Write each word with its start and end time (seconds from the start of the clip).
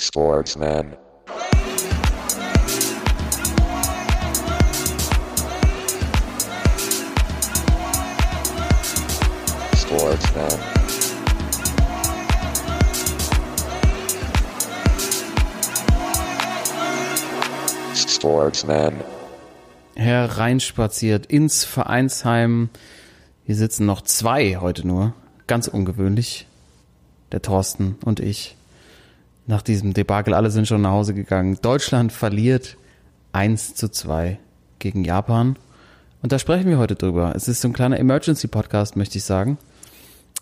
Sportsman. 0.00 0.96
Sportsman. 9.76 10.58
Sportsman. 17.96 18.94
Hereinspaziert 19.96 21.26
ins 21.26 21.64
Vereinsheim. 21.64 22.70
Hier 23.44 23.56
sitzen 23.56 23.84
noch 23.84 24.02
zwei 24.02 24.58
heute 24.60 24.86
nur. 24.86 25.14
Ganz 25.48 25.66
ungewöhnlich. 25.66 26.46
Der 27.32 27.42
Thorsten 27.42 27.96
und 28.04 28.20
ich. 28.20 28.57
Nach 29.48 29.62
diesem 29.62 29.94
Debakel, 29.94 30.34
alle 30.34 30.50
sind 30.50 30.68
schon 30.68 30.82
nach 30.82 30.90
Hause 30.90 31.14
gegangen. 31.14 31.56
Deutschland 31.62 32.12
verliert 32.12 32.76
1 33.32 33.74
zu 33.74 33.88
2 33.88 34.38
gegen 34.78 35.04
Japan. 35.04 35.56
Und 36.20 36.32
da 36.32 36.38
sprechen 36.38 36.68
wir 36.68 36.76
heute 36.76 36.96
drüber. 36.96 37.32
Es 37.34 37.48
ist 37.48 37.62
so 37.62 37.68
ein 37.68 37.72
kleiner 37.72 37.98
Emergency-Podcast, 37.98 38.94
möchte 38.96 39.16
ich 39.16 39.24
sagen. 39.24 39.56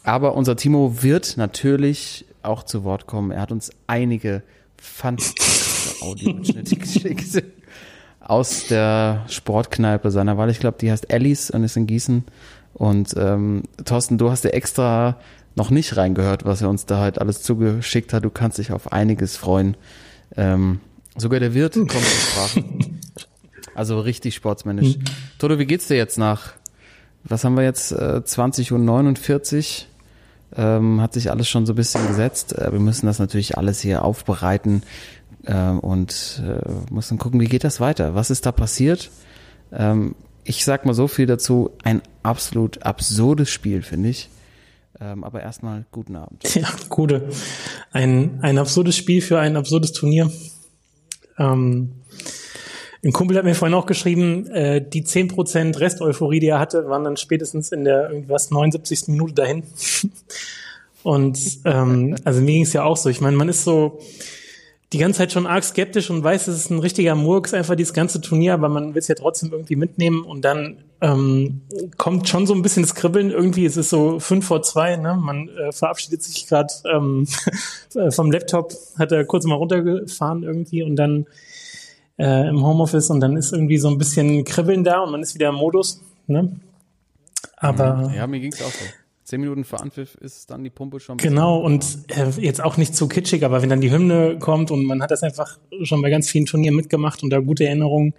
Aber 0.02 0.34
unser 0.34 0.56
Timo 0.56 1.04
wird 1.04 1.36
natürlich 1.36 2.24
auch 2.42 2.64
zu 2.64 2.82
Wort 2.82 3.06
kommen. 3.06 3.30
Er 3.30 3.42
hat 3.42 3.52
uns 3.52 3.70
einige 3.86 4.42
fantastische 4.76 6.02
Audiomitschnitte 6.02 6.74
geschickt 6.76 7.44
aus 8.18 8.66
der 8.66 9.24
Sportkneipe 9.28 10.10
seiner 10.10 10.36
Wahl. 10.36 10.50
Ich 10.50 10.58
glaube, 10.58 10.78
die 10.80 10.90
heißt 10.90 11.12
Alice 11.12 11.52
und 11.52 11.62
ist 11.62 11.76
in 11.76 11.86
Gießen. 11.86 12.24
Und 12.74 13.14
ähm, 13.16 13.62
Thorsten, 13.84 14.18
du 14.18 14.32
hast 14.32 14.42
ja 14.42 14.50
extra 14.50 15.16
noch 15.56 15.70
nicht 15.70 15.96
reingehört, 15.96 16.44
was 16.44 16.62
er 16.62 16.68
uns 16.68 16.86
da 16.86 16.98
halt 16.98 17.18
alles 17.18 17.42
zugeschickt 17.42 18.12
hat. 18.12 18.24
Du 18.24 18.30
kannst 18.30 18.58
dich 18.58 18.70
auf 18.70 18.92
einiges 18.92 19.36
freuen. 19.36 19.76
Ähm, 20.36 20.80
sogar 21.16 21.40
der 21.40 21.54
Wirt 21.54 21.74
kommt 21.74 21.90
zur 21.90 22.00
Sprache. 22.02 22.64
Also 23.74 24.00
richtig 24.00 24.34
sportsmännisch. 24.34 24.96
Toto, 25.38 25.58
wie 25.58 25.66
geht's 25.66 25.86
dir 25.86 25.98
jetzt 25.98 26.16
nach, 26.16 26.54
was 27.24 27.44
haben 27.44 27.58
wir 27.58 27.62
jetzt, 27.62 27.92
äh, 27.92 28.22
20.49 28.24 29.82
Uhr? 29.82 29.86
Ähm, 30.56 31.02
hat 31.02 31.12
sich 31.12 31.30
alles 31.30 31.46
schon 31.46 31.66
so 31.66 31.74
ein 31.74 31.76
bisschen 31.76 32.06
gesetzt. 32.06 32.56
Äh, 32.56 32.72
wir 32.72 32.80
müssen 32.80 33.04
das 33.04 33.18
natürlich 33.18 33.58
alles 33.58 33.80
hier 33.80 34.02
aufbereiten 34.02 34.82
äh, 35.44 35.72
und 35.72 36.42
äh, 36.42 36.92
müssen 36.92 37.18
gucken, 37.18 37.38
wie 37.38 37.48
geht 37.48 37.64
das 37.64 37.78
weiter? 37.78 38.14
Was 38.14 38.30
ist 38.30 38.46
da 38.46 38.52
passiert? 38.52 39.10
Ähm, 39.72 40.14
ich 40.44 40.64
sag 40.64 40.86
mal 40.86 40.94
so 40.94 41.06
viel 41.06 41.26
dazu, 41.26 41.70
ein 41.82 42.00
absolut 42.22 42.82
absurdes 42.82 43.50
Spiel, 43.50 43.82
finde 43.82 44.08
ich. 44.08 44.30
Ähm, 45.00 45.24
aber 45.24 45.42
erstmal 45.42 45.84
guten 45.92 46.16
Abend. 46.16 46.42
Ja, 46.54 46.68
gute. 46.88 47.28
Ein, 47.92 48.38
ein 48.42 48.58
absurdes 48.58 48.96
Spiel 48.96 49.20
für 49.20 49.38
ein 49.38 49.56
absurdes 49.56 49.92
Turnier. 49.92 50.30
Ähm, 51.38 51.92
ein 53.04 53.12
Kumpel 53.12 53.36
hat 53.36 53.44
mir 53.44 53.54
vorhin 53.54 53.74
auch 53.74 53.86
geschrieben, 53.86 54.46
äh, 54.48 54.80
die 54.80 55.04
10% 55.04 55.78
Rest-Euphorie, 55.78 56.40
die 56.40 56.48
er 56.48 56.58
hatte, 56.58 56.88
waren 56.88 57.04
dann 57.04 57.16
spätestens 57.16 57.72
in 57.72 57.84
der 57.84 58.10
irgendwas 58.10 58.50
79. 58.50 59.08
Minute 59.08 59.34
dahin. 59.34 59.62
Und 61.02 61.38
ähm, 61.64 62.16
also 62.24 62.40
mir 62.40 62.52
ging 62.52 62.64
es 62.64 62.72
ja 62.72 62.82
auch 62.82 62.96
so. 62.96 63.08
Ich 63.08 63.20
meine, 63.20 63.36
man 63.36 63.48
ist 63.48 63.62
so 63.62 64.00
die 64.92 64.98
ganze 64.98 65.18
Zeit 65.18 65.32
schon 65.32 65.46
arg 65.46 65.64
skeptisch 65.64 66.10
und 66.10 66.22
weiß, 66.22 66.46
es 66.46 66.56
ist 66.56 66.70
ein 66.70 66.78
richtiger 66.78 67.14
Murks, 67.16 67.54
einfach 67.54 67.74
dieses 67.74 67.92
ganze 67.92 68.20
Turnier, 68.20 68.54
aber 68.54 68.68
man 68.68 68.94
will 68.94 69.00
es 69.00 69.08
ja 69.08 69.16
trotzdem 69.16 69.50
irgendwie 69.50 69.74
mitnehmen 69.74 70.22
und 70.22 70.44
dann 70.44 70.84
ähm, 71.00 71.62
kommt 71.96 72.28
schon 72.28 72.46
so 72.46 72.54
ein 72.54 72.62
bisschen 72.62 72.82
das 72.84 72.94
Kribbeln. 72.94 73.30
Irgendwie 73.30 73.66
es 73.66 73.76
ist 73.76 73.90
so 73.90 74.20
fünf 74.20 74.46
vor 74.46 74.62
zwei, 74.62 74.96
ne? 74.96 75.16
Man 75.20 75.48
äh, 75.48 75.72
verabschiedet 75.72 76.22
sich 76.22 76.46
gerade 76.46 76.72
ähm, 76.90 77.26
vom 78.10 78.30
Laptop, 78.30 78.72
hat 78.98 79.12
er 79.12 79.24
kurz 79.24 79.44
mal 79.44 79.56
runtergefahren 79.56 80.44
irgendwie 80.44 80.82
und 80.82 80.96
dann 80.96 81.26
äh, 82.18 82.48
im 82.48 82.64
Homeoffice 82.64 83.10
und 83.10 83.20
dann 83.20 83.36
ist 83.36 83.52
irgendwie 83.52 83.78
so 83.78 83.88
ein 83.88 83.98
bisschen 83.98 84.44
Kribbeln 84.44 84.84
da 84.84 85.00
und 85.00 85.10
man 85.10 85.22
ist 85.22 85.34
wieder 85.34 85.48
im 85.48 85.56
Modus. 85.56 86.00
Ne? 86.28 86.56
Aber 87.56 88.12
Ja, 88.14 88.26
mir 88.26 88.40
ging's 88.40 88.62
auch 88.62 88.70
so. 88.70 88.84
Zehn 89.26 89.40
Minuten 89.40 89.64
vor 89.64 89.80
Anpfiff 89.80 90.14
ist 90.14 90.50
dann 90.50 90.62
die 90.62 90.70
Pumpe 90.70 91.00
schon. 91.00 91.16
Genau, 91.16 91.58
und 91.58 91.84
äh, 92.16 92.30
jetzt 92.38 92.62
auch 92.62 92.76
nicht 92.76 92.94
zu 92.94 93.08
kitschig, 93.08 93.44
aber 93.44 93.60
wenn 93.60 93.68
dann 93.68 93.80
die 93.80 93.90
Hymne 93.90 94.38
kommt 94.38 94.70
und 94.70 94.84
man 94.84 95.02
hat 95.02 95.10
das 95.10 95.24
einfach 95.24 95.58
schon 95.82 96.00
bei 96.00 96.10
ganz 96.10 96.30
vielen 96.30 96.46
Turnieren 96.46 96.76
mitgemacht 96.76 97.24
und 97.24 97.30
da 97.30 97.40
gute 97.40 97.66
Erinnerungen, 97.66 98.14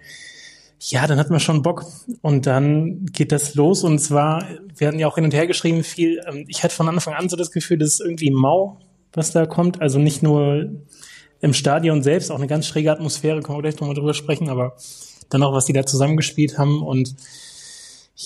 ja, 0.80 1.06
dann 1.06 1.18
hat 1.18 1.30
man 1.30 1.40
schon 1.40 1.62
Bock. 1.62 1.86
Und 2.20 2.44
dann 2.44 3.06
geht 3.06 3.32
das 3.32 3.54
los 3.54 3.84
und 3.84 4.00
zwar, 4.00 4.44
wir 4.76 4.86
hatten 4.86 4.98
ja 4.98 5.08
auch 5.08 5.14
hin 5.14 5.24
und 5.24 5.32
her 5.32 5.46
geschrieben 5.46 5.82
viel, 5.82 6.20
ähm, 6.28 6.44
ich 6.46 6.62
hatte 6.62 6.74
von 6.74 6.86
Anfang 6.90 7.14
an 7.14 7.30
so 7.30 7.36
das 7.36 7.52
Gefühl, 7.52 7.78
das 7.78 7.94
ist 7.94 8.00
irgendwie 8.02 8.30
mau, 8.30 8.78
was 9.14 9.32
da 9.32 9.46
kommt. 9.46 9.80
Also 9.80 9.98
nicht 9.98 10.22
nur 10.22 10.68
im 11.40 11.54
Stadion 11.54 12.02
selbst, 12.02 12.30
auch 12.30 12.36
eine 12.36 12.48
ganz 12.48 12.66
schräge 12.66 12.92
Atmosphäre, 12.92 13.40
können 13.40 13.56
wir 13.56 13.62
gleich 13.62 13.80
nochmal 13.80 13.96
drüber 13.96 14.12
sprechen, 14.12 14.50
aber 14.50 14.76
dann 15.30 15.42
auch, 15.42 15.54
was 15.54 15.64
die 15.64 15.72
da 15.72 15.86
zusammengespielt 15.86 16.58
haben 16.58 16.82
und 16.82 17.14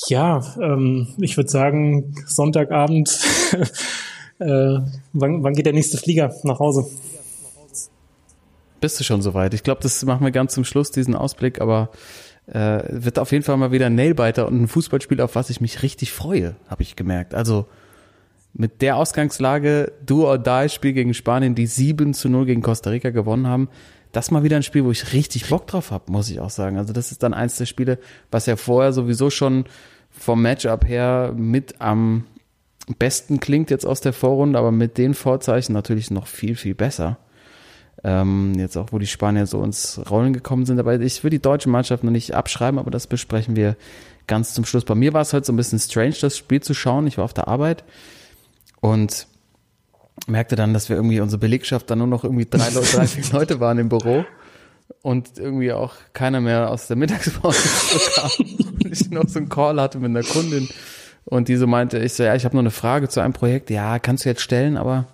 ja, 0.09 0.41
ähm, 0.61 1.09
ich 1.19 1.37
würde 1.37 1.51
sagen, 1.51 2.15
Sonntagabend, 2.27 3.11
äh, 4.39 4.79
wann, 5.13 5.43
wann 5.43 5.53
geht 5.55 5.67
der 5.67 5.75
nächste 5.75 5.99
Flieger 5.99 6.35
nach 6.45 6.59
Hause? 6.59 6.87
Bist 8.81 8.99
du 8.99 9.05
schon 9.05 9.23
soweit? 9.23 9.55
Ich 9.55 9.63
glaube, 9.63 9.83
das 9.83 10.05
machen 10.05 10.25
wir 10.25 10.33
ganz 10.33 10.55
zum 10.55 10.65
Schluss, 10.65 10.91
diesen 10.91 11.15
Ausblick, 11.15 11.61
aber 11.61 11.91
äh, 12.47 12.83
wird 12.89 13.19
auf 13.19 13.31
jeden 13.33 13.45
Fall 13.45 13.57
mal 13.57 13.71
wieder 13.71 13.87
ein 13.87 13.95
Nailbiter 13.95 14.49
und 14.49 14.63
ein 14.63 14.69
Fußballspiel, 14.69 15.21
auf 15.21 15.35
was 15.35 15.51
ich 15.51 15.61
mich 15.61 15.83
richtig 15.83 16.11
freue, 16.13 16.57
habe 16.69 16.83
ich 16.83 16.97
gemerkt. 16.97 17.35
Also 17.35 17.67
mit 18.55 18.83
der 18.83 18.97
Ausgangslage, 18.97 19.93
do 20.05 20.27
or 20.27 20.39
die, 20.39 20.69
Spiel 20.69 20.95
gegen 20.95 21.15
Spanien, 21.15 21.55
die 21.55 21.67
7 21.67 22.15
zu 22.15 22.29
0 22.29 22.47
gegen 22.47 22.63
Costa 22.63 22.91
Rica 22.91 23.11
gewonnen 23.11 23.47
haben, 23.47 23.69
das 24.13 24.31
mal 24.31 24.43
wieder 24.45 24.57
ein 24.57 24.63
Spiel, 24.63 24.85
wo 24.85 24.91
ich 24.91 25.13
richtig 25.13 25.49
Bock 25.49 25.67
drauf 25.67 25.91
habe, 25.91 26.13
muss 26.13 26.31
ich 26.31 26.41
auch 26.41 26.51
sagen. 26.51 26.77
Also 26.77 26.93
das 26.93 27.11
ist 27.11 27.23
dann 27.23 27.35
eins 27.35 27.57
der 27.57 27.67
Spiele, 27.67 27.99
was 28.31 28.47
ja 28.47 28.57
vorher 28.57 28.93
sowieso 28.93 29.31
schon 29.31 29.65
vom 30.11 30.43
Matchup 30.43 30.87
her 30.87 31.33
mit 31.35 31.81
am 31.81 32.25
besten 32.99 33.41
klingt 33.41 33.71
jetzt 33.71 33.87
aus 33.87 34.01
der 34.01 34.13
Vorrunde, 34.13 34.59
aber 34.59 34.73
mit 34.73 34.99
den 34.99 35.15
Vorzeichen 35.15 35.73
natürlich 35.73 36.11
noch 36.11 36.27
viel, 36.27 36.57
viel 36.57 36.75
besser. 36.75 37.19
Ähm, 38.05 38.55
jetzt 38.57 38.77
auch, 38.77 38.89
wo 38.91 38.99
die 38.99 39.07
Spanier 39.07 39.47
so 39.47 39.63
ins 39.63 40.01
Rollen 40.11 40.33
gekommen 40.33 40.67
sind. 40.67 40.79
Aber 40.79 41.01
ich 41.01 41.23
will 41.23 41.31
die 41.31 41.41
deutsche 41.41 41.69
Mannschaft 41.69 42.03
noch 42.05 42.11
nicht 42.11 42.35
abschreiben, 42.35 42.79
aber 42.79 42.91
das 42.91 43.07
besprechen 43.07 43.55
wir 43.57 43.77
ganz 44.27 44.55
zum 44.55 44.65
Schluss. 44.65 44.85
Bei 44.85 44.95
mir 44.95 45.13
war 45.13 45.23
es 45.23 45.33
halt 45.33 45.47
so 45.47 45.53
ein 45.53 45.57
bisschen 45.57 45.79
strange, 45.79 46.17
das 46.21 46.37
Spiel 46.37 46.61
zu 46.61 46.75
schauen. 46.75 47.07
Ich 47.07 47.19
war 47.19 47.25
auf 47.25 47.35
der 47.35 47.49
Arbeit 47.49 47.85
und 48.81 49.29
merkte 50.27 50.57
dann, 50.57 50.75
dass 50.75 50.89
wir 50.89 50.97
irgendwie 50.97 51.21
unsere 51.21 51.39
Belegschaft 51.39 51.91
dann 51.91 51.99
nur 51.99 52.07
noch 52.07 52.25
irgendwie 52.25 52.47
drei, 52.47 52.71
Leute, 52.71 52.97
drei 52.97 53.07
vier 53.07 53.25
Leute 53.33 53.61
waren 53.61 53.79
im 53.79 53.89
Büro 53.89 54.25
und 55.03 55.39
irgendwie 55.39 55.73
auch 55.73 55.95
keiner 56.13 56.41
mehr 56.41 56.71
aus 56.71 56.87
der 56.87 56.97
Mittagspause 56.97 57.59
kam. 58.15 58.31
Ich 58.91 59.11
noch 59.11 59.29
so 59.29 59.39
einen 59.39 59.49
Call 59.49 59.81
hatte 59.81 59.99
mit 59.99 60.11
einer 60.11 60.23
Kundin 60.23 60.69
und 61.25 61.49
die 61.49 61.57
so 61.57 61.67
meinte, 61.67 61.99
ich 61.99 62.15
so, 62.15 62.23
ja, 62.23 62.35
ich 62.35 62.45
habe 62.45 62.57
noch 62.57 62.63
eine 62.63 62.71
Frage 62.71 63.09
zu 63.09 63.21
einem 63.21 63.33
Projekt. 63.33 63.71
Ja, 63.71 63.99
kannst 63.99 64.25
du 64.25 64.29
jetzt 64.29 64.43
stellen, 64.43 64.77
aber 64.77 65.07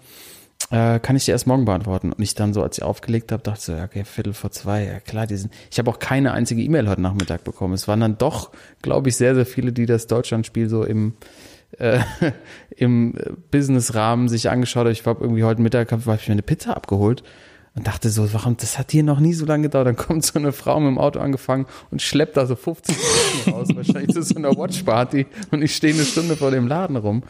äh, 0.70 0.98
kann 0.98 1.16
ich 1.16 1.25
dir 1.25 1.32
erst 1.32 1.47
morgen 1.47 1.65
beantworten. 1.65 2.12
Und 2.12 2.22
ich 2.22 2.34
dann 2.34 2.53
so, 2.53 2.62
als 2.62 2.78
ich 2.78 2.84
aufgelegt 2.84 3.32
habe, 3.32 3.42
dachte 3.42 3.60
so, 3.60 3.72
okay, 3.75 4.04
Viertel 4.04 4.32
vor 4.32 4.50
zwei, 4.50 4.84
ja 4.84 5.00
klar, 5.00 5.26
die 5.26 5.36
sind. 5.36 5.53
Ich 5.70 5.78
habe 5.78 5.91
auch 5.91 5.98
keine 5.98 6.32
einzige 6.32 6.62
E-Mail 6.62 6.88
heute 6.88 7.00
Nachmittag 7.00 7.44
bekommen. 7.44 7.75
Es 7.75 7.88
waren 7.88 8.00
dann 8.00 8.19
doch, 8.19 8.50
glaube 8.82 9.09
ich, 9.09 9.16
sehr, 9.16 9.34
sehr 9.34 9.47
viele, 9.47 9.72
die 9.72 9.86
das 9.86 10.06
Deutschlandspiel 10.06 10.69
so 10.69 10.84
im 10.84 11.15
äh, 11.79 12.01
im 12.77 13.15
Business-Rahmen 13.51 14.29
sich 14.29 14.51
angeschaut 14.51 14.81
habe. 14.81 14.93
Ich 14.93 15.05
war 15.06 15.21
irgendwie 15.21 15.45
heute 15.45 15.61
Mittag, 15.61 15.93
habe 15.93 16.03
ich 16.21 16.29
mir 16.29 16.33
eine 16.33 16.43
Pizza 16.43 16.77
abgeholt 16.77 17.23
und 17.75 17.87
dachte 17.87 18.09
so, 18.11 18.33
warum, 18.33 18.56
das 18.56 18.79
hat 18.79 18.91
hier 18.91 19.03
noch 19.03 19.21
nie 19.21 19.34
so 19.34 19.47
lange 19.47 19.65
gedauert. 19.65 19.87
Dann 19.87 19.97
kommt 19.97 20.25
so 20.25 20.39
eine 20.39 20.53
Frau 20.53 20.81
mit 20.81 20.89
dem 20.89 20.99
Auto 20.99 21.21
angefangen 21.21 21.67
und 21.91 22.03
schleppt 22.03 22.37
da 22.37 22.47
so 22.47 22.57
50 22.57 22.97
Minuten 22.97 23.51
raus, 23.51 23.69
wahrscheinlich 23.75 24.15
zu 24.15 24.23
so 24.23 24.34
einer 24.34 24.57
Watchparty 24.57 25.27
und 25.51 25.62
ich 25.62 25.75
stehe 25.75 25.95
eine 25.95 26.05
Stunde 26.05 26.37
vor 26.37 26.51
dem 26.51 26.67
Laden 26.67 26.97
rum. 26.97 27.23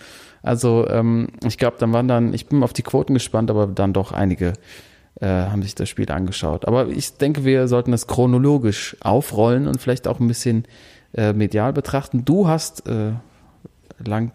Also 0.42 0.86
ähm, 0.88 1.28
ich 1.44 1.58
glaube, 1.58 1.76
dann 1.78 1.92
waren 1.92 2.08
dann, 2.08 2.32
ich 2.32 2.46
bin 2.46 2.62
auf 2.62 2.72
die 2.72 2.82
Quoten 2.82 3.14
gespannt, 3.14 3.50
aber 3.50 3.66
dann 3.66 3.92
doch 3.92 4.12
einige 4.12 4.54
äh, 5.20 5.26
haben 5.26 5.62
sich 5.62 5.74
das 5.74 5.88
Spiel 5.88 6.10
angeschaut. 6.10 6.66
Aber 6.66 6.88
ich 6.88 7.16
denke, 7.18 7.44
wir 7.44 7.68
sollten 7.68 7.90
das 7.90 8.06
chronologisch 8.06 8.96
aufrollen 9.00 9.66
und 9.66 9.80
vielleicht 9.80 10.06
auch 10.06 10.20
ein 10.20 10.28
bisschen 10.28 10.64
äh, 11.12 11.32
medial 11.32 11.72
betrachten. 11.72 12.24
Du 12.24 12.48
hast 12.48 12.88
äh, 12.88 13.12
lang, 14.04 14.32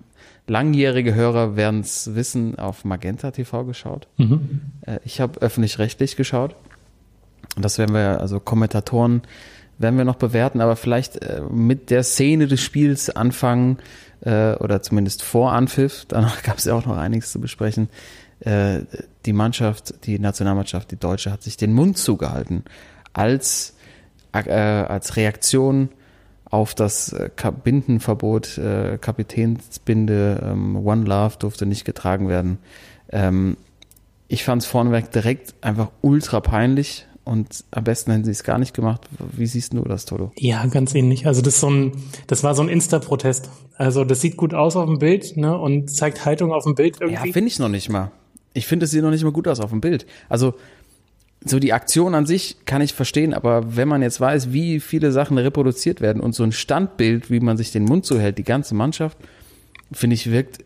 langjährige 0.48 1.13
Hörer 1.13 1.56
werden 1.56 1.81
es 1.81 2.15
wissen, 2.15 2.57
auf 2.57 2.86
Magenta 2.86 3.31
TV 3.31 3.65
geschaut. 3.65 4.07
Mhm. 4.18 4.62
Äh, 4.86 5.00
ich 5.06 5.21
habe 5.21 5.42
öffentlich-rechtlich 5.42 6.15
geschaut. 6.15 6.56
Das 7.57 7.77
werden 7.77 7.94
wir, 7.94 8.19
also 8.19 8.39
Kommentatoren 8.39 9.21
werden 9.77 9.98
wir 9.98 10.06
noch 10.06 10.15
bewerten, 10.15 10.62
aber 10.62 10.75
vielleicht 10.75 11.21
äh, 11.21 11.42
mit 11.50 11.89
der 11.89 12.04
Szene 12.04 12.48
des 12.48 12.62
Spiels 12.62 13.10
anfangen 13.10 13.77
äh, 14.21 14.54
oder 14.56 14.81
zumindest 14.81 15.24
vor 15.24 15.54
Anpfiff. 15.54 16.06
Danach 16.07 16.44
gab 16.44 16.57
es 16.57 16.65
ja 16.65 16.74
auch 16.74 16.86
noch 16.86 16.98
einiges 16.98 17.31
zu 17.31 17.39
besprechen. 17.39 17.89
Die 18.45 19.31
Mannschaft, 19.31 20.06
die 20.06 20.19
Nationalmannschaft, 20.19 20.92
die 20.92 20.98
Deutsche 20.98 21.31
hat 21.31 21.42
sich 21.44 21.56
den 21.56 21.71
Mund 21.71 21.98
zugehalten 21.98 22.65
als, 23.13 23.74
als 24.33 25.15
Reaktion 25.15 25.88
auf 26.53 26.75
das 26.75 27.11
äh, 27.13 27.29
Bindenverbot, 27.63 28.57
äh, 28.57 28.97
Kapitänsbinde, 29.00 30.41
ähm, 30.51 30.75
One 30.85 31.05
Love 31.05 31.35
durfte 31.39 31.65
nicht 31.65 31.83
getragen 31.83 32.27
werden. 32.29 32.59
Ähm, 33.11 33.57
Ich 34.27 34.44
fand 34.44 34.61
es 34.61 34.67
vorneweg 34.67 35.11
direkt 35.11 35.53
einfach 35.61 35.89
ultra 36.01 36.39
peinlich 36.39 37.05
und 37.25 37.63
am 37.71 37.83
besten 37.83 38.11
hätten 38.11 38.23
sie 38.25 38.31
es 38.31 38.44
gar 38.44 38.57
nicht 38.57 38.73
gemacht. 38.73 39.01
Wie 39.31 39.45
siehst 39.45 39.73
du 39.73 39.81
das, 39.83 40.05
Toto? 40.05 40.31
Ja, 40.38 40.65
ganz 40.67 40.95
ähnlich. 40.95 41.27
Also 41.27 41.41
das 41.41 41.55
ist 41.55 41.59
so 41.61 41.69
ein, 41.69 41.91
das 42.27 42.44
war 42.44 42.55
so 42.55 42.61
ein 42.63 42.69
Insta-Protest. 42.69 43.50
Also 43.77 44.03
das 44.05 44.21
sieht 44.21 44.38
gut 44.38 44.53
aus 44.53 44.75
auf 44.75 44.85
dem 44.85 45.00
Bild, 45.00 45.38
ne, 45.38 45.57
und 45.57 45.89
zeigt 45.89 46.25
Haltung 46.25 46.51
auf 46.51 46.63
dem 46.63 46.75
Bild 46.75 47.01
irgendwie. 47.01 47.27
Ja, 47.27 47.33
finde 47.33 47.47
ich 47.47 47.59
noch 47.59 47.69
nicht 47.69 47.89
mal. 47.89 48.11
Ich 48.53 48.67
finde, 48.67 48.85
es 48.85 48.91
sieht 48.91 49.01
noch 49.03 49.11
nicht 49.11 49.23
mal 49.23 49.31
gut 49.31 49.47
aus 49.47 49.59
auf 49.59 49.71
dem 49.71 49.81
Bild. 49.81 50.05
Also 50.29 50.53
so 51.45 51.60
die 51.60 51.74
Aktion 51.74 52.16
an 52.16 52.25
sich 52.25 52.57
kann 52.66 52.81
ich 52.81 52.94
verstehen, 52.94 53.34
aber 53.34 53.75
wenn 53.75 53.88
man 53.88 54.01
jetzt 54.01 54.19
weiß, 54.19 54.54
wie 54.54 54.80
viele 54.80 55.12
Sachen 55.12 55.38
reproduziert 55.38 56.01
werden 56.01 56.22
und 56.22 56.34
so 56.34 56.44
ein 56.44 56.51
Standbild, 56.51 57.30
wie 57.30 57.40
man 57.40 57.57
sich 57.57 57.72
den 57.72 57.84
Mund 57.84 58.06
zuhält, 58.06 58.38
die 58.38 58.44
ganze 58.44 58.75
Mannschaft, 58.75 59.18
finde 59.92 60.16
ich, 60.16 60.31
wirkt, 60.31 60.63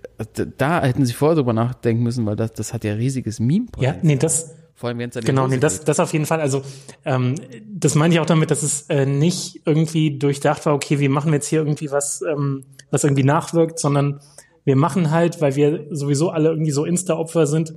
da 0.57 0.81
hätten 0.81 1.05
sie 1.05 1.13
vorher 1.13 1.35
drüber 1.35 1.53
nachdenken 1.53 2.03
müssen, 2.03 2.25
weil 2.25 2.35
das, 2.35 2.53
das 2.53 2.73
hat 2.73 2.83
ja 2.83 2.93
riesiges 2.93 3.39
meme 3.39 3.67
Ja, 3.79 3.95
nee, 4.01 4.15
das, 4.15 4.55
vor 4.75 4.89
allem, 4.89 4.99
wenn 4.99 5.09
es 5.09 5.15
Genau, 5.25 5.47
nee, 5.47 5.57
das, 5.57 5.83
das 5.83 5.99
auf 5.99 6.13
jeden 6.13 6.25
Fall. 6.25 6.39
Also 6.39 6.61
ähm, 7.03 7.35
das 7.67 7.95
meine 7.95 8.13
ich 8.13 8.19
auch 8.19 8.25
damit, 8.25 8.51
dass 8.51 8.63
es 8.63 8.83
äh, 8.89 9.05
nicht 9.05 9.61
irgendwie 9.65 10.17
durchdacht 10.17 10.65
war, 10.65 10.73
okay, 10.73 10.99
wir 10.99 11.09
machen 11.09 11.33
jetzt 11.33 11.47
hier 11.47 11.59
irgendwie 11.59 11.91
was, 11.91 12.21
ähm, 12.21 12.63
was 12.91 13.03
irgendwie 13.03 13.23
nachwirkt, 13.23 13.79
sondern 13.79 14.19
wir 14.65 14.75
machen 14.75 15.11
halt, 15.11 15.41
weil 15.41 15.55
wir 15.55 15.87
sowieso 15.91 16.29
alle 16.29 16.49
irgendwie 16.49 16.71
so 16.71 16.85
Insta-Opfer 16.85 17.47
sind 17.47 17.73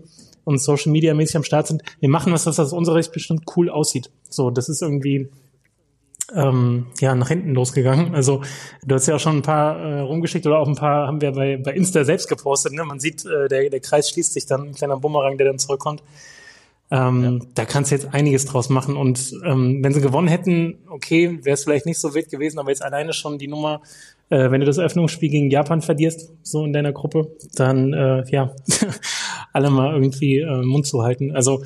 und 0.51 0.59
Social 0.59 0.93
Media 0.93 1.15
mäßig 1.15 1.37
am 1.37 1.45
Start 1.45 1.67
sind, 1.67 1.83
wir 2.01 2.09
machen 2.09 2.33
was, 2.33 2.47
was 2.47 2.61
aus 2.61 2.73
unserer 2.73 3.03
Sicht 3.03 3.13
bestimmt 3.13 3.45
cool 3.57 3.71
aussieht. 3.71 4.11
So, 4.29 4.51
das 4.51 4.69
ist 4.69 4.83
irgendwie 4.83 5.31
ähm, 6.35 6.87
ja 7.01 7.15
nach 7.15 7.29
hinten 7.29 7.55
losgegangen. 7.55 8.15
Also 8.15 8.43
du 8.85 8.95
hast 8.95 9.07
ja 9.07 9.17
auch 9.17 9.21
schon 9.21 9.39
ein 9.39 9.43
paar 9.43 9.79
äh, 9.79 10.01
rumgeschickt 10.01 10.47
oder 10.47 10.59
auch 10.59 10.69
ein 10.69 10.77
paar 10.77 11.07
haben 11.07 11.21
wir 11.21 11.33
bei, 11.33 11.57
bei 11.57 11.73
Insta 11.73 12.05
selbst 12.05 12.29
gepostet. 12.29 12.73
Ne? 12.73 12.85
Man 12.85 13.01
sieht, 13.01 13.25
äh, 13.25 13.49
der, 13.49 13.71
der 13.71 13.81
Kreis 13.81 14.11
schließt 14.11 14.33
sich 14.33 14.47
dann, 14.47 14.69
ein 14.69 14.75
kleiner 14.75 14.99
Bumerang, 14.99 15.39
der 15.39 15.47
dann 15.47 15.59
zurückkommt. 15.59 16.03
Ähm, 16.91 17.23
ja. 17.23 17.47
Da 17.55 17.65
kannst 17.65 17.91
du 17.91 17.95
jetzt 17.95 18.13
einiges 18.13 18.47
draus 18.47 18.69
machen. 18.69 18.97
Und 18.97 19.33
ähm, 19.45 19.79
wenn 19.83 19.93
sie 19.93 20.01
gewonnen 20.01 20.29
hätten, 20.29 20.79
okay, 20.89 21.39
wäre 21.43 21.55
es 21.55 21.65
vielleicht 21.65 21.87
nicht 21.87 22.01
so 22.01 22.15
wild 22.15 22.31
gewesen, 22.31 22.59
aber 22.59 22.71
jetzt 22.71 22.83
alleine 22.83 23.13
schon 23.13 23.39
die 23.39 23.47
Nummer, 23.47 23.81
äh, 24.29 24.51
wenn 24.51 24.61
du 24.61 24.67
das 24.67 24.79
Öffnungsspiel 24.79 25.31
gegen 25.31 25.51
Japan 25.51 25.83
verlierst, 25.83 26.33
so 26.43 26.65
in 26.65 26.73
deiner 26.73 26.93
Gruppe, 26.93 27.37
dann 27.55 27.93
äh, 27.93 28.25
ja, 28.31 28.55
alle 29.53 29.71
mal 29.71 29.93
irgendwie 29.93 30.39
äh, 30.39 30.63
Mund 30.63 30.87
zu 30.87 31.03
halten. 31.03 31.35
Also 31.35 31.63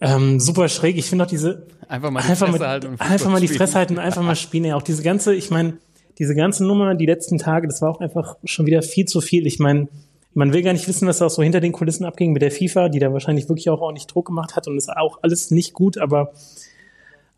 ähm, 0.00 0.40
super 0.40 0.68
schräg. 0.68 0.96
Ich 0.96 1.06
finde 1.06 1.24
auch 1.24 1.28
diese 1.28 1.66
einfach 1.88 2.10
mal 2.10 2.22
die 2.22 2.28
einfach 2.28 2.48
Fresse 2.48 2.58
mal, 2.60 2.68
halten 2.68 2.86
und 2.88 3.00
einfach 3.00 3.30
mal 3.30 3.40
die 3.40 3.48
Fresse 3.48 3.74
halten, 3.74 3.98
einfach 3.98 4.22
mal 4.22 4.36
spielen. 4.36 4.64
Ja, 4.64 4.76
auch 4.76 4.82
diese 4.82 5.02
ganze, 5.02 5.34
ich 5.34 5.50
meine, 5.50 5.78
diese 6.18 6.34
ganze 6.34 6.64
Nummer, 6.64 6.94
die 6.94 7.06
letzten 7.06 7.38
Tage, 7.38 7.68
das 7.68 7.82
war 7.82 7.90
auch 7.90 8.00
einfach 8.00 8.36
schon 8.44 8.66
wieder 8.66 8.82
viel 8.82 9.06
zu 9.06 9.20
viel. 9.20 9.46
Ich 9.46 9.58
meine, 9.58 9.88
man 10.34 10.52
will 10.52 10.62
gar 10.62 10.72
nicht 10.72 10.86
wissen, 10.86 11.08
was 11.08 11.18
da 11.18 11.28
so 11.28 11.42
hinter 11.42 11.60
den 11.60 11.72
Kulissen 11.72 12.04
abging 12.04 12.32
mit 12.32 12.42
der 12.42 12.50
FIFA, 12.50 12.88
die 12.88 12.98
da 12.98 13.12
wahrscheinlich 13.12 13.48
wirklich 13.48 13.70
auch 13.70 13.80
ordentlich 13.80 14.06
Druck 14.06 14.26
gemacht 14.26 14.56
hat 14.56 14.68
und 14.68 14.76
ist 14.76 14.90
auch 14.90 15.18
alles 15.22 15.50
nicht 15.50 15.72
gut, 15.72 15.98
aber 15.98 16.32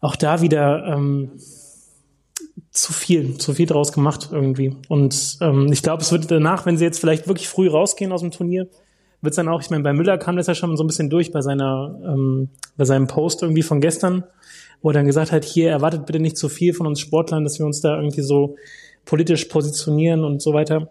auch 0.01 0.17
da 0.17 0.41
wieder 0.41 0.85
ähm, 0.87 1.31
zu 2.71 2.93
viel, 2.93 3.37
zu 3.39 3.55
viel 3.55 3.67
draus 3.67 3.93
gemacht 3.93 4.31
irgendwie. 4.33 4.77
Und 4.89 5.39
ähm, 5.41 5.73
ich 5.73 5.83
glaube, 5.83 6.03
es 6.03 6.13
wird 6.13 6.31
danach, 6.31 6.67
wenn 6.67 6.77
sie 6.77 6.85
jetzt 6.85 7.01
vielleicht 7.01 7.27
wirklich 7.27 7.49
früh 7.49 7.69
rausgehen 7.69 8.13
aus 8.13 8.23
dem 8.23 8.31
Turnier, 8.31 8.69
wird 9.23 9.33
es 9.33 9.37
dann 9.37 9.49
auch, 9.49 9.61
ich 9.61 9.71
meine, 9.71 9.83
bei 9.83 9.93
Müller 9.93 10.19
kam 10.19 10.37
das 10.37 10.47
ja 10.47 10.55
schon 10.55 10.77
so 10.77 10.85
ein 10.85 10.87
bisschen 10.87 11.11
durch 11.11 11.31
bei 11.33 11.43
seiner, 11.43 11.99
ähm, 12.05 12.49
bei 12.77 12.85
seinem 12.85 13.07
Post 13.07 13.43
irgendwie 13.43 13.63
von 13.63 13.81
gestern, 13.81 14.25
wo 14.83 14.91
er 14.91 14.95
dann 14.95 15.07
gesagt 15.07 15.33
hat, 15.33 15.45
hier 15.45 15.71
erwartet 15.71 16.07
bitte 16.07 16.21
nicht 16.21 16.39
zu 16.39 16.49
viel 16.49 16.73
von 16.73 16.87
uns 16.87 17.01
Sportlern, 17.01 17.45
dass 17.45 17.59
wir 17.59 17.67
uns 17.67 17.81
da 17.81 17.97
irgendwie 17.97 18.23
so 18.23 18.57
politisch 19.05 19.47
positionieren 19.47 20.25
und 20.25 20.41
so 20.41 20.55
weiter. 20.55 20.91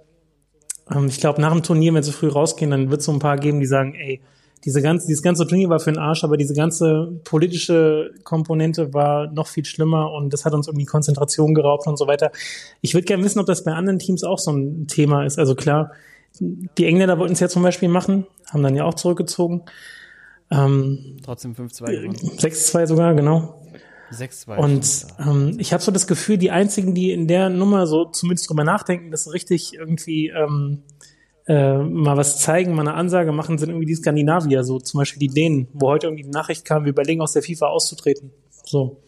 Ähm, 0.94 1.08
ich 1.08 1.20
glaube, 1.20 1.42
nach 1.42 1.52
dem 1.52 1.64
Turnier, 1.64 1.94
wenn 1.94 2.04
sie 2.04 2.12
früh 2.12 2.28
rausgehen, 2.28 2.72
dann 2.72 2.92
wird 2.92 3.00
es 3.00 3.06
so 3.06 3.12
ein 3.12 3.20
paar 3.20 3.38
geben, 3.38 3.60
die 3.60 3.66
sagen, 3.66 3.96
ey, 3.96 4.22
diese 4.66 4.82
ganze, 4.82 5.08
dieses 5.08 5.24
ganze 5.24 5.48
Turnier 5.48 5.70
war 5.70 5.80
für 5.80 5.92
den 5.92 6.00
Arsch, 6.00 6.24
aber 6.24 6.36
diese 6.36 6.54
ganze 6.54 7.20
politische 7.24 8.12
Komponente 8.24 8.94
war 8.94 9.32
noch 9.32 9.48
viel 9.48 9.64
schlimmer 9.64 10.12
und 10.12 10.34
das 10.34 10.44
hat 10.44 10.54
uns 10.54 10.68
irgendwie 10.68 10.86
Konzentration 10.86 11.54
geraubt 11.54 11.88
und 11.88 11.98
so 11.98 12.08
weiter. 12.08 12.32
Ich 12.82 12.94
würde 12.94 13.06
gerne 13.06 13.24
wissen, 13.24 13.40
ob 13.40 13.46
das 13.46 13.64
bei 13.64 13.72
anderen 13.72 14.00
Teams 14.00 14.24
auch 14.24 14.38
so 14.38 14.52
ein 14.52 14.88
Thema 14.88 15.26
ist. 15.26 15.40
Also 15.40 15.56
klar, 15.56 15.92
die 16.40 16.86
Engländer 16.86 17.18
wollten 17.18 17.34
es 17.34 17.40
ja 17.40 17.50
zum 17.50 17.64
Beispiel 17.64 17.90
machen, 17.90 18.26
haben 18.52 18.64
dann 18.64 18.76
ja 18.76 18.86
auch 18.86 18.94
zurückgezogen. 18.94 19.64
Ähm, 20.52 21.18
Trotzdem 21.24 21.54
5-2 21.54 22.40
6-2 22.40 22.88
sogar, 22.88 23.14
genau. 23.14 23.62
6-2. 24.12 24.58
Und 24.58 25.08
ähm, 25.20 25.56
ich 25.60 25.74
habe 25.74 25.84
so 25.84 25.92
das 25.92 26.08
Gefühl, 26.08 26.38
die 26.38 26.52
einzigen, 26.52 26.96
die 26.96 27.12
in 27.12 27.28
der 27.28 27.50
Nummer 27.50 27.86
so 27.86 28.06
zumindest 28.06 28.50
drüber 28.50 28.64
nachdenken, 28.64 29.12
dass 29.12 29.32
richtig 29.32 29.74
irgendwie 29.76 30.30
ähm, 30.30 30.84
äh, 31.48 31.78
mal 31.78 32.18
was 32.18 32.40
zeigen, 32.40 32.74
mal 32.74 32.88
eine 32.88 32.96
Ansage 32.96 33.32
machen, 33.32 33.58
sind 33.58 33.70
irgendwie 33.70 33.86
die 33.86 33.96
Skandinavier, 33.96 34.64
so 34.64 34.80
zum 34.80 35.00
Beispiel 35.00 35.20
die 35.20 35.34
Dänen, 35.34 35.68
wo 35.74 35.88
heute 35.88 36.08
irgendwie 36.08 36.24
die 36.24 36.30
Nachricht 36.30 36.66
kam, 36.66 36.86
wir 36.86 36.92
überlegen 36.92 37.22
aus 37.22 37.34
der 37.34 37.44
FIFA 37.44 37.68
auszutreten. 37.68 38.32
So. 38.64 39.04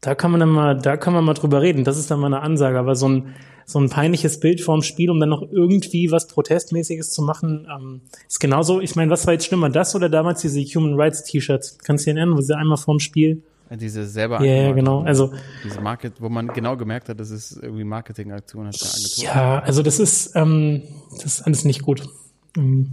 Da 0.00 0.14
kann 0.14 0.30
man 0.30 0.40
dann 0.40 0.50
mal, 0.50 0.76
da 0.76 0.96
kann 0.96 1.14
man 1.14 1.24
mal 1.24 1.34
drüber 1.34 1.62
reden. 1.62 1.84
Das 1.84 1.98
ist 1.98 2.10
dann 2.10 2.20
mal 2.20 2.26
eine 2.26 2.42
Ansage, 2.42 2.78
aber 2.78 2.94
so 2.94 3.08
ein, 3.08 3.34
so 3.64 3.80
ein 3.80 3.88
peinliches 3.88 4.38
Bild 4.38 4.60
vorm 4.60 4.82
Spiel, 4.82 5.10
um 5.10 5.18
dann 5.18 5.28
noch 5.28 5.42
irgendwie 5.42 6.10
was 6.12 6.28
Protestmäßiges 6.28 7.12
zu 7.12 7.22
machen, 7.22 7.66
ähm, 7.74 8.00
ist 8.28 8.38
genauso. 8.38 8.80
Ich 8.80 8.94
meine, 8.94 9.10
was 9.10 9.26
war 9.26 9.32
jetzt 9.32 9.46
schlimmer, 9.46 9.70
das 9.70 9.94
oder 9.94 10.08
damals 10.08 10.40
diese 10.42 10.60
Human 10.60 10.94
Rights 10.94 11.24
T-Shirts? 11.24 11.78
Kannst 11.78 12.06
du 12.06 12.10
dich 12.10 12.16
erinnern, 12.16 12.36
wo 12.36 12.42
sie 12.42 12.56
einmal 12.56 12.76
vorm 12.76 13.00
Spiel 13.00 13.42
diese 13.70 14.06
selber 14.06 14.44
Ja, 14.44 14.66
yeah, 14.66 14.72
genau. 14.72 15.02
Also 15.02 15.32
diese 15.64 15.80
Market, 15.80 16.20
wo 16.20 16.28
man 16.28 16.46
genau 16.48 16.76
gemerkt 16.76 17.08
hat, 17.08 17.18
dass 17.18 17.30
es 17.30 17.56
irgendwie 17.56 17.82
Marketingaktion 17.82 18.68
hat. 18.68 18.76
Ja, 19.16 19.58
also 19.58 19.82
das 19.82 19.98
ist 19.98 20.36
ähm, 20.36 20.82
das 21.10 21.24
ist 21.24 21.42
alles 21.42 21.64
nicht 21.64 21.82
gut. 21.82 22.08
Mhm. 22.56 22.90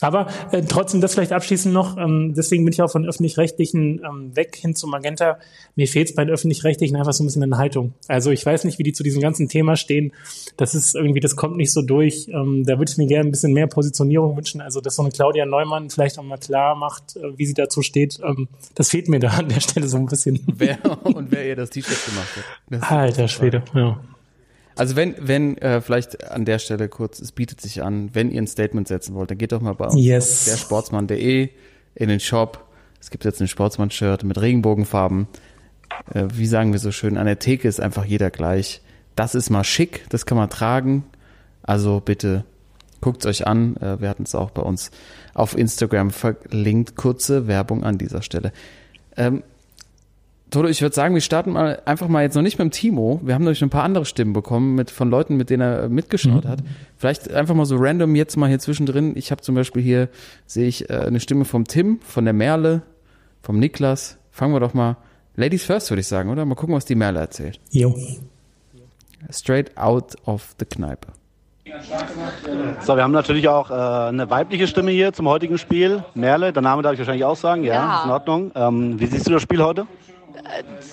Aber 0.00 0.28
äh, 0.52 0.62
trotzdem 0.62 1.00
das 1.00 1.14
vielleicht 1.14 1.32
abschließend 1.32 1.74
noch, 1.74 1.96
ähm, 1.96 2.34
deswegen 2.36 2.64
bin 2.64 2.72
ich 2.72 2.82
auch 2.82 2.90
von 2.90 3.06
öffentlich-rechtlichen 3.06 4.00
ähm, 4.04 4.36
weg 4.36 4.56
hin 4.56 4.74
zu 4.74 4.86
Magenta. 4.86 5.38
Mir 5.76 5.88
fehlt 5.88 6.08
es 6.08 6.14
bei 6.14 6.24
den 6.24 6.32
öffentlich-rechtlichen 6.32 6.96
einfach 6.96 7.12
so 7.12 7.24
ein 7.24 7.26
bisschen 7.26 7.42
an 7.42 7.58
Haltung. 7.58 7.94
Also 8.06 8.30
ich 8.30 8.44
weiß 8.44 8.64
nicht, 8.64 8.78
wie 8.78 8.82
die 8.82 8.92
zu 8.92 9.02
diesem 9.02 9.20
ganzen 9.20 9.48
Thema 9.48 9.76
stehen. 9.76 10.12
Das 10.56 10.74
ist 10.74 10.94
irgendwie, 10.94 11.20
das 11.20 11.36
kommt 11.36 11.56
nicht 11.56 11.72
so 11.72 11.82
durch. 11.82 12.28
Ähm, 12.28 12.64
da 12.66 12.78
würde 12.78 12.90
ich 12.90 12.98
mir 12.98 13.06
gerne 13.06 13.28
ein 13.28 13.30
bisschen 13.30 13.52
mehr 13.52 13.66
Positionierung 13.66 14.36
wünschen. 14.36 14.60
Also 14.60 14.80
dass 14.80 14.96
so 14.96 15.02
eine 15.02 15.10
Claudia 15.10 15.46
Neumann 15.46 15.90
vielleicht 15.90 16.18
auch 16.18 16.24
mal 16.24 16.38
klar 16.38 16.74
macht, 16.74 17.16
äh, 17.16 17.36
wie 17.36 17.46
sie 17.46 17.54
dazu 17.54 17.82
steht. 17.82 18.20
Ähm, 18.22 18.48
das 18.74 18.90
fehlt 18.90 19.08
mir 19.08 19.18
da 19.18 19.28
an 19.28 19.48
der 19.48 19.60
Stelle 19.60 19.88
so 19.88 19.96
ein 19.96 20.06
bisschen. 20.06 20.40
Wer 20.46 20.78
und 21.04 21.30
wer 21.30 21.46
ihr 21.46 21.56
das 21.56 21.70
T-Shirt 21.70 22.06
gemacht 22.06 22.36
hat. 22.36 22.44
Das 22.70 22.82
Alter 22.90 23.28
Schwede, 23.28 23.62
ja. 23.74 24.00
Also 24.78 24.94
wenn, 24.96 25.14
wenn, 25.18 25.58
äh, 25.58 25.80
vielleicht 25.80 26.30
an 26.30 26.44
der 26.44 26.58
Stelle 26.58 26.88
kurz, 26.88 27.20
es 27.20 27.32
bietet 27.32 27.60
sich 27.60 27.82
an, 27.82 28.10
wenn 28.12 28.30
ihr 28.30 28.40
ein 28.40 28.46
Statement 28.46 28.86
setzen 28.86 29.14
wollt, 29.14 29.30
dann 29.30 29.38
geht 29.38 29.52
doch 29.52 29.60
mal 29.60 29.74
bei 29.74 29.88
yes. 29.96 30.44
dersportsmann.de 30.44 31.48
in 31.96 32.08
den 32.08 32.20
Shop. 32.20 32.64
Es 33.00 33.10
gibt 33.10 33.24
jetzt 33.24 33.40
ein 33.40 33.48
Sportsmann-Shirt 33.48 34.22
mit 34.24 34.40
Regenbogenfarben. 34.40 35.26
Äh, 36.14 36.28
wie 36.32 36.46
sagen 36.46 36.72
wir 36.72 36.78
so 36.78 36.92
schön, 36.92 37.18
an 37.18 37.26
der 37.26 37.38
Theke 37.38 37.66
ist 37.66 37.80
einfach 37.80 38.04
jeder 38.04 38.30
gleich. 38.30 38.80
Das 39.16 39.34
ist 39.34 39.50
mal 39.50 39.64
schick, 39.64 40.06
das 40.10 40.26
kann 40.26 40.38
man 40.38 40.48
tragen. 40.48 41.04
Also 41.62 42.00
bitte 42.00 42.44
guckt 43.00 43.24
es 43.24 43.26
euch 43.26 43.46
an. 43.46 43.76
Äh, 43.78 44.00
wir 44.00 44.08
hatten 44.08 44.22
es 44.22 44.34
auch 44.34 44.50
bei 44.50 44.62
uns 44.62 44.90
auf 45.34 45.56
Instagram 45.56 46.10
verlinkt. 46.10 46.96
Kurze 46.96 47.46
Werbung 47.46 47.84
an 47.84 47.98
dieser 47.98 48.22
Stelle. 48.22 48.52
Ähm, 49.16 49.42
Toto, 50.50 50.66
ich 50.68 50.80
würde 50.80 50.94
sagen, 50.94 51.14
wir 51.14 51.20
starten 51.20 51.52
mal 51.52 51.82
einfach 51.84 52.08
mal 52.08 52.22
jetzt 52.22 52.34
noch 52.34 52.42
nicht 52.42 52.58
mit 52.58 52.64
dem 52.64 52.70
Timo. 52.70 53.20
Wir 53.22 53.34
haben 53.34 53.44
nämlich 53.44 53.62
ein 53.62 53.70
paar 53.70 53.84
andere 53.84 54.06
Stimmen 54.06 54.32
bekommen 54.32 54.74
mit, 54.74 54.90
von 54.90 55.10
Leuten, 55.10 55.36
mit 55.36 55.50
denen 55.50 55.60
er 55.60 55.88
mitgeschaut 55.90 56.44
mhm. 56.44 56.48
hat. 56.48 56.60
Vielleicht 56.96 57.30
einfach 57.32 57.54
mal 57.54 57.66
so 57.66 57.76
random 57.76 58.14
jetzt 58.14 58.36
mal 58.36 58.48
hier 58.48 58.58
zwischendrin. 58.58 59.12
Ich 59.14 59.30
habe 59.30 59.42
zum 59.42 59.54
Beispiel 59.54 59.82
hier, 59.82 60.08
sehe 60.46 60.66
ich 60.66 60.88
äh, 60.88 60.94
eine 60.94 61.20
Stimme 61.20 61.44
vom 61.44 61.64
Tim, 61.64 62.00
von 62.00 62.24
der 62.24 62.32
Merle, 62.32 62.82
vom 63.42 63.58
Niklas. 63.58 64.16
Fangen 64.30 64.54
wir 64.54 64.60
doch 64.60 64.72
mal 64.72 64.96
Ladies 65.36 65.64
first, 65.64 65.90
würde 65.90 66.00
ich 66.00 66.08
sagen, 66.08 66.30
oder? 66.30 66.44
Mal 66.44 66.54
gucken, 66.54 66.74
was 66.74 66.84
die 66.84 66.94
Merle 66.94 67.20
erzählt. 67.20 67.60
Jo. 67.70 67.94
Straight 69.30 69.76
out 69.76 70.16
of 70.26 70.54
the 70.58 70.64
Kneipe. 70.64 71.08
So, 72.80 72.96
wir 72.96 73.02
haben 73.02 73.12
natürlich 73.12 73.48
auch 73.48 73.70
äh, 73.70 73.74
eine 74.08 74.30
weibliche 74.30 74.66
Stimme 74.66 74.90
hier 74.90 75.12
zum 75.12 75.28
heutigen 75.28 75.58
Spiel. 75.58 76.02
Merle, 76.14 76.52
der 76.52 76.62
Name 76.62 76.82
darf 76.82 76.94
ich 76.94 76.98
wahrscheinlich 76.98 77.24
auch 77.24 77.36
sagen, 77.36 77.62
ja, 77.62 77.74
ja. 77.74 77.98
ist 77.98 78.04
in 78.06 78.10
Ordnung. 78.10 78.52
Ähm, 78.54 78.98
wie 78.98 79.06
siehst 79.06 79.26
du 79.26 79.32
das 79.32 79.42
Spiel 79.42 79.62
heute? 79.62 79.86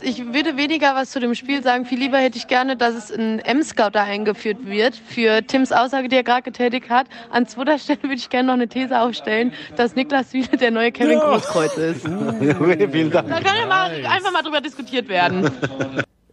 Ich 0.02 0.34
würde 0.34 0.58
weniger 0.58 0.96
was 0.96 1.12
zu 1.12 1.20
dem 1.20 1.36
Spiel 1.36 1.64
sagen. 1.64 1.86
Viel 1.86 2.00
lieber 2.00 2.18
hätte 2.18 2.38
ich 2.38 2.48
gerne, 2.48 2.78
dass 2.78 2.96
es 2.96 3.12
ein 3.12 3.40
M-Scout 3.40 3.92
da 3.94 4.04
eingeführt 4.04 4.66
wird. 4.66 4.96
Für 4.96 5.42
Tims 5.46 5.72
Aussage, 5.72 6.08
die 6.08 6.16
er 6.16 6.24
gerade 6.24 6.44
getätigt 6.44 6.90
hat. 6.90 7.08
An 7.30 7.48
zweiter 7.48 7.80
Stelle 7.80 8.04
würde 8.04 8.16
ich 8.16 8.30
gerne 8.30 8.48
noch 8.48 8.54
eine 8.54 8.68
These 8.68 9.00
aufstellen, 9.00 9.54
dass 9.76 9.96
Niklas 9.96 10.32
Süle 10.32 10.58
der 10.60 10.72
neue 10.72 10.92
Kevin 10.92 11.20
ja. 11.20 11.30
Großkreuz 11.30 11.78
ist. 11.78 12.02
vielen 12.92 13.12
Dank. 13.12 13.30
Da 13.30 13.40
kann 13.40 13.58
ja 13.58 13.66
mal, 13.66 14.06
einfach 14.06 14.32
mal 14.32 14.42
drüber 14.42 14.62
diskutiert 14.62 15.10
werden. 15.10 15.50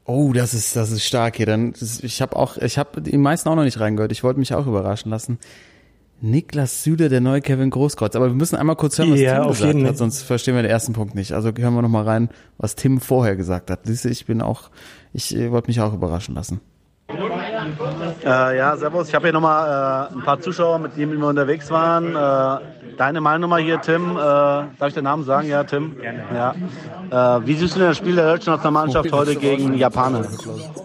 Oh, 0.05 0.33
das 0.33 0.53
ist 0.53 0.75
das 0.75 0.91
ist 0.91 1.05
stark 1.05 1.37
hier. 1.37 1.47
Dann 1.47 1.75
ich 2.03 2.21
habe 2.21 2.37
auch 2.37 2.57
ich 2.57 2.77
habe 2.77 3.01
die 3.01 3.17
meisten 3.17 3.49
auch 3.49 3.55
noch 3.55 3.65
nicht 3.65 3.79
reingehört. 3.79 4.13
Ich 4.13 4.25
wollte 4.25 4.41
mich 4.41 4.53
auch 4.53 4.67
überraschen 4.67 5.11
lassen. 5.11 5.39
Niklas 6.23 6.85
Süle, 6.85 7.09
der 7.09 7.21
neue 7.21 7.41
Kevin 7.41 7.71
Großkreuz. 7.71 8.15
Aber 8.15 8.29
wir 8.29 8.35
müssen 8.35 8.55
einmal 8.55 8.77
kurz 8.77 8.97
hören, 8.99 9.11
was 9.11 9.21
ja, 9.21 9.41
Tim 9.41 9.49
gesagt 9.51 9.85
hat, 9.85 9.97
sonst 9.99 10.23
verstehen 10.23 10.55
wir 10.55 10.63
den 10.63 10.71
ersten 10.71 10.93
Punkt 10.93 11.17
nicht. 11.17 11.33
Also 11.33 11.49
hören 11.49 11.75
wir 11.75 11.83
noch 11.83 11.89
mal 11.89 12.05
rein, 12.05 12.29
was 12.59 12.77
Tim 12.77 13.01
vorher 13.01 13.35
gesagt 13.35 13.71
hat. 13.71 13.81
Siehst 13.85 14.05
du, 14.05 14.09
ich 14.09 14.25
bin 14.25 14.41
auch, 14.41 14.71
ich 15.13 15.35
äh, 15.35 15.51
wollte 15.51 15.69
mich 15.69 15.81
auch 15.81 15.93
überraschen 15.93 16.37
lassen. 16.37 16.61
Äh, 18.25 18.57
ja, 18.57 18.77
servus. 18.77 19.09
Ich 19.09 19.15
habe 19.15 19.27
hier 19.27 19.33
nochmal 19.33 20.09
äh, 20.11 20.15
ein 20.15 20.23
paar 20.23 20.41
Zuschauer, 20.41 20.79
mit 20.79 20.97
denen 20.97 21.21
wir 21.21 21.27
unterwegs 21.29 21.71
waren. 21.71 22.15
Äh, 22.15 22.97
deine 22.97 23.21
Meinung 23.21 23.51
mal 23.51 23.61
hier, 23.61 23.81
Tim. 23.81 24.13
Äh, 24.13 24.21
darf 24.21 24.89
ich 24.89 24.95
den 24.95 25.05
Namen 25.05 25.25
sagen? 25.25 25.49
Ja, 25.49 25.65
Tim? 25.65 25.97
Gerne. 25.99 26.23
Ja. 27.11 27.37
Äh, 27.39 27.47
wie 27.47 27.55
siehst 27.55 27.75
du 27.75 27.81
denn 27.81 27.89
das 27.89 27.97
Spiel 27.97 28.15
der 28.15 28.31
deutschen 28.31 28.53
Nationalmannschaft 28.53 29.13
heute 29.13 29.35
gegen 29.37 29.75
Japaner? 29.75 30.23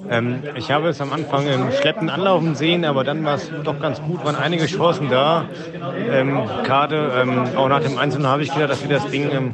Ähm, 0.10 0.42
ich 0.56 0.72
habe 0.72 0.90
es 0.90 1.02
am 1.02 1.14
Anfang 1.14 1.48
im 1.48 1.72
Schleppen 1.72 2.10
anlaufen 2.10 2.56
sehen, 2.56 2.86
aber 2.86 3.04
dann 3.04 3.24
war 3.24 3.36
es 3.36 3.52
doch 3.64 3.80
ganz 3.80 4.02
gut, 4.02 4.24
waren 4.26 4.36
einige 4.36 4.66
Chancen 4.66 5.10
da. 5.10 5.46
Ähm, 6.10 6.40
Gerade 6.64 7.12
ähm, 7.22 7.44
auch 7.56 7.68
nach 7.68 7.82
dem 7.82 7.98
Einzelnen 7.98 8.28
habe 8.28 8.44
ich 8.44 8.54
gedacht, 8.54 8.72
dass 8.72 8.82
wir 8.82 8.90
das 8.90 9.08
Ding 9.10 9.30
ähm, 9.32 9.54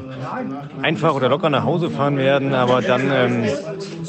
einfach 0.82 1.16
oder 1.16 1.30
locker 1.30 1.50
nach 1.50 1.64
Hause 1.64 1.90
fahren 1.90 2.18
werden, 2.18 2.54
aber 2.54 2.82
dann 2.82 3.12
ähm, 3.12 3.46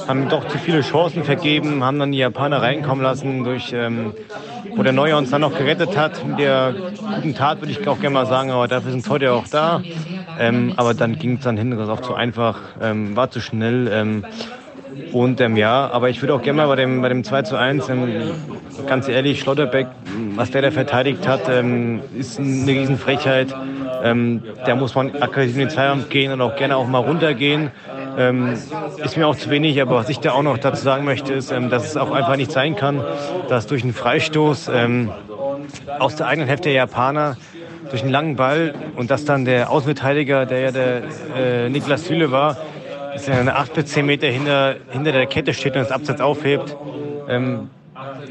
haben 0.06 0.28
doch 0.28 0.46
zu 0.48 0.58
viele 0.58 0.82
Chancen 0.82 1.24
vergeben, 1.24 1.82
haben 1.82 1.98
dann 1.98 2.12
die 2.12 2.18
Japaner 2.18 2.60
reinkommen 2.60 3.02
lassen, 3.02 3.44
durch, 3.44 3.63
ähm, 3.72 4.12
wo 4.74 4.82
der 4.82 4.92
Neuer 4.92 5.18
uns 5.18 5.30
dann 5.30 5.40
noch 5.40 5.56
gerettet 5.56 5.96
hat. 5.96 6.26
Mit 6.26 6.38
der 6.38 6.74
guten 7.16 7.34
Tat 7.34 7.60
würde 7.60 7.72
ich 7.72 7.86
auch 7.86 8.00
gerne 8.00 8.14
mal 8.14 8.26
sagen, 8.26 8.50
aber 8.50 8.68
dafür 8.68 8.92
sind 8.92 9.08
heute 9.08 9.32
auch 9.32 9.48
da. 9.48 9.82
Ähm, 10.38 10.72
aber 10.76 10.94
dann 10.94 11.18
ging 11.18 11.36
es 11.36 11.44
dann 11.44 11.56
hinten 11.56 11.78
raus 11.78 11.88
auch 11.88 12.00
zu 12.00 12.14
einfach, 12.14 12.60
ähm, 12.80 13.16
war 13.16 13.30
zu 13.30 13.40
schnell. 13.40 14.24
Und 15.12 15.40
ähm, 15.40 15.56
ja, 15.56 15.90
aber 15.90 16.08
ich 16.10 16.22
würde 16.22 16.34
auch 16.34 16.42
gerne 16.42 16.58
mal 16.58 16.68
bei 16.68 16.76
dem, 16.76 17.02
bei 17.02 17.08
dem 17.08 17.24
2 17.24 17.42
zu 17.42 17.56
1, 17.56 17.88
ähm, 17.88 18.32
ganz 18.86 19.08
ehrlich, 19.08 19.40
Schlotterbeck, 19.40 19.88
was 20.36 20.50
der 20.50 20.62
da 20.62 20.70
verteidigt 20.70 21.26
hat, 21.26 21.48
ähm, 21.48 22.00
ist 22.16 22.38
eine 22.38 22.70
Riesenfrechheit. 22.70 23.54
Da 24.02 24.74
muss 24.76 24.94
man 24.94 25.12
aggressiv 25.18 25.54
in 25.54 25.60
den 25.60 25.70
Zweikampf 25.70 26.10
gehen 26.10 26.30
und 26.30 26.42
auch 26.42 26.56
gerne 26.56 26.76
auch 26.76 26.86
mal 26.86 26.98
runtergehen. 26.98 27.70
Ähm, 28.16 28.54
ist 29.02 29.16
mir 29.16 29.26
auch 29.26 29.36
zu 29.36 29.50
wenig, 29.50 29.80
aber 29.80 29.96
was 29.96 30.08
ich 30.08 30.20
da 30.20 30.32
auch 30.32 30.42
noch 30.42 30.58
dazu 30.58 30.82
sagen 30.82 31.04
möchte, 31.04 31.32
ist, 31.32 31.50
ähm, 31.50 31.70
dass 31.70 31.86
es 31.86 31.96
auch 31.96 32.10
einfach 32.10 32.36
nicht 32.36 32.52
sein 32.52 32.76
kann, 32.76 33.02
dass 33.48 33.66
durch 33.66 33.82
einen 33.82 33.94
Freistoß 33.94 34.70
ähm, 34.72 35.10
aus 35.98 36.16
der 36.16 36.26
eigenen 36.26 36.48
Hälfte 36.48 36.68
der 36.68 36.74
Japaner 36.74 37.36
durch 37.90 38.02
einen 38.02 38.12
langen 38.12 38.36
Ball 38.36 38.74
und 38.96 39.10
dass 39.10 39.24
dann 39.24 39.44
der 39.44 39.70
Außenverteidiger, 39.70 40.46
der 40.46 40.60
ja 40.60 40.70
der 40.70 41.02
äh, 41.36 41.68
Niklas 41.68 42.06
Süle 42.06 42.30
war, 42.30 42.56
dass 43.12 43.28
er 43.28 43.56
8 43.56 43.74
bis 43.74 43.86
10 43.86 44.06
Meter 44.06 44.26
hinter, 44.26 44.76
hinter 44.90 45.12
der 45.12 45.26
Kette 45.26 45.54
steht 45.54 45.76
und 45.76 45.82
das 45.82 45.92
Absatz 45.92 46.20
aufhebt. 46.20 46.76
Ähm, 47.28 47.70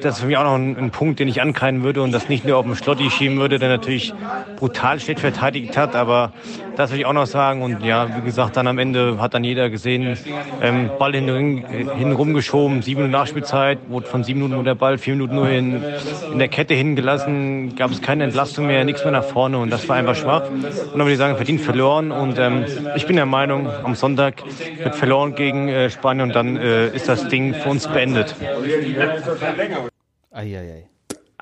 das 0.02 0.16
ist 0.16 0.22
für 0.22 0.28
mich 0.28 0.38
auch 0.38 0.44
noch 0.44 0.56
ein, 0.56 0.78
ein, 0.78 0.92
Punkt, 0.92 1.20
den 1.20 1.28
ich 1.28 1.42
ankreiden 1.42 1.84
würde 1.84 2.02
und 2.02 2.12
das 2.12 2.28
nicht 2.28 2.46
nur 2.46 2.58
auf 2.58 2.66
den 2.66 2.76
Schlotti 2.76 3.10
schieben 3.10 3.38
würde, 3.38 3.60
der 3.60 3.70
natürlich 3.70 4.14
brutal 4.58 5.00
schlecht 5.00 5.22
verteidigt 5.22 5.78
hat. 5.78 5.96
Aber 5.96 6.34
das 6.76 6.92
würde 6.92 7.00
ich 7.00 7.06
auch 7.06 7.14
noch 7.14 7.26
sagen. 7.26 7.62
Und 7.62 7.84
ja, 7.84 8.18
wie 8.18 8.22
gesagt, 8.22 8.58
dann 8.58 8.68
am 8.68 8.78
Ende 8.78 9.20
hat 9.20 9.34
dann 9.34 9.44
jeder 9.44 9.70
gesehen, 9.70 10.18
ähm, 10.62 10.90
Ball 10.98 11.14
hin, 11.14 11.66
hin 11.68 12.12
rumgeschoben, 12.12 12.82
sieben 12.82 13.02
Minuten 13.02 13.12
Nachspielzeit, 13.12 13.80
wurde 13.90 14.08
von 14.08 14.24
sieben 14.24 14.42
Minuten 14.42 14.64
der 14.64 14.76
Ball, 14.76 14.98
vier 14.98 15.16
Minuten 15.16 15.36
nur 15.36 15.50
in, 15.50 15.84
in 16.32 16.40
der 16.40 16.48
Kette 16.48 16.74
hingelassen, 16.74 17.76
gab 17.76 17.92
es 17.92 18.02
keine 18.02 18.24
Entlastung 18.24 18.68
mehr, 18.68 18.84
nichts 18.86 19.04
mehr 19.04 19.12
nach 19.12 19.24
vorne 19.24 19.58
und 19.58 19.70
das 19.70 19.88
war 19.88 19.96
einfach 19.96 20.16
schwach. 20.16 20.50
Und 20.50 20.64
dann 20.64 21.00
würde 21.00 21.12
ich 21.12 21.18
sagen, 21.18 21.36
verdient 21.36 21.62
verloren. 21.62 22.12
Und 22.12 22.38
ähm, 22.40 22.66
ich 22.96 23.06
bin 23.06 23.16
der 23.16 23.26
Meinung, 23.26 23.70
am 23.84 23.96
Sonntag 23.96 24.44
wird 24.82 24.96
verloren 24.96 25.36
gegen 25.36 25.70
äh, 25.70 25.90
Spanien 25.90 26.30
und 26.30 26.36
dann 26.36 26.58
äh, 26.58 26.88
ist 26.88 27.08
das 27.10 27.28
Ding 27.28 27.54
für 27.54 27.70
uns 27.70 27.88
beendet. 27.88 28.36
Eieiei. 30.32 30.88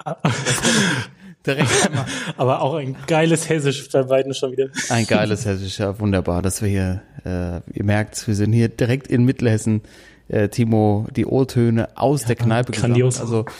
Direkt. 1.45 1.89
Aber 2.37 2.61
auch 2.61 2.75
ein 2.75 2.95
geiles 3.07 3.49
Hessisch 3.49 3.89
bei 3.89 4.03
beiden 4.03 4.33
schon 4.33 4.51
wieder. 4.51 4.67
Ein 4.89 5.07
geiles 5.07 5.45
Hessisch, 5.45 5.79
ja, 5.79 5.99
wunderbar, 5.99 6.41
dass 6.41 6.61
wir 6.61 6.69
hier, 6.69 7.01
äh, 7.25 7.77
ihr 7.77 7.83
merkt, 7.83 8.27
wir 8.27 8.35
sind 8.35 8.53
hier 8.53 8.69
direkt 8.69 9.07
in 9.07 9.25
Mittelhessen, 9.25 9.81
äh, 10.27 10.49
Timo, 10.49 11.07
die 11.15 11.25
O-Töne 11.25 11.89
aus 11.95 12.21
ja, 12.21 12.27
der 12.27 12.35
Kneipe 12.35 12.71
grandios. 12.71 13.19
gesammelt. 13.19 13.47
Also, 13.47 13.57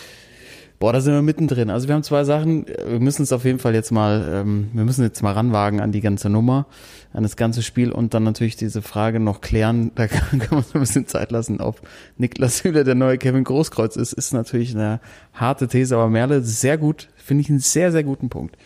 boah, 0.79 0.93
da 0.93 1.01
sind 1.01 1.13
wir 1.13 1.21
mittendrin. 1.21 1.69
Also 1.69 1.88
wir 1.88 1.95
haben 1.95 2.03
zwei 2.03 2.23
Sachen, 2.23 2.65
wir 2.67 3.00
müssen 3.00 3.23
es 3.23 3.33
auf 3.33 3.45
jeden 3.45 3.59
Fall 3.59 3.73
jetzt 3.73 3.91
mal, 3.91 4.27
ähm, 4.31 4.69
wir 4.73 4.83
müssen 4.83 5.03
jetzt 5.03 5.21
mal 5.23 5.33
ranwagen 5.33 5.81
an 5.81 5.91
die 5.91 6.01
ganze 6.01 6.29
Nummer 6.29 6.67
an 7.13 7.23
das 7.23 7.35
ganze 7.35 7.61
Spiel 7.61 7.91
und 7.91 8.13
dann 8.13 8.23
natürlich 8.23 8.55
diese 8.55 8.81
Frage 8.81 9.19
noch 9.19 9.41
klären. 9.41 9.91
Da 10.01 10.07
kann, 10.07 10.39
kann 10.39 10.55
man 10.55 10.63
so 10.63 10.75
ein 10.75 10.79
bisschen 10.79 11.05
Zeit 11.05 11.31
lassen, 11.31 11.59
ob 11.59 11.81
Niklas 12.17 12.63
Hüller 12.63 12.83
der 12.83 12.95
neue 12.95 13.17
Kevin 13.17 13.43
Großkreuz 13.43 13.95
ist. 13.95 14.13
Ist 14.13 14.33
natürlich 14.33 14.73
eine 14.73 15.00
harte 15.33 15.67
These, 15.67 15.95
aber 15.95 16.09
Merle 16.09 16.41
sehr 16.41 16.77
gut, 16.77 17.09
finde 17.21 17.41
ich 17.41 17.49
einen 17.49 17.59
sehr, 17.59 17.91
sehr 17.91 18.03
guten 18.03 18.29
Punkt. 18.29 18.57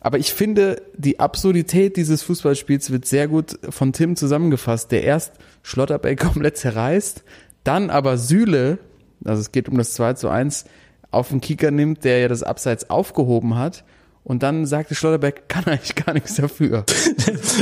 Aber 0.00 0.18
ich 0.18 0.32
finde, 0.32 0.82
die 0.96 1.18
Absurdität 1.18 1.96
dieses 1.96 2.22
Fußballspiels 2.22 2.90
wird 2.90 3.06
sehr 3.06 3.26
gut 3.26 3.58
von 3.68 3.92
Tim 3.92 4.16
zusammengefasst, 4.16 4.92
der 4.92 5.02
erst 5.02 5.32
Schlotterbeck 5.62 6.20
komplett 6.32 6.56
zerreißt, 6.56 7.24
dann 7.64 7.90
aber 7.90 8.16
Süle, 8.16 8.78
also 9.24 9.40
es 9.40 9.52
geht 9.52 9.68
um 9.68 9.76
das 9.76 9.94
2 9.94 10.14
zu 10.14 10.28
1, 10.28 10.66
auf 11.10 11.30
den 11.30 11.40
Kicker 11.40 11.70
nimmt, 11.70 12.04
der 12.04 12.18
ja 12.20 12.28
das 12.28 12.42
Abseits 12.42 12.90
aufgehoben 12.90 13.56
hat 13.56 13.84
und 14.28 14.42
dann 14.42 14.66
sagte 14.66 14.94
Schlotterbeck, 14.94 15.48
kann 15.48 15.64
eigentlich 15.64 15.94
gar 15.94 16.12
nichts 16.12 16.34
dafür. 16.34 16.84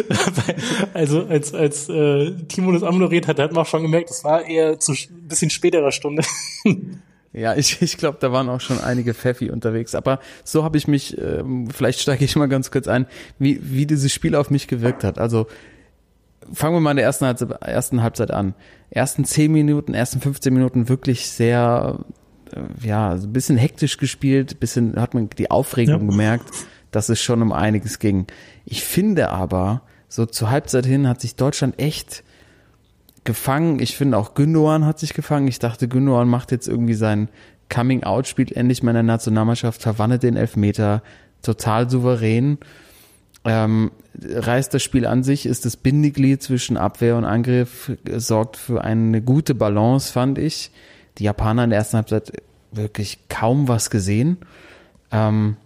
also 0.94 1.24
als, 1.26 1.54
als 1.54 1.88
äh, 1.88 2.32
Timo 2.48 2.72
das 2.72 2.82
amoderiert 2.82 3.28
hat, 3.28 3.38
hat 3.38 3.52
man 3.52 3.62
auch 3.62 3.68
schon 3.68 3.82
gemerkt, 3.82 4.10
es 4.10 4.24
war 4.24 4.44
eher 4.44 4.78
zu 4.80 4.92
ein 4.92 5.28
bisschen 5.28 5.50
späterer 5.50 5.92
Stunde. 5.92 6.24
Ja, 7.36 7.54
ich, 7.54 7.80
ich 7.82 7.96
glaube, 7.98 8.18
da 8.20 8.32
waren 8.32 8.48
auch 8.48 8.60
schon 8.60 8.80
einige 8.80 9.14
Pfeffi 9.14 9.50
unterwegs. 9.50 9.94
Aber 9.94 10.18
so 10.42 10.64
habe 10.64 10.78
ich 10.78 10.88
mich, 10.88 11.16
ähm, 11.18 11.68
vielleicht 11.70 12.00
steige 12.00 12.24
ich 12.24 12.34
mal 12.34 12.48
ganz 12.48 12.70
kurz 12.70 12.88
ein, 12.88 13.06
wie, 13.38 13.60
wie 13.62 13.86
dieses 13.86 14.12
Spiel 14.12 14.34
auf 14.34 14.50
mich 14.50 14.66
gewirkt 14.66 15.04
hat. 15.04 15.18
Also 15.18 15.46
fangen 16.52 16.74
wir 16.74 16.80
mal 16.80 16.92
in 16.92 16.96
der 16.96 17.06
ersten 17.06 17.26
Halbzeit, 17.26 17.50
ersten 17.62 18.02
Halbzeit 18.02 18.30
an. 18.30 18.54
Ersten 18.90 19.24
zehn 19.24 19.52
Minuten, 19.52 19.94
ersten 19.94 20.20
15 20.20 20.52
Minuten 20.52 20.88
wirklich 20.88 21.28
sehr 21.28 21.98
äh, 22.52 22.86
ja, 22.86 23.12
ein 23.12 23.32
bisschen 23.32 23.58
hektisch 23.58 23.98
gespielt, 23.98 24.58
bisschen 24.58 24.96
hat 25.00 25.14
man 25.14 25.28
die 25.30 25.50
Aufregung 25.50 26.02
ja. 26.02 26.10
gemerkt, 26.10 26.50
dass 26.90 27.08
es 27.08 27.20
schon 27.20 27.42
um 27.42 27.52
einiges 27.52 27.98
ging. 27.98 28.26
Ich 28.64 28.84
finde 28.84 29.28
aber, 29.28 29.82
so 30.08 30.24
zur 30.24 30.50
Halbzeit 30.50 30.86
hin 30.86 31.08
hat 31.08 31.20
sich 31.20 31.34
Deutschland 31.34 31.78
echt 31.78 32.22
gefangen. 33.26 33.78
Ich 33.80 33.96
finde 33.96 34.16
auch 34.16 34.34
Gündogan 34.34 34.86
hat 34.86 34.98
sich 34.98 35.12
gefangen. 35.12 35.48
Ich 35.48 35.58
dachte, 35.58 35.88
Gündogan 35.88 36.28
macht 36.28 36.50
jetzt 36.52 36.68
irgendwie 36.68 36.94
sein 36.94 37.28
Coming-out, 37.68 38.26
spielt 38.26 38.52
endlich 38.52 38.82
mal 38.82 38.92
in 38.92 38.96
der 38.96 39.02
Nationalmannschaft, 39.02 39.82
verwandelt 39.82 40.22
den 40.22 40.36
Elfmeter, 40.36 41.02
total 41.42 41.90
souverän. 41.90 42.58
Ähm, 43.44 43.90
reißt 44.22 44.72
das 44.72 44.82
Spiel 44.82 45.06
an 45.06 45.22
sich, 45.22 45.46
ist 45.46 45.66
das 45.66 45.76
Bindeglied 45.76 46.42
zwischen 46.42 46.76
Abwehr 46.76 47.16
und 47.16 47.24
Angriff, 47.24 47.92
sorgt 48.16 48.56
für 48.56 48.82
eine 48.82 49.20
gute 49.20 49.54
Balance, 49.54 50.12
fand 50.12 50.38
ich 50.38 50.70
die 51.18 51.24
Japaner 51.24 51.64
in 51.64 51.70
der 51.70 51.78
ersten 51.78 51.96
Halbzeit 51.96 52.32
wirklich 52.72 53.18
kaum 53.28 53.68
was 53.68 53.90
gesehen. 53.90 54.38
Ähm, 55.10 55.56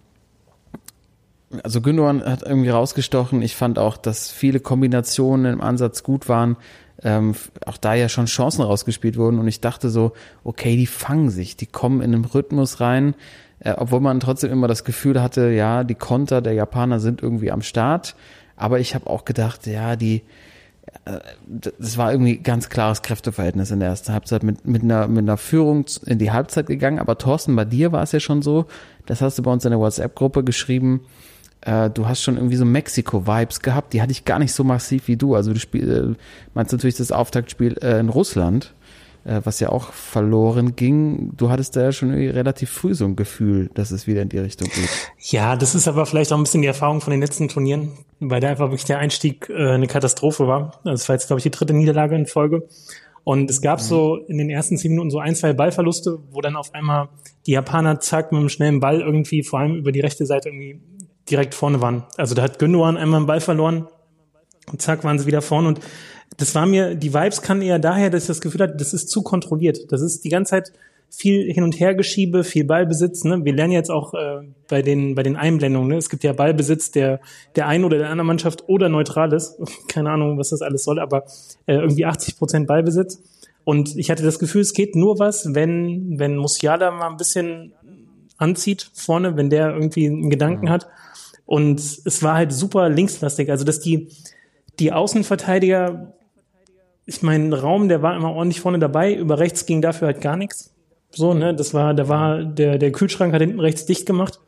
also 1.63 1.81
Gündogan 1.81 2.23
hat 2.23 2.43
irgendwie 2.43 2.69
rausgestochen. 2.69 3.41
Ich 3.41 3.55
fand 3.55 3.77
auch, 3.77 3.97
dass 3.97 4.31
viele 4.31 4.59
Kombinationen 4.59 5.53
im 5.53 5.61
Ansatz 5.61 6.03
gut 6.03 6.29
waren. 6.29 6.55
Ähm, 7.03 7.33
auch 7.65 7.77
da 7.77 7.93
ja 7.93 8.09
schon 8.09 8.25
Chancen 8.25 8.61
rausgespielt 8.61 9.17
wurden. 9.17 9.39
Und 9.39 9.47
ich 9.47 9.61
dachte 9.61 9.89
so, 9.89 10.13
okay, 10.43 10.75
die 10.75 10.87
fangen 10.87 11.29
sich, 11.29 11.55
die 11.55 11.65
kommen 11.65 12.01
in 12.01 12.13
einen 12.13 12.25
Rhythmus 12.25 12.79
rein. 12.79 13.15
Äh, 13.59 13.73
obwohl 13.77 13.99
man 13.99 14.19
trotzdem 14.19 14.51
immer 14.51 14.67
das 14.67 14.83
Gefühl 14.83 15.21
hatte, 15.21 15.49
ja, 15.49 15.83
die 15.83 15.95
Konter 15.95 16.41
der 16.41 16.53
Japaner 16.53 16.99
sind 16.99 17.21
irgendwie 17.21 17.51
am 17.51 17.61
Start. 17.61 18.15
Aber 18.55 18.79
ich 18.79 18.93
habe 18.93 19.09
auch 19.09 19.25
gedacht, 19.25 19.65
ja, 19.65 19.95
die, 19.95 20.21
das 21.79 21.97
war 21.97 22.11
irgendwie 22.11 22.37
ganz 22.37 22.69
klares 22.69 23.01
Kräfteverhältnis 23.01 23.71
in 23.71 23.79
der 23.79 23.89
ersten 23.89 24.13
Halbzeit 24.13 24.43
mit, 24.43 24.65
mit, 24.65 24.83
einer, 24.83 25.07
mit 25.07 25.23
einer 25.23 25.37
Führung 25.37 25.85
in 26.05 26.19
die 26.19 26.31
Halbzeit 26.31 26.67
gegangen. 26.67 26.99
Aber 26.99 27.17
Thorsten, 27.17 27.55
bei 27.55 27.65
dir 27.65 27.91
war 27.91 28.03
es 28.03 28.11
ja 28.11 28.19
schon 28.19 28.41
so, 28.41 28.65
das 29.05 29.21
hast 29.21 29.37
du 29.37 29.43
bei 29.43 29.51
uns 29.51 29.65
in 29.65 29.71
der 29.71 29.79
WhatsApp-Gruppe 29.79 30.43
geschrieben, 30.43 31.01
äh, 31.61 31.89
du 31.89 32.07
hast 32.07 32.21
schon 32.21 32.37
irgendwie 32.37 32.55
so 32.55 32.65
Mexiko-Vibes 32.65 33.61
gehabt, 33.61 33.93
die 33.93 34.01
hatte 34.01 34.11
ich 34.11 34.25
gar 34.25 34.39
nicht 34.39 34.53
so 34.53 34.63
massiv 34.63 35.07
wie 35.07 35.17
du. 35.17 35.35
Also 35.35 35.53
du 35.53 35.59
spiel, 35.59 36.15
äh, 36.17 36.21
meinst 36.53 36.71
natürlich 36.71 36.95
das 36.95 37.11
Auftaktspiel 37.11 37.77
äh, 37.81 37.99
in 37.99 38.09
Russland 38.09 38.73
äh, 39.23 39.41
was 39.43 39.59
ja 39.59 39.69
auch 39.69 39.91
verloren 39.93 40.75
ging. 40.75 41.31
Du 41.37 41.49
hattest 41.49 41.75
da 41.75 41.83
ja 41.83 41.91
schon 41.91 42.11
relativ 42.11 42.69
früh 42.69 42.93
so 42.93 43.05
ein 43.05 43.15
Gefühl, 43.15 43.69
dass 43.73 43.91
es 43.91 44.07
wieder 44.07 44.21
in 44.21 44.29
die 44.29 44.39
Richtung 44.39 44.67
geht. 44.69 44.89
Ja, 45.19 45.55
das 45.55 45.75
ist 45.75 45.87
aber 45.87 46.05
vielleicht 46.05 46.33
auch 46.33 46.37
ein 46.37 46.43
bisschen 46.43 46.61
die 46.61 46.67
Erfahrung 46.67 47.01
von 47.01 47.11
den 47.11 47.21
letzten 47.21 47.47
Turnieren, 47.47 47.91
weil 48.19 48.41
da 48.41 48.49
einfach 48.49 48.67
wirklich 48.69 48.85
der 48.85 48.99
Einstieg 48.99 49.49
äh, 49.49 49.71
eine 49.71 49.87
Katastrophe 49.87 50.47
war. 50.47 50.79
Also 50.83 50.91
das 50.91 51.09
war 51.09 51.15
jetzt, 51.15 51.27
glaube 51.27 51.39
ich, 51.39 51.43
die 51.43 51.51
dritte 51.51 51.73
Niederlage 51.73 52.15
in 52.15 52.25
Folge. 52.25 52.67
Und 53.23 53.51
es 53.51 53.61
gab 53.61 53.79
mhm. 53.79 53.83
so 53.83 54.15
in 54.27 54.39
den 54.39 54.49
ersten 54.49 54.77
zehn 54.77 54.91
Minuten 54.91 55.11
so 55.11 55.19
ein, 55.19 55.35
zwei 55.35 55.53
Ballverluste, 55.53 56.17
wo 56.31 56.41
dann 56.41 56.55
auf 56.55 56.73
einmal 56.73 57.09
die 57.45 57.51
Japaner 57.51 57.99
zack 57.99 58.31
mit 58.31 58.39
einem 58.39 58.49
schnellen 58.49 58.79
Ball 58.79 59.01
irgendwie 59.01 59.43
vor 59.43 59.59
allem 59.59 59.75
über 59.75 59.91
die 59.91 59.99
rechte 59.99 60.25
Seite 60.25 60.49
irgendwie 60.49 60.79
direkt 61.29 61.53
vorne 61.53 61.81
waren. 61.81 62.03
Also 62.17 62.35
da 62.35 62.41
hat 62.41 62.59
Gündogan 62.59 62.97
einmal 62.97 63.17
einen 63.17 63.27
Ball 63.27 63.41
verloren 63.41 63.87
und 64.71 64.81
zack 64.81 65.03
waren 65.03 65.19
sie 65.19 65.25
wieder 65.25 65.41
vorne 65.41 65.67
und 65.67 65.79
das 66.37 66.55
war 66.55 66.65
mir, 66.65 66.95
die 66.95 67.13
Vibes 67.13 67.41
kann 67.41 67.61
eher 67.61 67.79
daher, 67.79 68.09
dass 68.09 68.23
ich 68.23 68.27
das 68.27 68.41
Gefühl 68.41 68.61
hatte, 68.61 68.77
das 68.77 68.93
ist 68.93 69.09
zu 69.09 69.21
kontrolliert. 69.21 69.91
Das 69.91 70.01
ist 70.01 70.23
die 70.23 70.29
ganze 70.29 70.51
Zeit 70.51 70.71
viel 71.09 71.51
hin 71.51 71.63
und 71.63 71.79
her 71.79 71.93
geschiebe, 71.93 72.43
viel 72.43 72.63
Ballbesitz. 72.63 73.25
Ne? 73.25 73.43
Wir 73.43 73.53
lernen 73.53 73.73
jetzt 73.73 73.91
auch 73.91 74.13
äh, 74.13 74.47
bei 74.69 74.81
den 74.81 75.13
bei 75.13 75.23
den 75.23 75.35
Einblendungen. 75.35 75.89
Ne? 75.89 75.97
Es 75.97 76.09
gibt 76.09 76.23
ja 76.23 76.31
Ballbesitz 76.33 76.91
der 76.91 77.19
der 77.55 77.67
einen 77.67 77.83
oder 77.83 77.97
der 77.97 78.09
anderen 78.09 78.27
Mannschaft 78.27 78.63
oder 78.67 78.87
neutral 78.87 79.33
ist. 79.33 79.57
Keine 79.87 80.09
Ahnung, 80.09 80.37
was 80.37 80.49
das 80.49 80.61
alles 80.61 80.83
soll, 80.83 80.99
aber 80.99 81.25
äh, 81.65 81.75
irgendwie 81.75 82.05
80 82.05 82.37
Prozent 82.37 82.67
Ballbesitz. 82.67 83.21
Und 83.63 83.95
ich 83.95 84.09
hatte 84.09 84.23
das 84.23 84.39
Gefühl, 84.39 84.61
es 84.61 84.73
geht 84.73 84.95
nur 84.95 85.19
was, 85.19 85.53
wenn 85.53 86.17
wenn 86.17 86.37
Musiala 86.37 86.91
mal 86.91 87.09
ein 87.09 87.17
bisschen 87.17 87.73
anzieht 88.41 88.89
vorne, 88.93 89.37
wenn 89.37 89.49
der 89.49 89.73
irgendwie 89.73 90.07
einen 90.07 90.29
Gedanken 90.29 90.65
mhm. 90.65 90.71
hat 90.71 90.87
Und 91.45 91.79
es 91.79 92.23
war 92.23 92.35
halt 92.35 92.51
super 92.51 92.89
linkslastig. 92.89 93.49
Also, 93.49 93.63
dass 93.63 93.79
die, 93.79 94.09
die 94.79 94.91
Außenverteidiger, 94.91 96.13
ich 97.05 97.21
meine, 97.21 97.59
Raum, 97.59 97.87
der 97.87 98.01
war 98.01 98.15
immer 98.15 98.33
ordentlich 98.33 98.61
vorne 98.61 98.79
dabei. 98.79 99.13
Über 99.13 99.39
rechts 99.39 99.65
ging 99.65 99.81
dafür 99.81 100.07
halt 100.07 100.21
gar 100.21 100.37
nichts. 100.37 100.73
So, 101.11 101.33
ne, 101.33 101.53
das 101.53 101.73
war, 101.73 101.93
da 101.93 102.07
war, 102.07 102.43
der, 102.43 102.77
der 102.77 102.91
Kühlschrank 102.91 103.33
hat 103.33 103.41
hinten 103.41 103.59
rechts 103.59 103.85
dicht 103.85 104.05
gemacht. 104.05 104.39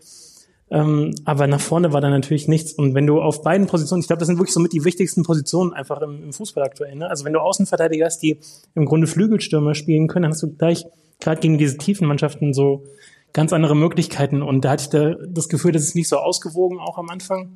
Ähm, 0.72 1.14
aber 1.26 1.46
nach 1.46 1.60
vorne 1.60 1.94
war 1.94 2.02
da 2.02 2.10
natürlich 2.10 2.48
nichts. 2.48 2.74
Und 2.74 2.96
wenn 2.96 3.06
du 3.06 3.22
auf 3.22 3.44
beiden 3.44 3.68
Positionen, 3.68 4.02
ich 4.02 4.08
glaube, 4.08 4.22
das 4.22 4.28
sind 4.28 4.38
wirklich 4.40 4.54
somit 4.54 4.74
die 4.74 4.86
wichtigsten 4.86 5.24
Positionen 5.24 5.74
einfach 5.74 6.02
im, 6.02 6.24
im 6.24 6.34
Fußball 6.34 6.64
aktuell. 6.64 6.96
Ne? 6.96 7.08
Also 7.08 7.26
wenn 7.26 7.34
du 7.34 7.40
Außenverteidiger 7.40 8.06
hast, 8.06 8.20
die 8.24 8.40
im 8.74 8.86
Grunde 8.86 9.06
Flügelstürmer 9.06 9.76
spielen 9.76 10.08
können, 10.08 10.24
dann 10.24 10.32
hast 10.32 10.42
du 10.42 10.56
gleich 10.56 10.86
gerade 11.20 11.42
gegen 11.42 11.58
diese 11.58 11.78
tiefen 11.78 12.08
Mannschaften 12.08 12.54
so 12.54 12.86
ganz 13.34 13.52
andere 13.52 13.76
Möglichkeiten. 13.76 14.42
Und 14.42 14.64
da 14.64 14.72
hatte 14.72 14.84
ich 14.84 14.90
da 14.90 15.16
das 15.28 15.50
Gefühl, 15.50 15.72
das 15.72 15.84
ist 15.84 15.96
nicht 15.96 16.08
so 16.08 16.18
ausgewogen 16.18 16.80
auch 16.80 16.98
am 16.98 17.10
Anfang. 17.10 17.56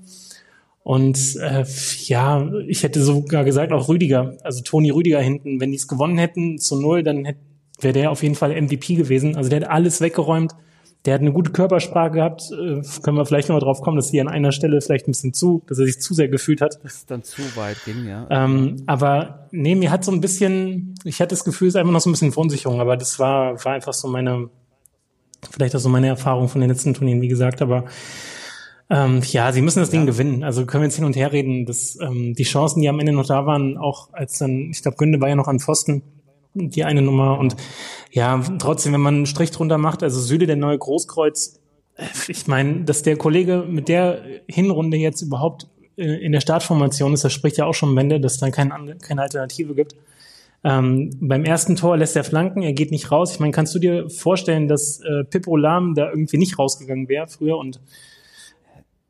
Und 0.84 1.36
äh, 1.42 1.66
ja, 2.06 2.50
ich 2.68 2.84
hätte 2.84 3.02
sogar 3.02 3.44
gesagt, 3.44 3.72
auch 3.74 3.90
Rüdiger, 3.90 4.38
also 4.44 4.64
Toni 4.64 4.90
Rüdiger 4.90 5.20
hinten, 5.20 5.60
wenn 5.60 5.72
die 5.72 5.78
es 5.78 5.88
gewonnen 5.88 6.18
hätten 6.18 6.58
zu 6.58 6.80
null, 6.80 7.04
dann 7.04 7.28
wäre 7.80 7.94
der 7.94 8.12
auf 8.12 8.24
jeden 8.24 8.36
Fall 8.36 8.60
MVP 8.60 8.96
gewesen. 8.96 9.36
Also 9.36 9.50
der 9.50 9.62
hat 9.62 9.70
alles 9.70 10.02
weggeräumt. 10.02 10.56
Der 11.06 11.14
hat 11.14 11.22
eine 11.22 11.32
gute 11.32 11.52
Körpersprache 11.52 12.12
gehabt. 12.12 12.52
Äh, 12.52 12.82
können 13.02 13.18
wir 13.18 13.26
vielleicht 13.26 13.50
noch 13.50 13.56
mal 13.56 13.60
drauf 13.60 13.82
kommen, 13.82 13.98
dass 13.98 14.10
sie 14.10 14.20
an 14.20 14.28
einer 14.28 14.52
Stelle 14.52 14.82
vielleicht 14.82 15.08
ein 15.08 15.12
bisschen 15.12 15.34
zu, 15.34 15.64
dass 15.68 15.78
er 15.78 15.86
sich 15.86 16.02
zu 16.02 16.14
sehr 16.14 16.28
gefühlt 16.28 16.62
hat. 16.62 16.80
Das 16.84 16.96
ist 16.96 17.12
dann 17.12 17.24
zu 17.24 17.42
weit 17.56 17.78
ging, 17.86 18.08
ja. 18.08 18.26
Ähm, 18.30 18.78
aber 18.88 19.48
nee, 19.52 19.76
mir 19.76 19.92
hat 19.92 20.04
so 20.04 20.12
ein 20.12 20.22
bisschen, 20.22 20.96
ich 21.04 21.22
hatte 21.22 21.30
das 21.30 21.44
Gefühl, 21.44 21.68
es 21.68 21.76
ist 21.76 21.80
einfach 21.80 21.94
noch 21.94 22.02
so 22.02 22.10
ein 22.10 22.14
bisschen 22.14 22.32
Verunsicherung, 22.32 22.82
aber 22.82 22.98
das 22.98 23.20
war, 23.20 23.64
war 23.64 23.74
einfach 23.74 23.94
so 23.94 24.08
meine, 24.08 24.50
vielleicht 25.51 25.75
auch 25.75 25.80
so 25.80 25.89
meine 25.89 26.08
Erfahrung 26.08 26.48
von 26.50 26.62
den 26.62 26.70
letzten 26.70 26.94
Turnieren, 26.94 27.22
wie 27.22 27.27
gesagt, 27.27 27.62
aber 27.62 27.86
ähm, 28.89 29.22
ja, 29.25 29.51
sie 29.51 29.62
müssen 29.62 29.80
das 29.80 29.89
Ding 29.89 30.06
gewinnen. 30.06 30.44
Also 30.44 30.66
können 30.66 30.84
wir 30.84 30.88
jetzt 30.88 30.96
hin 30.96 31.06
und 31.06 31.16
her 31.16 31.32
reden. 31.32 31.66
dass 31.66 31.98
ähm, 32.01 32.34
die 32.36 32.44
Chancen, 32.44 32.82
die 32.82 32.89
am 32.89 33.00
Ende 33.00 33.12
noch 33.12 33.27
da 33.27 33.46
waren, 33.46 33.77
auch 33.77 34.13
als 34.13 34.38
dann, 34.38 34.70
ich 34.72 34.82
glaube, 34.82 34.98
Günde 34.98 35.20
war 35.20 35.30
ja 35.30 35.36
noch 35.36 35.48
an 35.48 35.60
Pfosten, 35.60 36.04
die 36.54 36.86
eine 36.86 37.01
Nummer. 37.01 37.38
Und 37.38 37.58
ja, 38.12 38.42
trotzdem, 38.60 38.94
wenn 38.94 39.01
man 39.01 39.16
einen 39.16 39.25
Strich 39.25 39.51
drunter 39.51 39.77
macht, 39.77 40.04
also 40.04 40.20
Süde 40.22 40.48
der 40.48 40.56
neue 40.56 40.77
Großkreuz, 40.77 41.60
äh, 41.96 42.06
ich 42.30 42.48
meine, 42.48 42.86
dass 42.86 43.04
der 43.04 43.18
Kollege 43.18 43.66
mit 43.68 43.89
der 43.89 44.22
Hinrunde 44.48 44.98
jetzt 44.98 45.22
überhaupt 45.22 45.68
äh, 45.98 46.04
in 46.04 46.32
der 46.32 46.42
Startformation 46.42 47.13
ist, 47.13 47.25
das 47.25 47.34
spricht 47.34 47.58
ja 47.58 47.66
auch 47.66 47.74
schon 47.74 47.96
Wende, 47.96 48.22
dass 48.22 48.36
es 48.36 48.39
dann 48.39 48.51
kein, 48.51 48.72
keine 49.01 49.22
Alternative 49.22 49.75
gibt. 49.75 49.96
Ähm, 50.64 51.12
beim 51.22 51.46
ersten 51.46 51.76
Tor 51.76 51.98
lässt 51.98 52.16
er 52.16 52.24
flanken, 52.24 52.62
er 52.62 52.74
geht 52.74 52.92
nicht 52.92 53.12
raus. 53.12 53.34
Ich 53.34 53.40
meine, 53.40 53.52
kannst 53.52 53.74
du 53.76 53.80
dir 53.80 54.10
vorstellen, 54.10 54.68
dass 54.68 55.00
äh, 55.02 55.24
Pippo 55.24 55.56
Lahm 55.56 55.94
da 55.96 56.10
irgendwie 56.10 56.38
nicht 56.38 56.58
rausgegangen 56.58 57.08
wäre 57.08 57.28
früher 57.28 57.58
und 57.58 57.80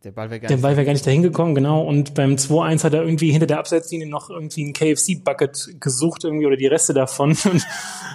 der 0.04 0.12
Ball 0.12 0.30
wäre 0.30 0.40
gar, 0.40 0.78
wär 0.78 0.86
gar 0.86 0.94
nicht 0.94 1.06
dahin 1.06 1.24
gekommen, 1.24 1.56
genau. 1.56 1.82
Und 1.82 2.14
beim 2.14 2.36
2-1 2.36 2.84
hat 2.84 2.94
er 2.94 3.02
irgendwie 3.02 3.32
hinter 3.32 3.48
der 3.48 3.60
Abseitslinie 3.60 4.08
noch 4.08 4.30
irgendwie 4.30 4.64
ein 4.64 4.74
KFC-Bucket 4.74 5.82
gesucht 5.82 6.24
irgendwie 6.24 6.46
oder 6.46 6.56
die 6.56 6.68
Reste 6.68 6.94
davon 6.94 7.32
und 7.52 7.66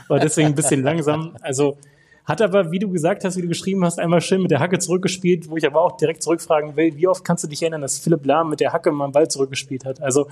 war 0.09 0.21
deswegen 0.21 0.49
ein 0.49 0.55
bisschen 0.55 0.83
langsam. 0.83 1.37
Also 1.43 1.77
hat 2.25 2.41
aber, 2.41 2.71
wie 2.71 2.79
du 2.79 2.89
gesagt 2.89 3.25
hast, 3.25 3.37
wie 3.37 3.43
du 3.43 3.49
geschrieben 3.49 3.85
hast, 3.85 3.99
einmal 3.99 4.21
schön 4.21 4.41
mit 4.43 4.53
der 4.53 4.61
Hacke 4.61 4.79
zurückgespielt, 4.79 5.51
wo 5.51 5.57
ich 5.57 5.67
aber 5.67 5.83
auch 5.83 5.97
direkt 5.97 6.23
zurückfragen 6.23 6.77
will, 6.77 6.97
wie 6.97 7.09
oft 7.09 7.25
kannst 7.25 7.43
du 7.43 7.49
dich 7.49 7.61
erinnern, 7.63 7.83
dass 7.83 7.99
Philipp 7.99 8.25
Lahm 8.25 8.49
mit 8.49 8.61
der 8.61 8.73
Hacke 8.73 8.93
mal 8.93 9.05
einen 9.05 9.13
Ball 9.13 9.29
zurückgespielt 9.29 9.85
hat? 9.85 10.01
Also 10.01 10.29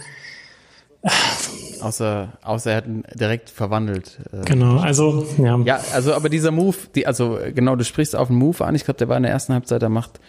Außer, 1.80 2.33
außer 2.42 2.71
er 2.73 2.76
hat 2.76 2.87
ihn 2.87 3.04
direkt 3.14 3.49
verwandelt. 3.49 4.19
Äh. 4.33 4.45
Genau, 4.45 4.78
also 4.78 5.26
ja. 5.38 5.59
Ja, 5.64 5.80
also 5.95 6.14
aber 6.14 6.28
dieser 6.28 6.50
Move, 6.50 6.76
die, 6.95 7.07
also 7.07 7.38
genau, 7.54 7.76
du 7.76 7.85
sprichst 7.85 8.14
auf 8.14 8.28
den 8.28 8.37
Move 8.37 8.64
an. 8.64 8.75
Ich 8.75 8.85
glaube, 8.85 8.99
der 8.99 9.09
war 9.09 9.16
in 9.16 9.23
der 9.23 9.33
ersten 9.33 9.54
Halbzeit, 9.54 9.80
der 9.80 9.88
macht 9.88 10.21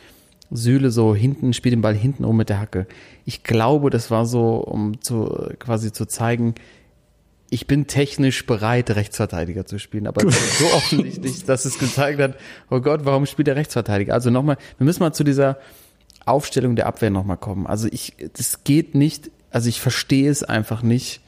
Sühle 0.50 0.92
so 0.92 1.16
hinten, 1.16 1.54
spielt 1.54 1.74
den 1.74 1.82
Ball 1.82 1.96
hinten 1.96 2.26
um 2.26 2.38
mit 2.38 2.50
der 2.50 2.60
Hacke. 2.60 2.88
Ich 3.26 3.44
glaube, 3.44 3.90
das 3.90 4.12
war 4.12 4.26
so, 4.26 4.56
um 4.58 5.02
zu 5.02 5.50
quasi 5.60 5.92
zu 5.92 6.06
zeigen, 6.06 6.56
ich 7.50 7.68
bin 7.68 7.86
technisch 7.86 8.46
bereit, 8.46 8.92
Rechtsverteidiger 8.92 9.66
zu 9.66 9.78
spielen, 9.78 10.08
aber 10.08 10.22
so 10.32 10.66
offensichtlich, 10.74 11.44
dass 11.44 11.66
es 11.66 11.78
gezeigt 11.78 12.20
hat, 12.22 12.36
oh 12.70 12.80
Gott, 12.80 13.02
warum 13.04 13.26
spielt 13.26 13.48
der 13.48 13.58
Rechtsverteidiger? 13.58 14.14
Also 14.14 14.30
nochmal, 14.30 14.58
wir 14.78 14.86
müssen 14.86 15.04
mal 15.04 15.12
zu 15.12 15.26
dieser 15.26 15.58
Aufstellung 16.26 16.78
der 16.78 16.88
Abwehr 16.88 17.10
nochmal 17.10 17.38
kommen. 17.38 17.68
Also 17.68 17.90
ich, 17.92 18.16
das 18.38 18.64
geht 18.64 18.96
nicht 18.96 19.32
also 19.52 19.70
ich 19.70 19.82
verstehe 19.82 20.30
es 20.30 20.44
einfach 20.44 20.82
nicht, 20.82 21.22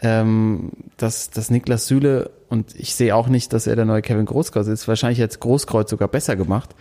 ähm, 0.00 0.70
dass, 0.96 1.30
dass 1.30 1.50
Niklas 1.50 1.86
Süle 1.86 2.30
und 2.48 2.74
ich 2.76 2.94
sehe 2.94 3.14
auch 3.14 3.28
nicht, 3.28 3.52
dass 3.52 3.66
er 3.66 3.76
der 3.76 3.84
neue 3.84 4.02
Kevin 4.02 4.26
Großkreuz 4.26 4.66
ist. 4.68 4.86
Wahrscheinlich 4.88 5.18
jetzt 5.18 5.40
Großkreuz 5.40 5.90
sogar 5.90 6.08
besser 6.08 6.36
gemacht. 6.36 6.74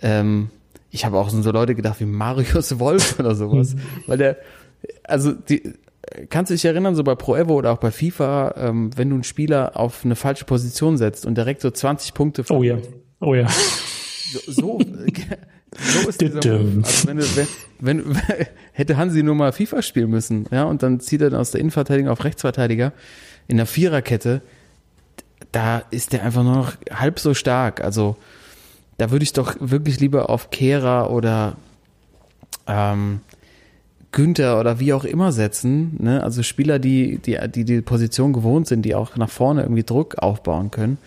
Ähm, 0.00 0.50
ich 0.90 1.04
habe 1.04 1.18
auch 1.18 1.30
so 1.30 1.50
Leute 1.50 1.74
gedacht 1.74 2.00
wie 2.00 2.06
Marius 2.06 2.78
Wolf 2.78 3.18
oder 3.18 3.34
sowas, 3.34 3.76
weil 4.06 4.18
der, 4.18 4.36
also 5.04 5.32
die, 5.32 5.74
kannst 6.30 6.50
du 6.50 6.54
dich 6.54 6.64
erinnern, 6.64 6.94
so 6.94 7.04
bei 7.04 7.14
Pro 7.14 7.36
Evo 7.36 7.54
oder 7.54 7.72
auch 7.72 7.78
bei 7.78 7.90
FIFA, 7.90 8.54
ähm, 8.56 8.90
wenn 8.96 9.10
du 9.10 9.16
einen 9.16 9.24
Spieler 9.24 9.72
auf 9.78 10.04
eine 10.04 10.16
falsche 10.16 10.44
Position 10.44 10.96
setzt 10.96 11.26
und 11.26 11.36
direkt 11.36 11.60
so 11.60 11.70
20 11.70 12.14
Punkte. 12.14 12.44
Oh 12.50 12.62
ja, 12.62 12.78
oh 13.20 13.34
ja. 13.34 13.46
So, 13.48 14.52
so 14.52 14.80
So 15.72 16.08
ist 16.08 16.20
dieser 16.20 16.36
Also 16.36 17.08
wenn, 17.08 17.16
du, 17.18 17.24
wenn, 17.80 18.04
wenn, 18.06 18.14
hätte 18.72 18.96
Hansi 18.96 19.22
nur 19.22 19.34
mal 19.34 19.52
FIFA 19.52 19.82
spielen 19.82 20.10
müssen, 20.10 20.46
ja, 20.50 20.64
und 20.64 20.82
dann 20.82 21.00
zieht 21.00 21.22
er 21.22 21.38
aus 21.38 21.50
der 21.50 21.60
Innenverteidigung 21.60 22.10
auf 22.10 22.24
Rechtsverteidiger 22.24 22.92
in 23.48 23.56
der 23.56 23.66
Viererkette, 23.66 24.42
da 25.52 25.82
ist 25.90 26.12
der 26.12 26.22
einfach 26.22 26.42
nur 26.42 26.56
noch 26.56 26.72
halb 26.90 27.18
so 27.18 27.34
stark. 27.34 27.82
Also 27.82 28.16
da 28.98 29.10
würde 29.10 29.24
ich 29.24 29.32
doch 29.32 29.56
wirklich 29.60 30.00
lieber 30.00 30.30
auf 30.30 30.50
Kehrer 30.50 31.10
oder 31.10 31.56
ähm, 32.66 33.20
Günther 34.12 34.58
oder 34.58 34.80
wie 34.80 34.92
auch 34.92 35.04
immer 35.04 35.32
setzen. 35.32 35.96
Ne? 35.98 36.22
Also 36.22 36.42
Spieler, 36.42 36.78
die, 36.78 37.18
die 37.18 37.38
die 37.48 37.64
die 37.64 37.82
Position 37.82 38.32
gewohnt 38.32 38.66
sind, 38.66 38.82
die 38.82 38.94
auch 38.94 39.16
nach 39.16 39.28
vorne 39.28 39.62
irgendwie 39.62 39.84
Druck 39.84 40.18
aufbauen 40.18 40.70
können. 40.70 40.98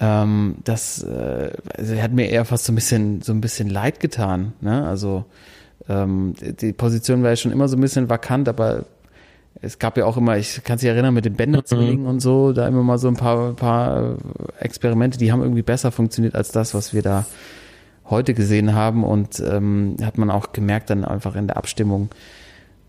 Ähm, 0.00 0.56
das 0.64 1.02
äh, 1.02 1.50
also 1.76 1.96
hat 1.96 2.12
mir 2.12 2.28
eher 2.28 2.44
fast 2.44 2.64
so 2.64 2.72
ein 2.72 2.74
bisschen, 2.74 3.22
so 3.22 3.32
ein 3.32 3.40
bisschen 3.40 3.68
leid 3.68 4.00
getan. 4.00 4.52
Ne? 4.60 4.86
Also 4.86 5.24
ähm, 5.88 6.34
die 6.38 6.72
Position 6.72 7.22
war 7.22 7.30
ja 7.30 7.36
schon 7.36 7.52
immer 7.52 7.68
so 7.68 7.76
ein 7.76 7.80
bisschen 7.80 8.08
vakant, 8.08 8.48
aber 8.48 8.84
es 9.60 9.78
gab 9.78 9.96
ja 9.96 10.04
auch 10.04 10.16
immer, 10.16 10.36
ich 10.36 10.62
kann 10.62 10.78
sich 10.78 10.88
erinnern, 10.88 11.14
mit 11.14 11.24
den 11.24 11.34
Bänderzwillingen 11.34 12.02
mhm. 12.02 12.08
und 12.08 12.20
so, 12.20 12.52
da 12.52 12.68
immer 12.68 12.82
mal 12.82 12.98
so 12.98 13.08
ein 13.08 13.16
paar, 13.16 13.54
paar 13.54 14.16
Experimente, 14.60 15.18
die 15.18 15.32
haben 15.32 15.42
irgendwie 15.42 15.62
besser 15.62 15.90
funktioniert 15.90 16.34
als 16.34 16.52
das, 16.52 16.74
was 16.74 16.94
wir 16.94 17.02
da 17.02 17.26
heute 18.08 18.34
gesehen 18.34 18.74
haben. 18.74 19.02
Und 19.04 19.40
ähm, 19.40 19.96
hat 20.02 20.18
man 20.18 20.30
auch 20.30 20.52
gemerkt 20.52 20.90
dann 20.90 21.04
einfach 21.04 21.34
in 21.34 21.48
der 21.48 21.56
Abstimmung, 21.56 22.10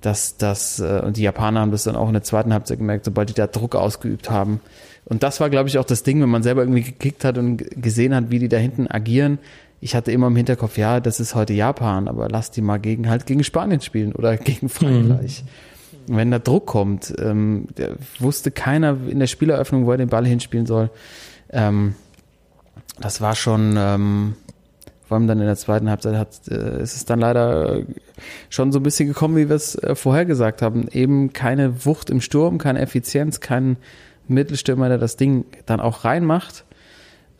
dass 0.01 0.37
das, 0.37 0.79
äh, 0.79 1.01
und 1.03 1.17
die 1.17 1.23
Japaner 1.23 1.61
haben 1.61 1.71
das 1.71 1.83
dann 1.83 1.95
auch 1.95 2.07
in 2.07 2.13
der 2.13 2.23
zweiten 2.23 2.53
Halbzeit 2.53 2.77
gemerkt, 2.77 3.05
sobald 3.05 3.29
die 3.29 3.33
da 3.33 3.47
Druck 3.47 3.75
ausgeübt 3.75 4.29
haben, 4.29 4.61
und 5.09 5.23
das 5.23 5.39
war, 5.39 5.49
glaube 5.49 5.67
ich, 5.69 5.77
auch 5.79 5.85
das 5.85 6.03
Ding, 6.03 6.21
wenn 6.21 6.29
man 6.29 6.43
selber 6.43 6.61
irgendwie 6.61 6.83
gekickt 6.83 7.25
hat 7.25 7.37
und 7.37 7.57
gesehen 7.81 8.13
hat, 8.13 8.29
wie 8.29 8.39
die 8.39 8.47
da 8.47 8.57
hinten 8.57 8.87
agieren. 8.87 9.39
Ich 9.81 9.95
hatte 9.95 10.11
immer 10.11 10.27
im 10.27 10.35
Hinterkopf, 10.35 10.77
ja, 10.77 10.99
das 10.99 11.19
ist 11.19 11.35
heute 11.35 11.53
Japan, 11.53 12.07
aber 12.07 12.27
lass 12.29 12.51
die 12.51 12.61
mal 12.61 12.77
gegen 12.77 13.09
halt 13.09 13.25
gegen 13.25 13.43
Spanien 13.43 13.81
spielen 13.81 14.13
oder 14.13 14.37
gegen 14.37 14.69
Frankreich. 14.69 15.43
Mhm. 16.07 16.15
Wenn 16.15 16.31
da 16.31 16.39
Druck 16.39 16.67
kommt, 16.67 17.13
ähm, 17.19 17.67
wusste 18.19 18.51
keiner 18.51 18.97
in 19.07 19.19
der 19.19 19.27
Spieleröffnung, 19.27 19.85
wo 19.85 19.91
er 19.91 19.97
den 19.97 20.09
Ball 20.09 20.25
hinspielen 20.25 20.65
soll. 20.65 20.89
Ähm, 21.51 21.95
das 22.99 23.21
war 23.21 23.35
schon, 23.35 23.75
ähm, 23.77 24.35
vor 25.07 25.17
allem 25.17 25.27
dann 25.27 25.39
in 25.39 25.45
der 25.45 25.55
zweiten 25.55 25.89
Halbzeit 25.89 26.15
hat, 26.15 26.47
äh, 26.49 26.81
ist 26.81 26.95
es 26.95 27.05
dann 27.05 27.19
leider 27.19 27.81
schon 28.49 28.71
so 28.71 28.79
ein 28.79 28.83
bisschen 28.83 29.07
gekommen, 29.07 29.37
wie 29.37 29.49
wir 29.49 29.55
es 29.55 29.75
äh, 29.75 29.95
vorher 29.95 30.25
gesagt 30.25 30.61
haben. 30.61 30.87
Eben 30.91 31.31
keine 31.33 31.85
Wucht 31.85 32.09
im 32.09 32.21
Sturm, 32.21 32.57
keine 32.57 32.79
Effizienz, 32.79 33.39
kein 33.39 33.77
Mittelstürmer, 34.29 34.89
der 34.89 34.97
das 34.97 35.17
Ding 35.17 35.45
dann 35.65 35.79
auch 35.79 36.05
reinmacht. 36.05 36.65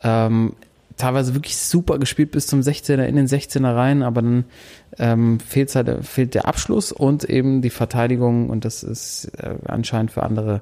Ähm, 0.02 0.54
teilweise 0.96 1.34
wirklich 1.34 1.56
super 1.56 1.98
gespielt 1.98 2.30
bis 2.30 2.46
zum 2.46 2.60
16er 2.60 3.04
in 3.04 3.16
den 3.16 3.26
16er 3.26 3.74
rein, 3.74 4.02
aber 4.02 4.22
dann 4.22 4.44
ähm, 4.98 5.40
fehlt, 5.40 5.74
halt, 5.74 6.04
fehlt 6.04 6.34
der 6.34 6.46
Abschluss 6.46 6.92
und 6.92 7.24
eben 7.24 7.62
die 7.62 7.70
Verteidigung 7.70 8.50
und 8.50 8.64
das 8.64 8.82
ist 8.82 9.32
äh, 9.38 9.56
anscheinend 9.66 10.12
für 10.12 10.22
andere 10.22 10.60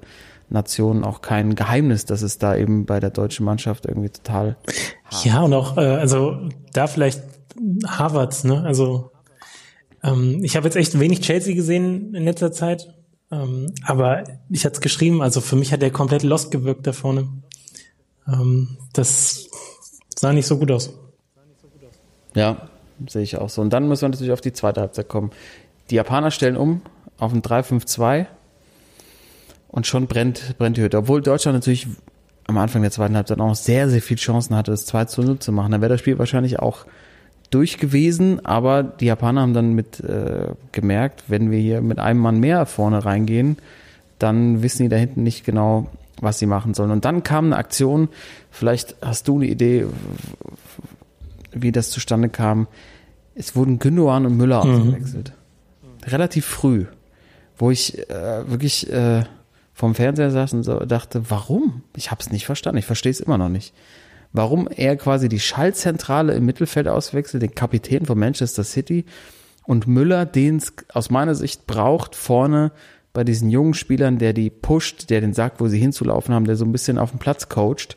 Nationen 0.48 1.04
auch 1.04 1.20
kein 1.20 1.54
Geheimnis, 1.54 2.04
dass 2.04 2.22
es 2.22 2.38
da 2.38 2.56
eben 2.56 2.86
bei 2.86 3.00
der 3.00 3.10
deutschen 3.10 3.44
Mannschaft 3.44 3.84
irgendwie 3.84 4.10
total 4.10 4.56
ja 5.22 5.42
und 5.42 5.52
auch 5.52 5.76
äh, 5.76 5.80
also 5.80 6.48
da 6.72 6.86
vielleicht 6.86 7.22
Harvards 7.86 8.44
ne? 8.44 8.62
Also 8.64 9.10
ähm, 10.02 10.42
ich 10.42 10.56
habe 10.56 10.66
jetzt 10.66 10.76
echt 10.76 10.98
wenig 10.98 11.20
Chelsea 11.20 11.54
gesehen 11.54 12.14
in 12.14 12.24
letzter 12.24 12.52
Zeit 12.52 12.94
ähm, 13.30 13.72
aber 13.84 14.24
ich 14.48 14.64
hatte 14.64 14.74
es 14.74 14.80
geschrieben, 14.80 15.22
also 15.22 15.40
für 15.40 15.56
mich 15.56 15.72
hat 15.72 15.82
er 15.82 15.90
komplett 15.90 16.22
lost 16.22 16.50
gewirkt 16.50 16.86
da 16.86 16.92
vorne. 16.92 17.28
Ähm, 18.26 18.78
das 18.92 19.48
sah 20.16 20.32
nicht 20.32 20.46
so 20.46 20.58
gut 20.58 20.70
aus. 20.70 20.92
Ja, 22.34 22.68
sehe 23.06 23.22
ich 23.22 23.36
auch 23.36 23.48
so. 23.48 23.62
Und 23.62 23.72
dann 23.72 23.88
müssen 23.88 24.02
wir 24.02 24.08
natürlich 24.10 24.32
auf 24.32 24.40
die 24.40 24.52
zweite 24.52 24.80
Halbzeit 24.80 25.08
kommen. 25.08 25.30
Die 25.90 25.96
Japaner 25.96 26.30
stellen 26.30 26.56
um 26.56 26.82
auf 27.18 27.32
ein 27.32 27.42
3-5-2 27.42 28.26
und 29.68 29.86
schon 29.86 30.06
brennt, 30.06 30.56
brennt 30.58 30.76
die 30.76 30.82
Hütte. 30.82 30.98
Obwohl 30.98 31.22
Deutschland 31.22 31.56
natürlich 31.56 31.86
am 32.46 32.56
Anfang 32.58 32.82
der 32.82 32.90
zweiten 32.90 33.16
Halbzeit 33.16 33.40
auch 33.40 33.48
noch 33.48 33.54
sehr, 33.54 33.90
sehr 33.90 34.00
viele 34.00 34.18
Chancen 34.18 34.56
hatte, 34.56 34.70
das 34.70 34.86
2 34.86 35.06
0 35.22 35.38
zu 35.38 35.52
machen. 35.52 35.72
Dann 35.72 35.80
wäre 35.80 35.90
das 35.90 36.00
Spiel 36.00 36.18
wahrscheinlich 36.18 36.58
auch 36.58 36.86
durch 37.50 37.78
gewesen, 37.78 38.44
aber 38.44 38.82
die 38.82 39.06
Japaner 39.06 39.40
haben 39.40 39.54
dann 39.54 39.72
mit 39.74 40.00
äh, 40.00 40.48
gemerkt, 40.72 41.24
wenn 41.28 41.50
wir 41.50 41.58
hier 41.58 41.80
mit 41.80 41.98
einem 41.98 42.20
Mann 42.20 42.40
mehr 42.40 42.66
vorne 42.66 43.04
reingehen, 43.04 43.56
dann 44.18 44.62
wissen 44.62 44.82
die 44.82 44.88
da 44.88 44.96
hinten 44.96 45.22
nicht 45.22 45.44
genau, 45.44 45.88
was 46.20 46.38
sie 46.38 46.46
machen 46.46 46.74
sollen. 46.74 46.90
Und 46.90 47.04
dann 47.04 47.22
kam 47.22 47.46
eine 47.46 47.56
Aktion, 47.56 48.08
vielleicht 48.50 48.96
hast 49.00 49.28
du 49.28 49.36
eine 49.36 49.46
Idee, 49.46 49.86
wie 51.52 51.72
das 51.72 51.90
zustande 51.90 52.28
kam. 52.28 52.66
Es 53.34 53.56
wurden 53.56 53.78
Gündogan 53.78 54.26
und 54.26 54.36
Müller 54.36 54.64
mhm. 54.64 54.72
ausgewechselt. 54.72 55.32
Relativ 56.06 56.44
früh, 56.44 56.86
wo 57.56 57.70
ich 57.70 57.98
äh, 58.10 58.50
wirklich 58.50 58.90
äh, 58.92 59.24
vom 59.74 59.94
Fernseher 59.94 60.30
saß 60.30 60.54
und 60.54 60.64
so 60.64 60.80
dachte, 60.80 61.30
warum? 61.30 61.82
Ich 61.96 62.10
habe 62.10 62.20
es 62.20 62.30
nicht 62.30 62.46
verstanden. 62.46 62.78
Ich 62.78 62.86
verstehe 62.86 63.12
es 63.12 63.20
immer 63.20 63.38
noch 63.38 63.48
nicht. 63.48 63.72
Warum 64.38 64.68
er 64.68 64.94
quasi 64.94 65.28
die 65.28 65.40
Schaltzentrale 65.40 66.32
im 66.32 66.46
Mittelfeld 66.46 66.86
auswechselt, 66.86 67.42
den 67.42 67.56
Kapitän 67.56 68.06
von 68.06 68.16
Manchester 68.16 68.62
City 68.62 69.04
und 69.64 69.88
Müller, 69.88 70.26
den 70.26 70.58
es 70.58 70.72
aus 70.94 71.10
meiner 71.10 71.34
Sicht 71.34 71.66
braucht, 71.66 72.14
vorne 72.14 72.70
bei 73.12 73.24
diesen 73.24 73.50
jungen 73.50 73.74
Spielern, 73.74 74.18
der 74.18 74.34
die 74.34 74.48
pusht, 74.48 75.10
der 75.10 75.22
den 75.22 75.34
sagt, 75.34 75.60
wo 75.60 75.66
sie 75.66 75.80
hinzulaufen 75.80 76.32
haben, 76.32 76.44
der 76.44 76.54
so 76.54 76.64
ein 76.64 76.70
bisschen 76.70 76.98
auf 76.98 77.10
dem 77.10 77.18
Platz 77.18 77.48
coacht. 77.48 77.96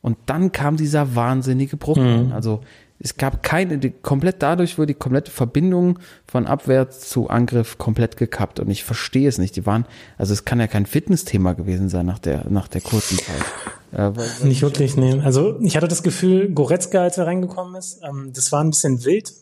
Und 0.00 0.18
dann 0.26 0.50
kam 0.50 0.76
dieser 0.76 1.14
wahnsinnige 1.14 1.76
Bruch. 1.76 1.98
Mhm. 1.98 2.32
Also 2.32 2.62
es 2.98 3.16
gab 3.16 3.44
keine, 3.44 3.78
die, 3.78 3.90
komplett 3.90 4.42
dadurch 4.42 4.78
wurde 4.78 4.88
die 4.88 4.94
komplette 4.94 5.30
Verbindung 5.30 6.00
von 6.26 6.48
Abwärts 6.48 7.08
zu 7.08 7.28
Angriff 7.28 7.78
komplett 7.78 8.16
gekappt 8.16 8.58
und 8.58 8.68
ich 8.70 8.82
verstehe 8.82 9.28
es 9.28 9.38
nicht. 9.38 9.54
Die 9.54 9.66
waren, 9.66 9.84
also 10.18 10.32
es 10.32 10.44
kann 10.44 10.58
ja 10.58 10.66
kein 10.66 10.86
Fitnessthema 10.86 11.52
gewesen 11.52 11.88
sein 11.88 12.06
nach 12.06 12.18
der, 12.18 12.46
nach 12.50 12.66
der 12.66 12.80
kurzen 12.80 13.18
Zeit. 13.18 13.44
Ja, 13.92 14.16
weil, 14.16 14.26
weil 14.40 14.48
nicht 14.48 14.62
wirklich, 14.62 14.96
nee. 14.96 15.20
Also 15.20 15.58
ich 15.60 15.76
hatte 15.76 15.88
das 15.88 16.02
Gefühl, 16.02 16.50
Goretzka, 16.50 17.02
als 17.02 17.18
er 17.18 17.26
reingekommen 17.26 17.76
ist, 17.76 18.00
ähm, 18.02 18.32
das 18.34 18.52
war 18.52 18.62
ein 18.62 18.70
bisschen 18.70 19.04
wild. 19.04 19.32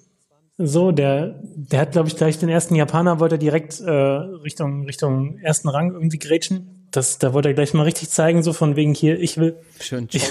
So, 0.57 0.93
der, 0.93 1.41
der 1.43 1.81
hat, 1.81 1.93
glaube 1.93 2.09
ich, 2.09 2.17
gleich 2.17 2.39
den 2.39 2.49
ersten 2.49 2.77
Japaner 2.77 3.19
wollte 3.19 3.39
direkt 3.39 3.81
äh, 3.81 3.91
Richtung, 3.91 4.85
Richtung 4.85 5.39
ersten 5.39 5.69
Rang 5.69 5.93
irgendwie 5.93 6.19
grätschen 6.19 6.85
das, 6.97 7.19
da 7.19 7.33
wollte 7.33 7.49
er 7.49 7.55
gleich 7.55 7.75
mal 7.75 7.83
richtig 7.83 8.11
zeigen, 8.11 8.43
so 8.43 8.53
von 8.53 8.77
wegen 8.77 8.95
hier, 8.95 9.19
ich 9.19 9.37
will. 9.37 9.57
Schön 9.81 10.09
ich, 10.13 10.31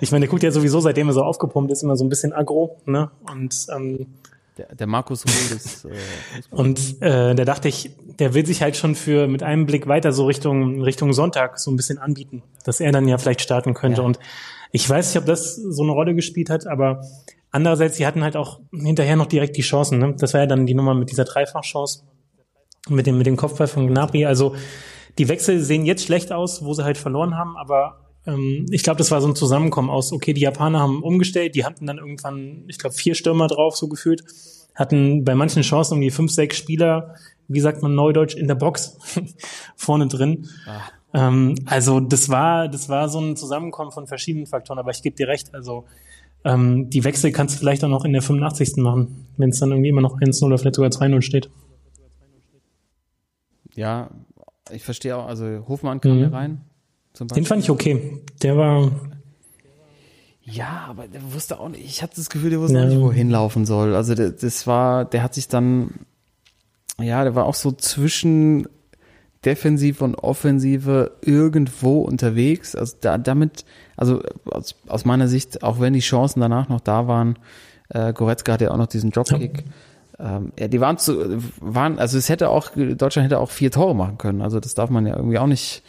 ich 0.00 0.12
meine, 0.12 0.24
der 0.24 0.28
guckt 0.28 0.42
ja 0.42 0.50
sowieso, 0.50 0.80
seitdem 0.80 1.08
er 1.08 1.14
so 1.14 1.22
aufgepumpt 1.22 1.70
ist, 1.70 1.82
immer 1.82 1.96
so 1.96 2.04
ein 2.04 2.08
bisschen 2.08 2.32
aggro, 2.32 2.80
ne? 2.84 3.10
Und 3.32 3.66
ähm, 3.74 4.06
der, 4.58 4.74
der 4.74 4.86
Markus 4.86 5.24
Rühl 5.24 5.56
ist. 5.56 5.84
Äh, 5.88 5.94
und 6.50 7.00
äh, 7.00 7.34
da 7.34 7.44
dachte 7.44 7.68
ich, 7.68 7.90
der 8.18 8.34
will 8.34 8.44
sich 8.44 8.62
halt 8.62 8.76
schon 8.76 8.94
für 8.94 9.28
mit 9.28 9.42
einem 9.42 9.64
Blick 9.66 9.86
weiter 9.86 10.12
so 10.12 10.26
Richtung 10.26 10.82
Richtung 10.82 11.12
Sonntag 11.12 11.58
so 11.58 11.70
ein 11.70 11.76
bisschen 11.76 11.98
anbieten, 11.98 12.42
dass 12.64 12.80
er 12.80 12.92
dann 12.92 13.06
ja 13.08 13.16
vielleicht 13.16 13.40
starten 13.40 13.74
könnte. 13.74 14.00
Ja. 14.00 14.06
Und 14.06 14.18
ich 14.72 14.88
weiß 14.88 15.08
nicht, 15.08 15.20
ob 15.20 15.26
das 15.26 15.54
so 15.56 15.82
eine 15.82 15.92
Rolle 15.92 16.14
gespielt 16.14 16.50
hat, 16.50 16.66
aber 16.66 17.02
andererseits, 17.50 17.96
sie 17.96 18.06
hatten 18.06 18.22
halt 18.22 18.36
auch 18.36 18.60
hinterher 18.72 19.16
noch 19.16 19.26
direkt 19.26 19.56
die 19.56 19.62
Chancen. 19.62 19.98
Ne? 19.98 20.14
Das 20.18 20.34
war 20.34 20.40
ja 20.40 20.46
dann 20.46 20.66
die 20.66 20.74
Nummer 20.74 20.94
mit 20.94 21.10
dieser 21.10 21.24
Dreifachchance 21.24 22.02
mit 22.88 23.06
dem 23.06 23.18
mit 23.18 23.26
dem 23.26 23.36
Kopfball 23.36 23.68
von 23.68 23.86
Gnabry. 23.86 24.26
Also 24.26 24.54
die 25.18 25.28
Wechsel 25.28 25.60
sehen 25.60 25.84
jetzt 25.84 26.04
schlecht 26.04 26.32
aus, 26.32 26.64
wo 26.64 26.74
sie 26.74 26.84
halt 26.84 26.98
verloren 26.98 27.36
haben, 27.36 27.56
aber 27.56 28.07
ähm, 28.26 28.66
ich 28.70 28.82
glaube, 28.82 28.98
das 28.98 29.10
war 29.10 29.20
so 29.20 29.28
ein 29.28 29.36
Zusammenkommen 29.36 29.90
aus, 29.90 30.12
okay, 30.12 30.32
die 30.32 30.42
Japaner 30.42 30.80
haben 30.80 31.02
umgestellt, 31.02 31.54
die 31.54 31.64
hatten 31.64 31.86
dann 31.86 31.98
irgendwann, 31.98 32.64
ich 32.68 32.78
glaube, 32.78 32.94
vier 32.94 33.14
Stürmer 33.14 33.46
drauf, 33.46 33.76
so 33.76 33.88
gefühlt, 33.88 34.24
hatten 34.74 35.24
bei 35.24 35.34
manchen 35.34 35.62
Chancen 35.62 35.94
um 35.94 36.00
die 36.00 36.10
fünf, 36.10 36.30
sechs 36.30 36.56
Spieler, 36.56 37.14
wie 37.48 37.60
sagt 37.60 37.82
man 37.82 37.94
neudeutsch, 37.94 38.36
in 38.36 38.46
der 38.46 38.54
Box 38.54 38.98
vorne 39.76 40.06
drin. 40.06 40.48
Ah. 40.66 40.80
Ähm, 41.14 41.54
also 41.64 42.00
das 42.00 42.28
war, 42.28 42.68
das 42.68 42.88
war 42.88 43.08
so 43.08 43.20
ein 43.20 43.36
Zusammenkommen 43.36 43.92
von 43.92 44.06
verschiedenen 44.06 44.46
Faktoren, 44.46 44.78
aber 44.78 44.90
ich 44.90 45.02
gebe 45.02 45.16
dir 45.16 45.28
recht, 45.28 45.54
also 45.54 45.84
ähm, 46.44 46.90
die 46.90 47.04
Wechsel 47.04 47.32
kannst 47.32 47.56
du 47.56 47.58
vielleicht 47.58 47.82
auch 47.82 47.88
noch 47.88 48.04
in 48.04 48.12
der 48.12 48.22
85. 48.22 48.76
machen, 48.76 49.26
wenn 49.36 49.50
es 49.50 49.58
dann 49.58 49.70
irgendwie 49.70 49.88
immer 49.88 50.02
noch 50.02 50.18
1-0 50.18 50.44
oder 50.44 50.58
vielleicht 50.58 50.76
sogar 50.76 50.90
2-0 50.90 51.22
steht. 51.22 51.50
Ja, 53.74 54.10
ich 54.70 54.84
verstehe 54.84 55.16
auch, 55.16 55.26
also 55.26 55.64
Hofmann 55.66 56.00
kam 56.00 56.12
mhm. 56.12 56.18
hier 56.18 56.32
rein. 56.32 56.67
Den 57.18 57.44
fand 57.44 57.62
ich 57.62 57.70
okay. 57.70 58.20
Der 58.42 58.56
war. 58.56 58.90
Ja, 60.44 60.86
aber 60.88 61.08
der 61.08 61.20
wusste 61.32 61.60
auch 61.60 61.68
nicht, 61.68 61.84
ich 61.84 62.02
hatte 62.02 62.16
das 62.16 62.30
Gefühl, 62.30 62.50
der 62.50 62.60
wusste 62.60 62.78
ja. 62.78 62.84
auch 62.84 62.88
nicht, 62.88 63.00
wohin 63.00 63.28
laufen 63.28 63.66
soll. 63.66 63.94
Also 63.94 64.14
der, 64.14 64.30
das 64.30 64.66
war, 64.66 65.04
der 65.04 65.22
hat 65.22 65.34
sich 65.34 65.48
dann, 65.48 65.90
ja, 66.98 67.22
der 67.22 67.34
war 67.34 67.44
auch 67.44 67.54
so 67.54 67.70
zwischen 67.72 68.66
Defensive 69.44 70.02
und 70.02 70.14
Offensive 70.14 71.12
irgendwo 71.20 72.00
unterwegs. 72.00 72.74
Also 72.74 72.96
da, 72.98 73.18
damit, 73.18 73.66
also 73.96 74.22
aus, 74.46 74.74
aus 74.86 75.04
meiner 75.04 75.28
Sicht, 75.28 75.62
auch 75.62 75.80
wenn 75.80 75.92
die 75.92 76.00
Chancen 76.00 76.40
danach 76.40 76.70
noch 76.70 76.80
da 76.80 77.06
waren, 77.06 77.38
äh, 77.90 78.14
Goretzka 78.14 78.54
hatte 78.54 78.64
ja 78.64 78.70
auch 78.70 78.78
noch 78.78 78.86
diesen 78.86 79.10
Dropkick. 79.10 79.58
Ja 79.58 79.64
ähm, 80.20 80.52
ja, 80.58 80.68
die 80.68 80.80
waren 80.80 80.98
zu, 80.98 81.40
waren, 81.60 81.98
also 81.98 82.18
es 82.18 82.28
hätte 82.28 82.48
auch, 82.48 82.70
Deutschland 82.74 83.26
hätte 83.26 83.38
auch 83.38 83.50
vier 83.50 83.70
Tore 83.70 83.94
machen 83.94 84.18
können. 84.18 84.42
Also 84.42 84.58
das 84.60 84.74
darf 84.74 84.90
man 84.90 85.06
ja 85.06 85.16
irgendwie 85.16 85.38
auch 85.38 85.46
nicht 85.46 85.82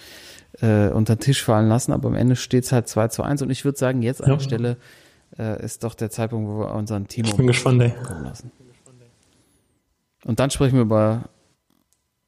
äh, 0.62 0.90
unter 0.90 1.16
den 1.16 1.22
Tisch 1.22 1.44
fallen 1.44 1.70
lassen, 1.70 1.92
aber 1.94 2.10
am 2.10 2.16
Ende 2.16 2.36
steht 2.36 2.66
es 2.66 2.72
halt 2.72 2.88
2 2.88 3.10
zu 3.10 3.24
1 3.24 3.42
und 3.42 3.50
ich 3.50 3.66
würde 3.66 3.78
sagen, 3.78 4.02
jetzt 4.02 4.24
an 4.24 4.30
ja. 4.30 4.36
der 4.36 4.44
Stelle 4.44 4.78
äh, 5.38 5.64
ist 5.64 5.84
doch 5.84 5.94
der 5.94 6.10
Zeitpunkt, 6.10 6.50
wo 6.50 6.60
wir 6.60 6.74
unseren 6.74 7.08
Team 7.08 7.26
ich 7.26 7.36
bin 7.36 7.48
gespannt, 7.48 7.82
ey. 7.82 7.94
lassen. 8.24 8.52
Und 10.26 10.40
dann 10.40 10.50
sprechen 10.50 10.76
wir 10.76 10.82
über 10.82 11.24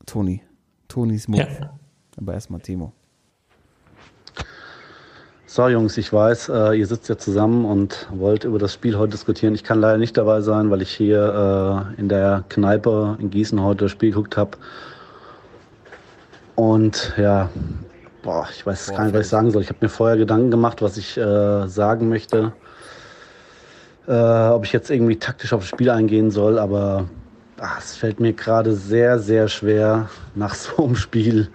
Toni. 0.06 0.42
Tonis 0.88 1.28
Move. 1.28 1.42
Ja. 1.42 1.74
Aber 2.18 2.34
erstmal 2.34 2.60
Timo. 2.62 2.94
So, 5.46 5.68
Jungs, 5.68 5.98
ich 5.98 6.14
weiß, 6.14 6.48
äh, 6.48 6.80
ihr 6.80 6.88
sitzt 6.88 7.10
ja 7.10 7.18
zusammen 7.18 7.66
und 7.66 8.08
wollt 8.14 8.46
über 8.46 8.58
das 8.58 8.74
Spiel 8.74 8.98
heute 8.98 9.12
diskutieren. 9.12 9.54
Ich 9.54 9.66
kann 9.66 9.82
leider 9.82 9.98
nicht 9.98 10.16
dabei 10.16 10.40
sein, 10.40 10.70
weil 10.72 10.82
ich 10.82 10.92
hier 10.92 11.92
äh, 11.98 12.00
in 12.00 12.08
der 12.08 12.46
Kneipe 12.48 13.18
in 13.20 13.32
Gießen 13.32 13.62
heute 13.62 13.86
das 13.86 13.92
Spiel 13.92 14.12
geguckt 14.12 14.38
habe. 14.38 14.58
Und 16.56 17.14
ja, 17.18 17.50
boah, 18.22 18.48
ich 18.52 18.66
weiß 18.66 18.88
boah, 18.88 18.98
gar 18.98 19.06
nicht, 19.06 19.14
was 19.14 19.22
ich 19.22 19.28
sagen 19.30 19.52
soll. 19.52 19.62
Ich 19.62 19.70
habe 19.70 19.80
mir 19.82 19.90
vorher 19.90 20.18
Gedanken 20.18 20.52
gemacht, 20.52 20.82
was 20.82 20.98
ich 20.98 21.18
äh, 21.18 21.68
sagen 21.68 22.10
möchte. 22.10 22.54
Äh, 24.08 24.14
ob 24.14 24.66
ich 24.66 24.74
jetzt 24.74 24.90
irgendwie 24.90 25.18
taktisch 25.18 25.54
auf 25.54 25.62
das 25.62 25.70
Spiel 25.70 25.90
eingehen 25.90 26.32
soll, 26.32 26.58
aber 26.58 27.06
ach, 27.60 27.80
es 27.80 27.96
fällt 27.96 28.20
mir 28.20 28.34
gerade 28.34 28.74
sehr, 28.74 29.20
sehr 29.20 29.48
schwer, 29.48 30.10
nach 30.36 30.56
so 30.56 30.86
einem 30.86 30.96
Spiel 30.96 31.50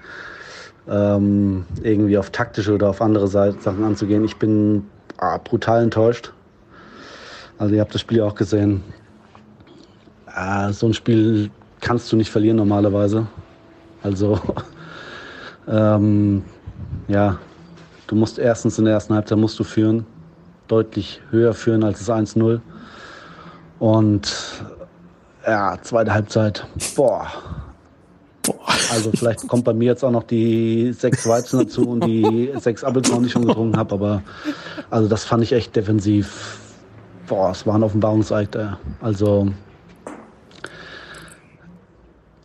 ähm, 0.89 1.67
irgendwie 1.83 2.17
auf 2.17 2.31
taktische 2.31 2.75
oder 2.75 2.89
auf 2.91 3.03
andere 3.03 3.27
Sachen 3.27 3.85
anzugehen. 3.85 4.25
Ich 4.25 4.37
bin 4.37 4.87
ah, 5.19 5.39
brutal 5.39 5.83
enttäuscht. 5.83 6.33
Also 7.59 7.75
ihr 7.75 7.81
habt 7.81 7.95
das 7.95 8.01
Spiel 8.01 8.21
auch 8.21 8.35
gesehen. 8.35 8.85
Ah, 10.27 10.73
so 10.73 10.87
ein 10.87 10.95
Spiel 10.95 11.51
kannst 11.81 12.13
du 12.13 12.17
nicht 12.17 12.31
verlieren 12.31 12.59
normalerweise. 12.59 13.27
Also 14.03 14.39
ähm, 15.69 16.45
ja, 17.09 17.39
du 18.07 18.15
musst 18.15 18.39
erstens 18.39 18.79
in 18.79 18.85
der 18.85 18.95
ersten 18.95 19.15
Halbzeit 19.15 19.39
musst 19.39 19.59
du 19.59 19.65
führen, 19.65 20.07
deutlich 20.69 21.21
höher 21.31 21.55
führen 21.55 21.85
als 21.85 22.05
das 22.05 22.11
1-0. 22.11 22.61
Und 23.79 24.33
ja, 25.47 25.79
zweite 25.83 26.13
Halbzeit, 26.13 26.67
boah, 26.97 27.29
also 28.91 29.11
vielleicht 29.13 29.47
kommt 29.49 29.65
bei 29.65 29.75
mir 29.75 29.87
jetzt 29.87 30.05
auch 30.05 30.11
noch 30.11 30.23
die 30.23 30.93
sechs 30.93 31.27
Weizen 31.27 31.61
dazu 31.61 31.89
und 31.89 32.05
die 32.05 32.53
sechs 32.61 32.85
Appleton, 32.85 33.21
die 33.21 33.27
ich 33.27 33.33
schon 33.33 33.47
getrunken 33.47 33.77
habe. 33.77 33.95
Aber 33.95 34.23
also 34.91 35.09
das 35.09 35.25
fand 35.25 35.43
ich 35.43 35.53
echt 35.53 35.75
defensiv. 35.75 36.59
Boah, 37.27 37.51
es 37.51 37.67
war 37.67 37.75
ein 37.75 37.83
Offenbarungseid. 37.83 38.55
Äh. 38.55 38.69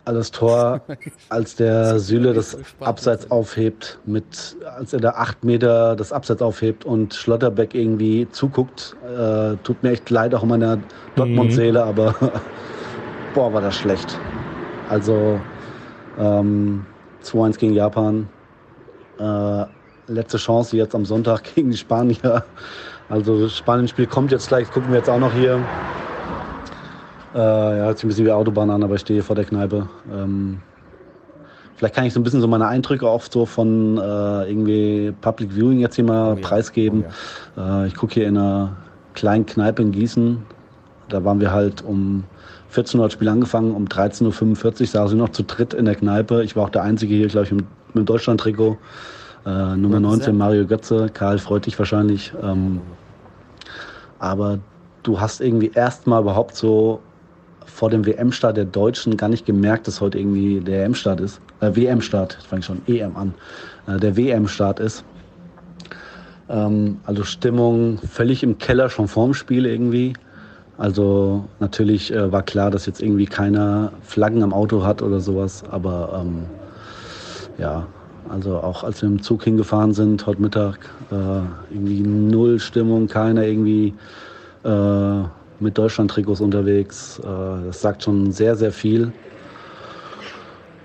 Also 0.03 0.19
das 0.19 0.31
Tor, 0.31 0.81
als 1.29 1.55
der 1.55 1.99
Süle 1.99 2.33
das 2.33 2.57
Abseits 2.79 3.29
aufhebt, 3.29 3.99
mit, 4.05 4.57
als 4.77 4.93
er 4.93 4.99
da 4.99 5.11
acht 5.11 5.43
Meter 5.43 5.95
das 5.95 6.11
Abseits 6.11 6.41
aufhebt 6.41 6.85
und 6.85 7.13
Schlotterbeck 7.13 7.75
irgendwie 7.75 8.27
zuguckt, 8.29 8.95
äh, 9.05 9.55
tut 9.63 9.83
mir 9.83 9.91
echt 9.91 10.09
leid, 10.09 10.33
auch 10.33 10.43
in 10.43 10.49
meiner 10.49 10.79
Dortmund-Seele, 11.15 11.81
mhm. 11.83 11.89
aber 11.89 12.15
boah, 13.35 13.53
war 13.53 13.61
das 13.61 13.75
schlecht. 13.75 14.19
Also 14.89 15.39
ähm, 16.17 16.85
2-1 17.23 17.57
gegen 17.59 17.73
Japan. 17.73 18.27
Äh, 19.19 19.65
letzte 20.07 20.37
Chance 20.37 20.77
jetzt 20.77 20.95
am 20.95 21.05
Sonntag 21.05 21.43
gegen 21.55 21.71
die 21.71 21.77
Spanier. 21.77 22.43
Also 23.09 23.41
das 23.43 23.57
Spanien-Spiel 23.57 24.07
kommt 24.07 24.31
jetzt 24.31 24.47
gleich, 24.47 24.69
gucken 24.71 24.89
wir 24.89 24.97
jetzt 24.97 25.09
auch 25.09 25.19
noch 25.19 25.33
hier. 25.33 25.59
Äh, 27.33 27.37
ja, 27.37 27.85
hört 27.85 27.97
sich 27.97 28.05
ein 28.05 28.07
bisschen 28.09 28.25
wie 28.25 28.31
Autobahn 28.31 28.69
an, 28.69 28.83
aber 28.83 28.95
ich 28.95 29.01
stehe 29.01 29.23
vor 29.23 29.35
der 29.35 29.45
Kneipe. 29.45 29.87
Ähm, 30.11 30.59
vielleicht 31.75 31.95
kann 31.95 32.05
ich 32.05 32.13
so 32.13 32.19
ein 32.19 32.23
bisschen 32.23 32.41
so 32.41 32.47
meine 32.47 32.67
Eindrücke 32.67 33.07
auch 33.07 33.23
so 33.23 33.45
von 33.45 33.97
äh, 33.97 34.49
irgendwie 34.49 35.13
Public 35.21 35.51
Viewing 35.53 35.79
jetzt 35.79 35.95
hier 35.95 36.03
mal 36.03 36.33
oh 36.33 36.35
ja. 36.35 36.41
preisgeben. 36.41 37.05
Oh 37.55 37.59
ja. 37.59 37.83
äh, 37.83 37.87
ich 37.87 37.95
gucke 37.95 38.15
hier 38.15 38.27
in 38.27 38.37
einer 38.37 38.75
kleinen 39.13 39.45
Kneipe 39.45 39.81
in 39.81 39.91
Gießen. 39.91 40.43
Da 41.09 41.23
waren 41.23 41.39
wir 41.39 41.51
halt 41.51 41.83
um 41.83 42.23
14 42.69 42.99
Uhr 42.99 43.05
das 43.05 43.13
Spiel 43.13 43.27
angefangen, 43.27 43.75
um 43.75 43.85
13.45 43.85 44.81
Uhr 44.81 44.87
saß 44.87 45.11
ich 45.11 45.17
noch 45.17 45.29
zu 45.29 45.43
dritt 45.43 45.73
in 45.73 45.85
der 45.85 45.95
Kneipe. 45.95 46.43
Ich 46.43 46.55
war 46.55 46.65
auch 46.65 46.69
der 46.69 46.83
Einzige 46.83 47.15
hier, 47.15 47.27
glaube 47.27 47.45
ich, 47.45 47.51
mit, 47.51 47.65
mit 47.93 47.95
dem 47.95 48.05
Deutschland-Trikot. 48.05 48.77
Äh, 49.45 49.75
Nummer 49.75 49.99
19, 49.99 50.37
Mario 50.37 50.65
Götze. 50.65 51.09
Karl 51.13 51.39
freut 51.39 51.65
dich 51.65 51.77
wahrscheinlich. 51.77 52.31
Ähm, 52.41 52.81
aber 54.19 54.59
du 55.03 55.19
hast 55.19 55.41
irgendwie 55.41 55.71
erstmal 55.73 56.21
überhaupt 56.21 56.55
so 56.55 57.01
vor 57.73 57.89
dem 57.89 58.05
WM-Start 58.05 58.57
der 58.57 58.65
Deutschen 58.65 59.17
gar 59.17 59.29
nicht 59.29 59.45
gemerkt, 59.45 59.87
dass 59.87 60.01
heute 60.01 60.19
irgendwie 60.19 60.59
der 60.59 60.85
EM-Start 60.85 61.19
ist. 61.19 61.41
Äh, 61.61 61.75
WM-Start, 61.75 62.37
ich 62.39 62.47
fange 62.47 62.63
schon 62.63 62.81
EM 62.87 63.15
an. 63.15 63.33
Äh, 63.87 63.97
der 63.97 64.15
WM-Start 64.17 64.79
ist. 64.79 65.03
Ähm, 66.49 66.99
also 67.05 67.23
Stimmung 67.23 67.97
völlig 67.99 68.43
im 68.43 68.57
Keller 68.57 68.89
schon 68.89 69.07
vorm 69.07 69.33
Spiel 69.33 69.65
irgendwie. 69.65 70.13
Also 70.77 71.45
natürlich 71.59 72.13
äh, 72.13 72.31
war 72.31 72.43
klar, 72.43 72.71
dass 72.71 72.85
jetzt 72.85 73.01
irgendwie 73.01 73.25
keiner 73.25 73.91
Flaggen 74.01 74.43
am 74.43 74.53
Auto 74.53 74.83
hat 74.83 75.01
oder 75.01 75.19
sowas, 75.19 75.63
aber 75.69 76.23
ähm, 76.23 76.45
ja, 77.57 77.85
also 78.29 78.57
auch 78.57 78.83
als 78.83 79.01
wir 79.01 79.09
im 79.09 79.21
Zug 79.21 79.43
hingefahren 79.43 79.93
sind 79.93 80.25
heute 80.25 80.41
Mittag, 80.41 80.79
äh, 81.11 81.15
irgendwie 81.73 82.01
null 82.01 82.59
Stimmung, 82.59 83.07
keiner 83.07 83.45
irgendwie 83.45 83.93
äh, 84.63 85.23
mit 85.61 85.77
Deutschland-Trikots 85.77 86.41
unterwegs. 86.41 87.19
Äh, 87.19 87.65
das 87.67 87.81
sagt 87.81 88.03
schon 88.03 88.31
sehr, 88.31 88.55
sehr 88.55 88.71
viel. 88.71 89.11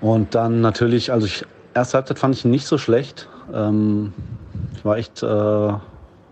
Und 0.01 0.35
dann 0.35 0.61
natürlich, 0.61 1.11
also 1.11 1.25
ich, 1.25 1.43
erste 1.73 1.97
Halbzeit 1.97 2.19
fand 2.19 2.35
ich 2.35 2.45
nicht 2.45 2.67
so 2.67 2.77
schlecht. 2.77 3.27
Ähm, 3.53 4.13
ich 4.75 4.85
war 4.85 4.97
echt, 4.97 5.23
äh, 5.23 5.25
war 5.27 5.81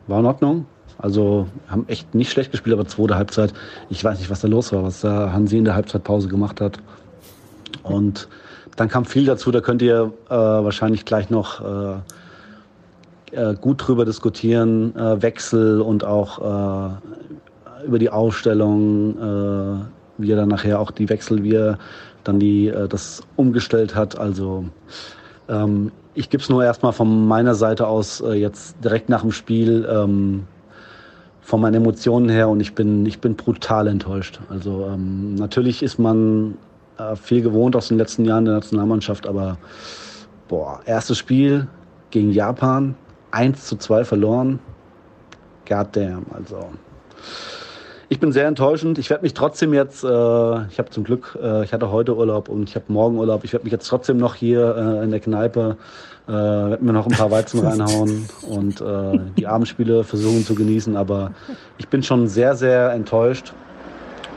in 0.08 0.25
Ordnung. 0.25 0.65
Also 0.97 1.47
haben 1.67 1.86
echt 1.88 2.15
nicht 2.15 2.31
schlecht 2.31 2.51
gespielt, 2.51 2.73
aber 2.73 2.88
zweite 2.88 3.15
Halbzeit, 3.15 3.53
ich 3.89 4.03
weiß 4.03 4.19
nicht, 4.19 4.29
was 4.29 4.41
da 4.41 4.47
los 4.47 4.71
war, 4.71 4.84
was 4.84 5.01
da 5.01 5.34
Hansi 5.34 5.58
in 5.58 5.65
der 5.65 5.75
Halbzeitpause 5.75 6.29
gemacht 6.29 6.62
hat. 6.62 6.77
Und 7.84 8.29
dann 8.77 8.88
kam 8.88 9.05
viel 9.05 9.25
dazu, 9.25 9.51
da 9.51 9.62
könnt 9.62 9.81
ihr 9.81 10.13
äh, 10.29 10.34
wahrscheinlich 10.34 11.05
gleich 11.05 11.29
noch 11.29 11.62
äh, 11.62 11.95
äh, 13.36 13.55
gut 13.55 13.86
drüber 13.86 14.05
diskutieren, 14.05 14.95
äh, 14.95 15.21
Wechsel 15.21 15.81
und 15.81 16.05
auch 16.05 16.99
über 17.86 18.00
die 18.00 18.10
Ausstellung, 18.10 19.17
äh, 19.17 19.86
wie 20.17 20.32
er 20.32 20.38
dann 20.38 20.50
nachher 20.50 20.80
auch 20.80 20.91
die 20.91 21.10
Wechsel, 21.10 21.43
wie 21.43 21.56
er 21.56 21.78
dann 22.24 22.39
die, 22.39 22.67
äh, 22.67 22.88
das 22.88 23.21
umgestellt 23.36 23.95
hat. 23.95 24.17
Also 24.17 24.65
ähm, 25.48 25.91
ich 26.13 26.30
gebe 26.30 26.41
es 26.41 26.50
nur 26.50 26.63
erstmal 26.63 26.93
von 26.93 27.28
meiner 27.28 27.56
Seite 27.56 27.88
aus 27.88 28.21
äh, 28.21 28.34
jetzt 28.34 28.78
direkt 28.84 29.10
nach 29.10 29.21
dem 29.21 29.32
Spiel 29.32 29.88
ähm, 29.89 30.48
von 31.41 31.62
meinen 31.62 31.76
Emotionen 31.76 32.30
her 32.30 32.50
und 32.50 32.60
ich 32.60 32.74
bin, 32.74 33.06
ich 33.06 33.19
bin 33.19 33.36
brutal 33.36 33.88
enttäuscht. 33.88 34.39
Also 34.50 34.89
ähm, 34.91 35.36
natürlich 35.36 35.84
ist 35.84 36.00
man 36.00 36.58
äh, 36.98 37.15
viel 37.15 37.41
gewohnt 37.41 37.76
aus 37.76 37.89
den 37.89 37.98
letzten 37.98 38.26
Jahren 38.26 38.45
der 38.45 38.56
Nationalmannschaft, 38.56 39.28
aber 39.28 39.58
boah, 40.48 40.80
erstes 40.86 41.17
Spiel 41.17 41.67
gegen 42.10 42.32
Japan, 42.32 42.95
1 43.32 43.65
zu 43.65 43.76
2 43.76 44.06
verloren. 44.06 44.60
Goddamn, 45.67 46.26
also. 46.34 46.69
Ich 48.08 48.20
bin 48.20 48.32
sehr 48.32 48.48
enttäuschend. 48.48 49.00
Ich 49.00 49.10
werde 49.10 49.24
mich 49.24 49.34
trotzdem 49.34 49.74
jetzt, 49.74 50.04
äh, 50.04 50.08
ich 50.08 50.78
habe 50.78 50.89
zum 50.91 51.04
Glück, 51.04 51.38
äh, 51.41 51.63
ich 51.63 51.74
hatte 51.74 51.89
heute 51.91 52.15
Urlaub 52.15 52.50
und 52.50 52.70
ich 52.70 52.76
habe 52.76 52.86
morgen 52.89 53.18
Urlaub. 53.18 53.44
Ich 53.44 53.54
werde 53.54 53.63
mich 53.63 53.72
jetzt 53.72 53.88
trotzdem 53.88 54.18
noch 54.18 54.36
hier 54.36 54.76
äh, 54.76 55.04
in 55.04 55.10
der 55.10 55.20
Kneipe, 55.20 55.78
äh, 56.28 56.32
werde 56.32 56.84
mir 56.84 56.94
noch 56.94 57.08
ein 57.08 57.13
paar 57.13 57.32
Weizen 57.32 57.60
reinhauen 57.65 58.28
und 58.48 58.80
äh, 58.80 59.20
die 59.38 59.48
Abendspiele 59.48 60.04
versuchen 60.04 60.46
zu 60.46 60.54
genießen. 60.54 60.96
Aber 60.96 61.32
ich 61.80 61.88
bin 61.88 62.04
schon 62.04 62.28
sehr, 62.28 62.56
sehr 62.56 62.91
enttäuscht. 62.91 63.54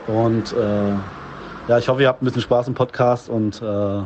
Und 0.07 0.53
äh, 0.53 0.93
ja, 1.67 1.77
ich 1.77 1.87
hoffe, 1.87 2.01
ihr 2.01 2.07
habt 2.07 2.23
ein 2.23 2.25
bisschen 2.25 2.41
Spaß 2.41 2.67
im 2.67 2.73
Podcast 2.73 3.29
und 3.29 3.61
äh, 3.61 4.01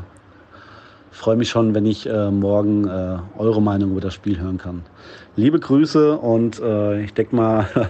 freue 1.11 1.37
mich 1.37 1.49
schon, 1.49 1.73
wenn 1.73 1.85
ich 1.85 2.05
äh, 2.09 2.31
morgen 2.31 2.85
äh, 2.85 3.17
eure 3.37 3.61
Meinung 3.61 3.91
über 3.91 4.01
das 4.01 4.13
Spiel 4.13 4.37
hören 4.41 4.57
kann. 4.57 4.83
Liebe 5.37 5.57
Grüße 5.57 6.17
und 6.17 6.59
äh, 6.59 7.01
ich 7.01 7.13
denke 7.13 7.33
mal, 7.37 7.65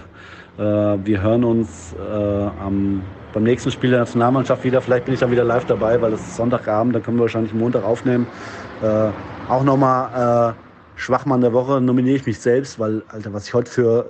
wir 0.56 1.20
hören 1.20 1.44
uns 1.44 1.94
äh, 1.94 2.46
am, 2.64 3.02
beim 3.32 3.42
nächsten 3.42 3.70
Spiel 3.72 3.90
der 3.90 4.00
Nationalmannschaft 4.00 4.62
wieder. 4.62 4.80
Vielleicht 4.80 5.06
bin 5.06 5.14
ich 5.14 5.20
dann 5.20 5.30
wieder 5.30 5.44
live 5.44 5.64
dabei, 5.64 6.00
weil 6.00 6.12
es 6.12 6.20
ist 6.20 6.36
Sonntagabend, 6.36 6.94
dann 6.94 7.02
können 7.02 7.16
wir 7.16 7.22
wahrscheinlich 7.22 7.52
Montag 7.52 7.84
aufnehmen. 7.84 8.26
Äh, 8.82 9.08
auch 9.48 9.64
nochmal 9.64 10.54
äh, 10.54 11.00
Schwachmann 11.00 11.40
der 11.40 11.52
Woche 11.52 11.80
nominiere 11.80 12.16
ich 12.16 12.26
mich 12.26 12.38
selbst, 12.38 12.78
weil, 12.78 13.02
Alter, 13.08 13.32
was 13.32 13.46
ich 13.48 13.54
heute 13.54 13.70
für 13.70 14.06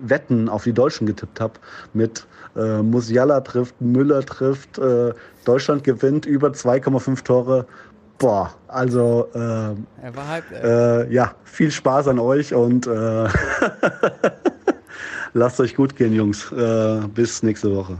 Wetten 0.00 0.48
auf 0.48 0.64
die 0.64 0.72
Deutschen 0.72 1.06
getippt 1.06 1.40
habe 1.40 1.54
mit 1.92 2.26
äh, 2.56 2.82
Musiala 2.82 3.40
trifft, 3.40 3.80
Müller 3.80 4.24
trifft, 4.24 4.78
äh, 4.78 5.12
Deutschland 5.44 5.84
gewinnt 5.84 6.26
über 6.26 6.48
2,5 6.48 7.24
Tore. 7.24 7.66
Boah, 8.18 8.54
also 8.68 9.28
äh, 9.34 9.74
hyped, 10.02 10.52
äh, 10.52 11.12
ja, 11.12 11.32
viel 11.44 11.70
Spaß 11.70 12.08
an 12.08 12.18
euch 12.18 12.54
und 12.54 12.86
äh, 12.86 13.28
lasst 15.34 15.60
euch 15.60 15.74
gut 15.74 15.96
gehen, 15.96 16.14
Jungs. 16.14 16.50
Äh, 16.52 17.00
bis 17.14 17.42
nächste 17.42 17.74
Woche. 17.74 17.98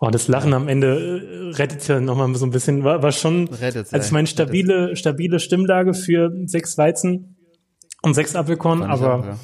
Oh, 0.00 0.10
das 0.10 0.28
Lachen 0.28 0.54
am 0.54 0.68
Ende 0.68 1.50
äh, 1.52 1.56
rettet 1.56 1.86
ja 1.88 2.00
nochmal 2.00 2.34
so 2.36 2.46
ein 2.46 2.50
bisschen, 2.50 2.84
war, 2.84 3.02
war 3.02 3.12
schon, 3.12 3.48
Rettet's, 3.48 3.92
also 3.92 4.06
ich 4.06 4.12
meine, 4.12 4.26
stabile, 4.26 4.96
stabile 4.96 5.40
Stimmlage 5.40 5.94
für 5.94 6.30
sechs 6.46 6.78
Weizen 6.78 7.36
und 8.02 8.14
sechs 8.14 8.36
Apfelkorn, 8.36 8.82
aber 8.82 9.14
auch, 9.14 9.24
ja. 9.24 9.36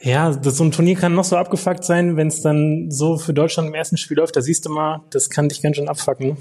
ja, 0.00 0.34
das, 0.34 0.56
so 0.56 0.64
ein 0.64 0.72
Turnier 0.72 0.96
kann 0.96 1.14
noch 1.14 1.24
so 1.24 1.36
abgefuckt 1.36 1.84
sein, 1.84 2.16
wenn 2.16 2.28
es 2.28 2.42
dann 2.42 2.90
so 2.90 3.16
für 3.16 3.32
Deutschland 3.32 3.68
im 3.68 3.74
ersten 3.74 3.96
Spiel 3.96 4.16
läuft, 4.16 4.36
da 4.36 4.42
siehst 4.42 4.66
du 4.66 4.70
mal, 4.70 5.02
das 5.10 5.30
kann 5.30 5.48
dich 5.48 5.62
ganz 5.62 5.76
schön 5.76 5.88
abfucken. 5.88 6.36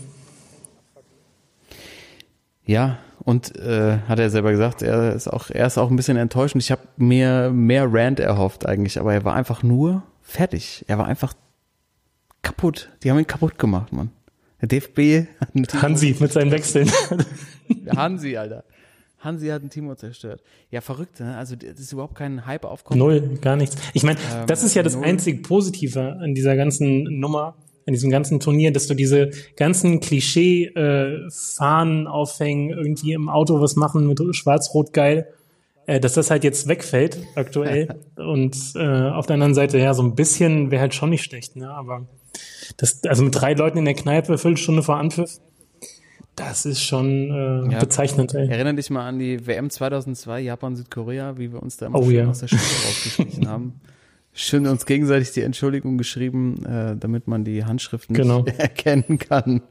Ja, 2.66 2.98
und 3.28 3.58
äh, 3.58 3.98
hat 4.08 4.20
er 4.20 4.30
selber 4.30 4.52
gesagt, 4.52 4.82
er 4.82 5.14
ist 5.14 5.28
auch, 5.28 5.50
er 5.50 5.68
ist 5.68 5.78
auch 5.78 5.90
ein 5.90 5.98
bisschen 5.98 6.16
enttäuscht. 6.16 6.56
Und 6.56 6.62
Ich 6.62 6.72
habe 6.72 6.84
mir 6.96 7.52
mehr 7.52 7.86
Rant 7.92 8.22
erhofft 8.22 8.66
eigentlich, 8.66 9.02
aber 9.02 9.14
er 9.14 9.26
war 9.26 9.36
einfach 9.36 9.64
nur 9.64 10.02
fertig. 10.22 10.86
Er 10.88 10.98
war 10.98 11.08
einfach 11.08 11.34
kaputt. 12.42 12.90
Die 13.04 13.12
haben 13.12 13.20
ihn 13.20 13.28
kaputt 13.28 13.60
gemacht, 13.60 13.92
Mann. 13.92 14.12
Der 14.62 14.70
DFB 14.70 15.28
hat 15.42 15.52
Timo, 15.54 15.82
Hansi 15.82 16.16
mit 16.18 16.32
seinen 16.32 16.52
Wechseln. 16.52 16.90
Hansi, 17.98 18.38
Alter. 18.38 18.64
Hansi 19.20 19.48
hat 19.48 19.62
ein 19.62 19.70
Timo 19.70 19.94
zerstört. 19.96 20.42
Ja, 20.72 20.80
verrückt, 20.80 21.20
ne? 21.20 21.36
Also 21.36 21.58
das 21.58 21.82
ist 21.82 21.92
überhaupt 21.92 22.16
kein 22.16 22.46
Hype 22.46 22.64
aufkommen. 22.64 22.98
Null, 22.98 23.40
gar 23.42 23.58
nichts. 23.58 23.76
Ich 23.94 24.04
meine, 24.04 24.20
Ähm, 24.20 24.48
das 24.48 24.64
ist 24.64 24.74
ja 24.74 24.84
das 24.84 24.96
einzig 24.96 25.44
Positive 25.44 26.14
an 26.22 26.34
dieser 26.34 26.56
ganzen 26.56 27.20
Nummer, 27.20 27.56
an 27.88 27.94
diesem 27.94 28.10
ganzen 28.12 28.40
Turnier, 28.40 28.72
dass 28.72 28.86
du 28.88 28.94
diese 28.94 29.32
ganzen 29.56 30.00
Klischee-Fahnen 30.02 32.08
aufhängen, 32.08 32.70
irgendwie 32.70 33.14
im 33.14 33.30
Auto 33.30 33.60
was 33.62 33.76
machen 33.76 34.08
mit 34.08 34.20
Schwarz-Rot 34.36 34.94
geil, 34.94 35.28
äh, 35.86 36.00
dass 36.00 36.14
das 36.14 36.30
halt 36.30 36.44
jetzt 36.44 36.68
wegfällt 36.68 37.18
aktuell. 37.36 37.88
Und 38.18 38.56
äh, 38.76 39.10
auf 39.10 39.26
der 39.26 39.36
anderen 39.36 39.54
Seite, 39.56 39.80
ja, 39.80 39.94
so 39.94 40.04
ein 40.04 40.16
bisschen 40.16 40.72
wäre 40.72 40.82
halt 40.82 40.94
schon 40.94 41.10
nicht 41.10 41.24
schlecht, 41.24 41.56
ne? 41.56 41.70
Aber 41.72 42.06
das, 42.78 43.04
also 43.06 43.24
mit 43.24 43.40
drei 43.40 43.54
Leuten 43.54 43.78
in 43.80 43.86
der 43.86 43.94
Kneipe, 43.96 44.38
Viertelstunde 44.38 44.84
vor 44.84 44.98
Anpfiff, 44.98 45.40
das 46.36 46.66
ist 46.66 46.84
schon 46.84 47.32
äh, 47.32 47.72
Ja. 47.74 47.80
bezeichnend, 47.80 48.36
ey. 48.36 48.48
Erinnere 48.50 48.76
dich 48.76 48.90
mal 48.92 49.08
an 49.08 49.18
die 49.18 49.48
WM 49.48 49.70
2002, 49.72 50.42
Japan, 50.42 50.76
Südkorea, 50.76 51.38
wie 51.38 51.52
wir 51.52 51.64
uns 51.64 51.78
da 51.78 51.88
immer 51.88 52.00
Oh 52.00 52.10
ja. 52.12 52.28
aus 52.28 52.40
der 52.42 52.48
Schule 52.50 52.62
rausgeschlichen 52.62 53.48
haben. 53.48 53.80
Schön 54.40 54.68
uns 54.68 54.86
gegenseitig 54.86 55.32
die 55.32 55.42
Entschuldigung 55.42 55.98
geschrieben, 55.98 56.64
äh, 56.66 56.96
damit 56.96 57.28
man 57.28 57.44
die 57.44 57.66
Handschrift 57.66 58.10
nicht 58.12 58.22
Genau. 58.22 58.46
erkennen 58.58 59.18
kann. 59.18 59.64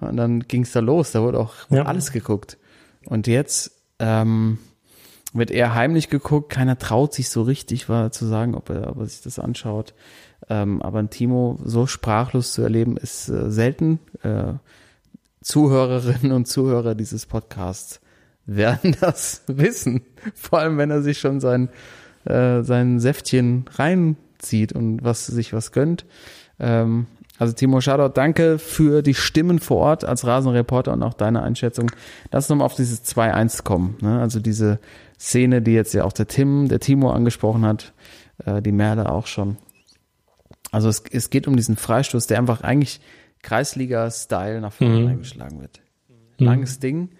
Und 0.00 0.16
dann 0.16 0.40
ging's 0.40 0.72
da 0.72 0.80
los, 0.80 1.12
da 1.12 1.22
wurde 1.22 1.38
auch 1.38 1.54
Ja. 1.70 1.84
alles 1.84 2.10
geguckt. 2.10 2.58
Und 3.06 3.26
jetzt 3.28 3.70
ähm, 4.00 4.58
wird 5.32 5.52
eher 5.52 5.74
heimlich 5.76 6.08
geguckt, 6.08 6.50
keiner 6.50 6.76
traut 6.76 7.14
sich 7.14 7.28
so 7.28 7.42
richtig 7.42 7.88
war 7.88 8.10
zu 8.10 8.26
sagen, 8.26 8.56
ob 8.56 8.68
er, 8.70 8.90
ob 8.90 8.98
er 8.98 9.06
sich 9.06 9.22
das 9.22 9.38
anschaut. 9.38 9.94
Ähm, 10.48 10.82
aber 10.82 10.98
ein 10.98 11.10
Timo 11.10 11.60
so 11.64 11.86
sprachlos 11.86 12.52
zu 12.52 12.62
erleben, 12.62 12.96
ist 12.96 13.28
äh, 13.28 13.48
selten. 13.50 14.00
Äh, 14.22 14.54
Zuhörerinnen 15.42 16.32
und 16.32 16.46
Zuhörer 16.48 16.94
dieses 16.94 17.26
Podcasts 17.26 18.00
werden 18.46 18.96
das 19.00 19.42
wissen. 19.46 20.02
Vor 20.34 20.58
allem, 20.58 20.78
wenn 20.78 20.90
er 20.90 21.02
sich 21.02 21.18
schon 21.18 21.40
sein, 21.40 21.68
äh, 22.30 22.62
sein 22.62 23.00
Säftchen 23.00 23.64
reinzieht 23.74 24.72
und 24.72 25.02
was 25.04 25.26
sich 25.26 25.52
was 25.52 25.72
gönnt. 25.72 26.06
Ähm, 26.58 27.06
also 27.38 27.54
Timo 27.54 27.80
Shoutout, 27.80 28.12
danke 28.14 28.58
für 28.58 29.02
die 29.02 29.14
Stimmen 29.14 29.58
vor 29.60 29.78
Ort 29.78 30.04
als 30.04 30.26
Rasenreporter 30.26 30.92
und 30.92 31.02
auch 31.02 31.14
deine 31.14 31.42
Einschätzung. 31.42 31.90
Lass 32.30 32.44
uns 32.44 32.50
nochmal 32.50 32.66
auf 32.66 32.74
dieses 32.74 33.02
2-1 33.04 33.64
kommen. 33.64 33.96
Ne? 34.02 34.20
Also 34.20 34.40
diese 34.40 34.78
Szene, 35.18 35.62
die 35.62 35.72
jetzt 35.72 35.94
ja 35.94 36.04
auch 36.04 36.12
der 36.12 36.26
Tim, 36.26 36.68
der 36.68 36.80
Timo 36.80 37.10
angesprochen 37.10 37.64
hat, 37.64 37.92
äh, 38.44 38.60
die 38.60 38.72
Merle 38.72 39.10
auch 39.10 39.26
schon. 39.26 39.56
Also 40.70 40.88
es, 40.88 41.02
es 41.10 41.30
geht 41.30 41.48
um 41.48 41.56
diesen 41.56 41.76
Freistoß, 41.76 42.26
der 42.26 42.38
einfach 42.38 42.60
eigentlich 42.60 43.00
Kreisliga-Style 43.42 44.60
nach 44.60 44.72
vorne 44.72 45.00
Mhm. 45.00 45.06
eingeschlagen 45.08 45.60
wird. 45.60 45.80
Langes 46.38 46.78
Ding. 46.78 47.10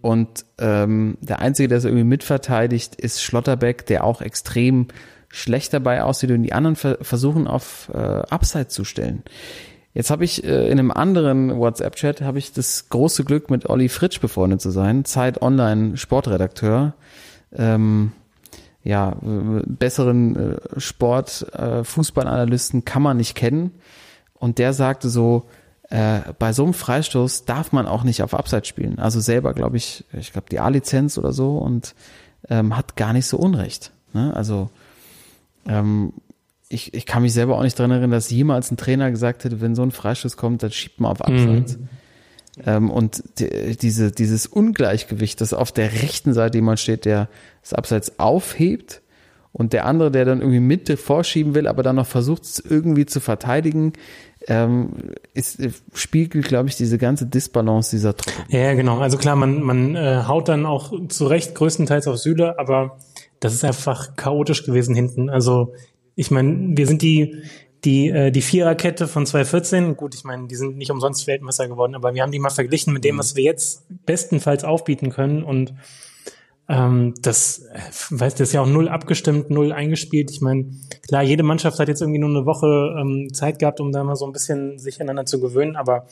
Und 0.00 0.44
ähm, 0.58 1.18
der 1.20 1.40
Einzige, 1.40 1.68
der 1.68 1.78
es 1.78 1.84
irgendwie 1.84 2.04
mitverteidigt, 2.04 2.94
ist 2.94 3.22
Schlotterbeck, 3.22 3.86
der 3.86 4.04
auch 4.04 4.20
extrem 4.20 4.88
schlecht 5.28 5.74
dabei 5.74 6.02
aussieht 6.02 6.30
und 6.30 6.42
die 6.42 6.52
anderen 6.52 6.76
ver 6.76 6.98
versuchen 7.02 7.46
auf 7.46 7.90
äh, 7.92 7.98
Upside 7.98 8.68
zu 8.68 8.84
stellen. 8.84 9.22
Jetzt 9.94 10.10
habe 10.10 10.24
ich 10.24 10.44
äh, 10.44 10.66
in 10.66 10.78
einem 10.78 10.90
anderen 10.90 11.58
WhatsApp-Chat 11.58 12.22
habe 12.22 12.38
ich 12.38 12.52
das 12.52 12.88
große 12.88 13.24
Glück, 13.24 13.50
mit 13.50 13.68
Olli 13.68 13.88
Fritsch 13.88 14.20
befreundet 14.20 14.60
zu 14.60 14.70
sein, 14.70 15.04
Zeit 15.04 15.42
Online 15.42 15.96
Sportredakteur. 15.96 16.94
Ähm, 17.52 18.12
ja, 18.84 19.16
besseren 19.20 20.36
äh, 20.36 20.80
Sport, 20.80 21.46
äh, 21.52 21.84
Fußballanalysten 21.84 22.84
kann 22.84 23.02
man 23.02 23.16
nicht 23.16 23.34
kennen. 23.34 23.72
Und 24.34 24.58
der 24.58 24.72
sagte 24.72 25.08
so, 25.08 25.46
äh, 25.90 26.20
bei 26.38 26.52
so 26.52 26.64
einem 26.64 26.74
Freistoß 26.74 27.44
darf 27.44 27.72
man 27.72 27.86
auch 27.86 28.04
nicht 28.04 28.22
auf 28.22 28.34
Abseits 28.34 28.68
spielen. 28.68 28.98
Also 28.98 29.20
selber, 29.20 29.54
glaube 29.54 29.76
ich, 29.76 30.04
ich 30.12 30.32
glaube 30.32 30.48
die 30.50 30.60
A-Lizenz 30.60 31.16
oder 31.16 31.32
so 31.32 31.56
und 31.58 31.94
ähm, 32.50 32.76
hat 32.76 32.96
gar 32.96 33.12
nicht 33.12 33.26
so 33.26 33.38
Unrecht. 33.38 33.92
Ne? 34.12 34.34
Also 34.34 34.70
ähm, 35.66 36.12
ich, 36.68 36.92
ich 36.92 37.06
kann 37.06 37.22
mich 37.22 37.32
selber 37.32 37.56
auch 37.56 37.62
nicht 37.62 37.78
dran 37.78 37.90
erinnern, 37.90 38.10
dass 38.10 38.30
jemals 38.30 38.70
ein 38.70 38.76
Trainer 38.76 39.10
gesagt 39.10 39.44
hätte, 39.44 39.60
wenn 39.60 39.74
so 39.74 39.82
ein 39.82 39.90
Freistoß 39.90 40.36
kommt, 40.36 40.62
dann 40.62 40.70
schiebt 40.70 41.00
man 41.00 41.12
auf 41.12 41.22
Abseits. 41.22 41.78
Mhm. 41.78 41.88
Ähm, 42.66 42.90
und 42.90 43.22
die, 43.38 43.76
diese, 43.76 44.10
dieses 44.10 44.46
Ungleichgewicht, 44.46 45.40
dass 45.40 45.54
auf 45.54 45.72
der 45.72 45.92
rechten 45.92 46.34
Seite 46.34 46.58
jemand 46.58 46.80
steht, 46.80 47.04
der 47.04 47.28
das 47.62 47.72
Abseits 47.72 48.18
aufhebt 48.18 49.00
und 49.52 49.72
der 49.72 49.86
andere, 49.86 50.10
der 50.10 50.24
dann 50.24 50.40
irgendwie 50.40 50.60
Mitte 50.60 50.96
vorschieben 50.96 51.54
will, 51.54 51.66
aber 51.66 51.82
dann 51.82 51.96
noch 51.96 52.06
versucht, 52.06 52.42
es 52.42 52.60
irgendwie 52.60 53.06
zu 53.06 53.20
verteidigen, 53.20 53.94
ähm, 54.48 54.90
ist, 55.34 55.60
spiegelt, 55.94 56.46
glaube 56.46 56.68
ich, 56.68 56.76
diese 56.76 56.98
ganze 56.98 57.26
Disbalance 57.26 57.94
dieser 57.94 58.16
Truppe. 58.16 58.38
Ja, 58.48 58.74
genau. 58.74 58.98
Also 58.98 59.18
klar, 59.18 59.36
man, 59.36 59.62
man 59.62 59.94
äh, 59.94 60.24
haut 60.26 60.48
dann 60.48 60.64
auch 60.64 60.92
zu 61.08 61.26
Recht 61.26 61.54
größtenteils 61.54 62.08
auf 62.08 62.16
Süle, 62.16 62.58
aber 62.58 62.98
das 63.40 63.52
ist 63.52 63.64
einfach 63.64 64.16
chaotisch 64.16 64.64
gewesen 64.64 64.94
hinten. 64.94 65.28
Also 65.28 65.74
ich 66.16 66.30
meine, 66.30 66.76
wir 66.76 66.86
sind 66.86 67.02
die, 67.02 67.42
die, 67.84 68.08
äh, 68.08 68.30
die 68.30 68.40
Viererkette 68.40 69.06
von 69.06 69.26
2014, 69.26 69.96
gut, 69.96 70.14
ich 70.14 70.24
meine, 70.24 70.48
die 70.48 70.56
sind 70.56 70.78
nicht 70.78 70.90
umsonst 70.90 71.26
Weltmeister 71.26 71.68
geworden, 71.68 71.94
aber 71.94 72.14
wir 72.14 72.22
haben 72.22 72.32
die 72.32 72.38
mal 72.38 72.50
verglichen 72.50 72.92
mit 72.92 73.04
dem, 73.04 73.16
mhm. 73.16 73.20
was 73.20 73.36
wir 73.36 73.44
jetzt 73.44 73.84
bestenfalls 74.06 74.64
aufbieten 74.64 75.10
können 75.10 75.44
und 75.44 75.74
ähm, 76.68 77.14
das, 77.22 77.64
weiß, 78.10 78.34
das 78.34 78.48
ist 78.48 78.52
ja 78.52 78.60
auch 78.60 78.66
null 78.66 78.88
abgestimmt, 78.88 79.50
null 79.50 79.72
eingespielt. 79.72 80.30
Ich 80.30 80.40
meine, 80.40 80.66
klar, 81.06 81.22
jede 81.22 81.42
Mannschaft 81.42 81.78
hat 81.78 81.88
jetzt 81.88 82.02
irgendwie 82.02 82.20
nur 82.20 82.30
eine 82.30 82.46
Woche 82.46 82.94
ähm, 83.00 83.28
Zeit 83.32 83.58
gehabt, 83.58 83.80
um 83.80 83.92
da 83.92 84.04
mal 84.04 84.16
so 84.16 84.26
ein 84.26 84.32
bisschen 84.32 84.78
sich 84.78 85.00
aneinander 85.00 85.26
zu 85.26 85.40
gewöhnen, 85.40 85.76
aber 85.76 86.06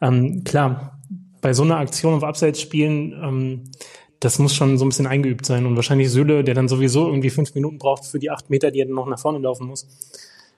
ähm, 0.00 0.44
klar, 0.44 0.98
bei 1.40 1.52
so 1.52 1.62
einer 1.62 1.78
Aktion 1.78 2.14
auf 2.14 2.24
Abseits 2.24 2.60
spielen, 2.60 3.12
ähm, 3.12 3.64
das 4.20 4.38
muss 4.38 4.54
schon 4.54 4.78
so 4.78 4.84
ein 4.84 4.88
bisschen 4.88 5.06
eingeübt 5.06 5.46
sein. 5.46 5.66
Und 5.66 5.76
wahrscheinlich 5.76 6.10
Süle, 6.10 6.42
der 6.42 6.54
dann 6.54 6.68
sowieso 6.68 7.06
irgendwie 7.06 7.30
fünf 7.30 7.54
Minuten 7.54 7.78
braucht 7.78 8.04
für 8.04 8.18
die 8.18 8.30
acht 8.30 8.50
Meter, 8.50 8.70
die 8.70 8.80
er 8.80 8.86
dann 8.86 8.94
noch 8.94 9.06
nach 9.06 9.18
vorne 9.18 9.38
laufen 9.38 9.66
muss. 9.66 9.86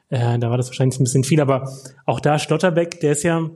Äh, 0.08 0.38
da 0.38 0.50
war 0.50 0.56
das 0.56 0.68
wahrscheinlich 0.68 0.98
ein 0.98 1.04
bisschen 1.04 1.24
viel. 1.24 1.40
Aber 1.40 1.70
auch 2.06 2.20
da 2.20 2.38
Stotterbeck, 2.38 3.00
der 3.00 3.12
ist 3.12 3.22
ja, 3.22 3.50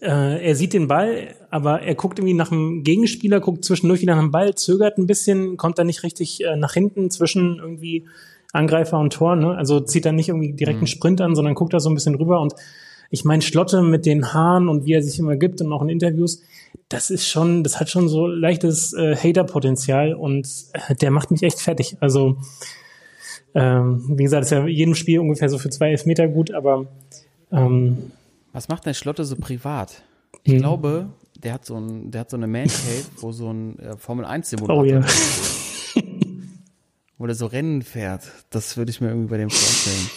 äh, 0.00 0.46
er 0.46 0.54
sieht 0.54 0.72
den 0.72 0.88
Ball, 0.88 1.34
aber 1.50 1.82
er 1.82 1.94
guckt 1.94 2.18
irgendwie 2.18 2.34
nach 2.34 2.48
dem 2.48 2.84
Gegenspieler, 2.84 3.40
guckt 3.40 3.64
zwischendurch 3.64 4.00
wieder 4.00 4.14
nach 4.14 4.22
dem 4.22 4.30
Ball, 4.30 4.54
zögert 4.54 4.98
ein 4.98 5.06
bisschen, 5.06 5.56
kommt 5.56 5.78
dann 5.78 5.86
nicht 5.86 6.02
richtig 6.02 6.42
äh, 6.42 6.56
nach 6.56 6.72
hinten 6.72 7.10
zwischen 7.10 7.58
irgendwie 7.58 8.06
Angreifer 8.52 8.98
und 8.98 9.12
Tor. 9.12 9.36
Ne? 9.36 9.54
Also 9.56 9.80
zieht 9.80 10.06
dann 10.06 10.16
nicht 10.16 10.28
irgendwie 10.28 10.52
direkt 10.52 10.76
einen 10.76 10.82
mhm. 10.82 10.88
Sprint 10.88 11.20
an, 11.20 11.34
sondern 11.34 11.54
guckt 11.54 11.74
da 11.74 11.80
so 11.80 11.90
ein 11.90 11.94
bisschen 11.94 12.14
rüber. 12.14 12.40
Und 12.40 12.54
ich 13.10 13.24
meine, 13.24 13.42
Schlotte 13.42 13.82
mit 13.82 14.06
den 14.06 14.32
Haaren 14.32 14.68
und 14.68 14.86
wie 14.86 14.94
er 14.94 15.02
sich 15.02 15.18
immer 15.18 15.36
gibt 15.36 15.60
und 15.60 15.72
auch 15.72 15.82
in 15.82 15.88
Interviews, 15.88 16.42
das 16.88 17.10
ist 17.10 17.28
schon, 17.28 17.62
das 17.62 17.78
hat 17.78 17.90
schon 17.90 18.08
so 18.08 18.26
leichtes 18.26 18.94
äh, 18.94 19.14
Hater-Potenzial 19.16 20.14
und 20.14 20.48
äh, 20.72 20.94
der 20.94 21.10
macht 21.10 21.30
mich 21.30 21.42
echt 21.42 21.60
fertig. 21.60 21.96
Also, 22.00 22.38
ähm, 23.54 24.04
wie 24.16 24.22
gesagt, 24.22 24.44
ist 24.44 24.50
ja 24.50 24.66
jedem 24.66 24.94
Spiel 24.94 25.18
ungefähr 25.18 25.48
so 25.48 25.58
für 25.58 25.70
zwei 25.70 25.90
Elfmeter 25.90 26.28
gut, 26.28 26.52
aber 26.52 26.86
ähm, 27.52 28.12
was 28.52 28.68
macht 28.68 28.86
denn 28.86 28.94
Schlotte 28.94 29.24
so 29.24 29.36
privat? 29.36 30.02
Ich 30.44 30.52
hm. 30.52 30.60
glaube, 30.60 31.10
der 31.36 31.54
hat 31.54 31.64
so 31.64 31.76
ein, 31.76 32.10
der 32.10 32.22
hat 32.22 32.30
so 32.30 32.36
eine 32.36 32.46
Man 32.46 32.68
Cave, 32.68 33.04
wo 33.18 33.32
so 33.32 33.52
ein 33.52 33.78
äh, 33.78 33.96
Formel 33.96 34.24
1 34.24 34.50
Simulator 34.50 34.82
oh, 34.82 34.84
ja. 34.84 35.04
wo 37.18 37.26
der 37.26 37.34
so 37.34 37.46
Rennen 37.46 37.82
fährt. 37.82 38.30
Das 38.50 38.76
würde 38.76 38.90
ich 38.90 39.00
mir 39.00 39.08
irgendwie 39.08 39.30
bei 39.30 39.38
dem 39.38 39.50
vorstellen. 39.50 40.10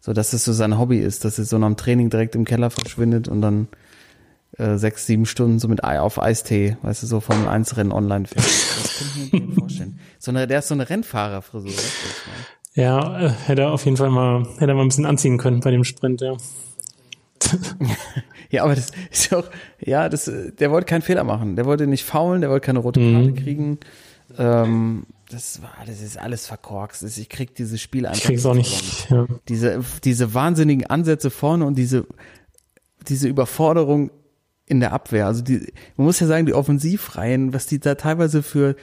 So, 0.00 0.12
dass 0.12 0.32
es 0.32 0.44
so 0.44 0.52
sein 0.52 0.78
Hobby 0.78 0.98
ist, 0.98 1.24
dass 1.24 1.38
er 1.38 1.44
so 1.44 1.58
nach 1.58 1.66
dem 1.66 1.76
Training 1.76 2.10
direkt 2.10 2.36
im 2.36 2.44
Keller 2.44 2.70
verschwindet 2.70 3.26
und 3.26 3.42
dann 3.42 3.68
äh, 4.56 4.76
sechs, 4.76 5.06
sieben 5.06 5.26
Stunden 5.26 5.58
so 5.58 5.68
mit 5.68 5.84
Ei 5.84 6.00
auf 6.00 6.22
Eistee, 6.22 6.76
weißt 6.82 7.02
du, 7.02 7.06
so 7.06 7.20
Formel 7.20 7.48
1 7.48 7.76
Rennen 7.76 7.92
online 7.92 8.26
fährt. 8.26 8.46
Das 8.46 8.98
kann 8.98 9.08
ich 9.24 9.32
mir 9.32 9.54
vorstellen. 9.54 9.98
So 10.18 10.30
eine, 10.30 10.46
der 10.46 10.60
ist 10.60 10.68
so 10.68 10.74
eine 10.74 10.88
Rennfahrerfrisur, 10.88 11.72
Ja, 12.74 13.20
äh, 13.20 13.30
hätte 13.30 13.62
er 13.62 13.72
auf 13.72 13.84
jeden 13.84 13.96
Fall 13.96 14.10
mal, 14.10 14.46
hätte 14.58 14.72
er 14.72 14.74
mal 14.74 14.82
ein 14.82 14.88
bisschen 14.88 15.06
anziehen 15.06 15.38
können 15.38 15.60
bei 15.60 15.70
dem 15.70 15.84
Sprint, 15.84 16.20
ja. 16.20 16.36
ja, 18.50 18.64
aber 18.64 18.74
das 18.74 18.90
ist 19.10 19.34
auch, 19.34 19.48
ja, 19.80 20.08
das, 20.08 20.30
der 20.58 20.70
wollte 20.70 20.86
keinen 20.86 21.02
Fehler 21.02 21.24
machen. 21.24 21.56
Der 21.56 21.64
wollte 21.64 21.86
nicht 21.86 22.04
faulen, 22.04 22.40
der 22.40 22.50
wollte 22.50 22.66
keine 22.66 22.78
rote 22.78 23.00
Karte 23.00 23.30
mhm. 23.30 23.34
kriegen. 23.34 23.78
Ähm, 24.38 25.06
das 25.28 25.60
war, 25.62 25.72
das 25.86 26.00
ist 26.00 26.18
alles 26.18 26.46
verkorkst. 26.46 27.02
Ich 27.02 27.28
krieg 27.28 27.54
dieses 27.54 27.80
Spiel 27.80 28.06
einfach. 28.06 28.18
Ich 28.18 28.24
krieg's 28.24 28.46
auch 28.46 28.54
nicht. 28.54 29.10
Ja. 29.10 29.26
Diese, 29.48 29.82
diese 30.04 30.34
wahnsinnigen 30.34 30.86
Ansätze 30.86 31.30
vorne 31.30 31.66
und 31.66 31.76
diese, 31.76 32.06
diese 33.08 33.28
Überforderung 33.28 34.10
in 34.66 34.80
der 34.80 34.92
Abwehr. 34.92 35.26
Also 35.26 35.42
die, 35.42 35.72
man 35.96 36.06
muss 36.06 36.20
ja 36.20 36.26
sagen, 36.26 36.46
die 36.46 36.54
Offensivreihen, 36.54 37.52
was 37.52 37.66
die 37.66 37.78
da 37.78 37.94
teilweise 37.94 38.42
für 38.42 38.76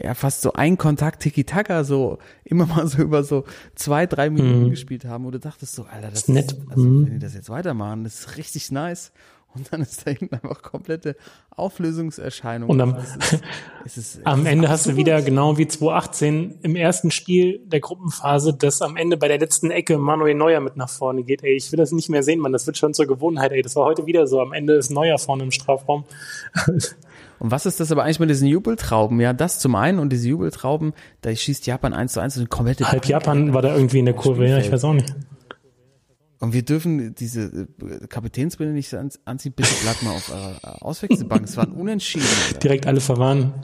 ja 0.00 0.14
fast 0.14 0.42
so 0.42 0.52
ein 0.52 0.78
Kontakt 0.78 1.22
Tiki-Taka 1.22 1.84
so 1.84 2.18
immer 2.44 2.66
mal 2.66 2.86
so 2.86 3.02
über 3.02 3.24
so 3.24 3.44
zwei, 3.74 4.06
drei 4.06 4.30
Minuten 4.30 4.64
mhm. 4.64 4.70
gespielt 4.70 5.04
haben, 5.04 5.24
wo 5.24 5.30
du 5.30 5.38
dachtest 5.38 5.74
so, 5.74 5.84
Alter, 5.84 6.10
das 6.10 6.20
ist 6.20 6.28
nett. 6.28 6.56
also, 6.70 6.82
mhm. 6.82 7.06
wenn 7.06 7.12
die 7.14 7.18
das 7.18 7.34
jetzt 7.34 7.50
weitermachen, 7.50 8.04
das 8.04 8.20
ist 8.20 8.36
richtig 8.36 8.70
nice. 8.70 9.12
Und 9.54 9.72
dann 9.72 9.82
ist 9.82 10.04
da 10.04 10.10
hinten 10.10 10.34
einfach 10.34 10.62
komplette 10.62 11.14
Auflösungserscheinung. 11.50 12.68
Und 12.68 12.80
am, 12.80 12.96
es 13.84 13.96
ist, 13.96 14.16
es 14.18 14.26
am 14.26 14.46
Ende 14.46 14.68
hast 14.68 14.86
du 14.86 14.96
wieder 14.96 15.22
genau 15.22 15.56
wie 15.58 15.68
2018 15.68 16.58
im 16.62 16.74
ersten 16.74 17.12
Spiel 17.12 17.60
der 17.64 17.78
Gruppenphase, 17.78 18.52
dass 18.52 18.82
am 18.82 18.96
Ende 18.96 19.16
bei 19.16 19.28
der 19.28 19.38
letzten 19.38 19.70
Ecke 19.70 19.96
Manuel 19.96 20.34
Neuer 20.34 20.60
mit 20.60 20.76
nach 20.76 20.90
vorne 20.90 21.22
geht. 21.22 21.44
Ey, 21.44 21.54
ich 21.54 21.70
will 21.70 21.76
das 21.76 21.92
nicht 21.92 22.08
mehr 22.08 22.24
sehen, 22.24 22.40
man. 22.40 22.52
Das 22.52 22.66
wird 22.66 22.78
schon 22.78 22.94
zur 22.94 23.06
Gewohnheit. 23.06 23.52
Ey, 23.52 23.62
das 23.62 23.76
war 23.76 23.84
heute 23.84 24.06
wieder 24.06 24.26
so. 24.26 24.40
Am 24.40 24.52
Ende 24.52 24.74
ist 24.74 24.90
Neuer 24.90 25.18
vorne 25.18 25.44
im 25.44 25.52
Strafraum. 25.52 26.04
Und 27.38 27.50
was 27.50 27.66
ist 27.66 27.80
das 27.80 27.90
aber 27.92 28.04
eigentlich 28.04 28.20
mit 28.20 28.30
diesen 28.30 28.48
Jubeltrauben? 28.48 29.20
Ja, 29.20 29.32
das 29.32 29.58
zum 29.58 29.74
einen 29.74 29.98
und 29.98 30.10
diese 30.10 30.28
Jubeltrauben, 30.28 30.92
da 31.20 31.34
schießt 31.34 31.66
Japan 31.66 31.92
eins 31.92 32.12
zu 32.12 32.20
eins 32.20 32.36
und 32.36 32.48
komplette. 32.48 32.90
Halb 32.90 33.06
Japan 33.06 33.52
war 33.54 33.62
da 33.62 33.74
irgendwie 33.74 33.98
in 33.98 34.06
der 34.06 34.14
Kurve, 34.14 34.48
ja, 34.48 34.58
ich 34.58 34.70
weiß 34.70 34.84
auch 34.84 34.94
nicht. 34.94 35.14
Und 36.44 36.52
wir 36.52 36.62
dürfen 36.62 37.14
diese 37.14 37.68
äh, 37.80 38.06
Kapitänsbinde 38.06 38.74
nicht 38.74 38.94
anziehen. 38.94 39.54
Bitte 39.56 39.70
bleibt 39.82 40.02
mal 40.02 40.10
auf 40.10 40.30
eurer 40.30 40.82
Auswechselbank. 40.84 41.44
Es 41.44 41.56
waren 41.56 41.72
unentschieden. 41.72 42.26
Alter. 42.48 42.58
Direkt 42.58 42.86
alle 42.86 43.00
verwarnen. 43.00 43.54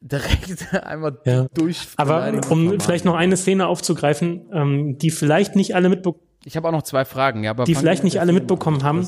Direkt 0.00 0.74
einmal 0.84 1.18
ja. 1.24 1.46
durch. 1.54 1.86
Aber 1.96 2.32
um 2.50 2.80
vielleicht 2.80 3.04
noch 3.04 3.14
eine 3.14 3.36
Szene 3.36 3.68
aufzugreifen, 3.68 4.48
ähm, 4.52 4.98
die 4.98 5.10
vielleicht 5.10 5.54
nicht 5.54 5.76
alle 5.76 5.88
mitbekommen. 5.88 6.24
Ich 6.44 6.56
habe 6.56 6.66
auch 6.66 6.72
noch 6.72 6.82
zwei 6.82 7.04
Fragen, 7.04 7.44
ja, 7.44 7.50
aber 7.50 7.62
die 7.62 7.76
vielleicht 7.76 8.02
nicht 8.02 8.20
alle 8.20 8.32
mitbekommen 8.32 8.82
haben. 8.82 9.06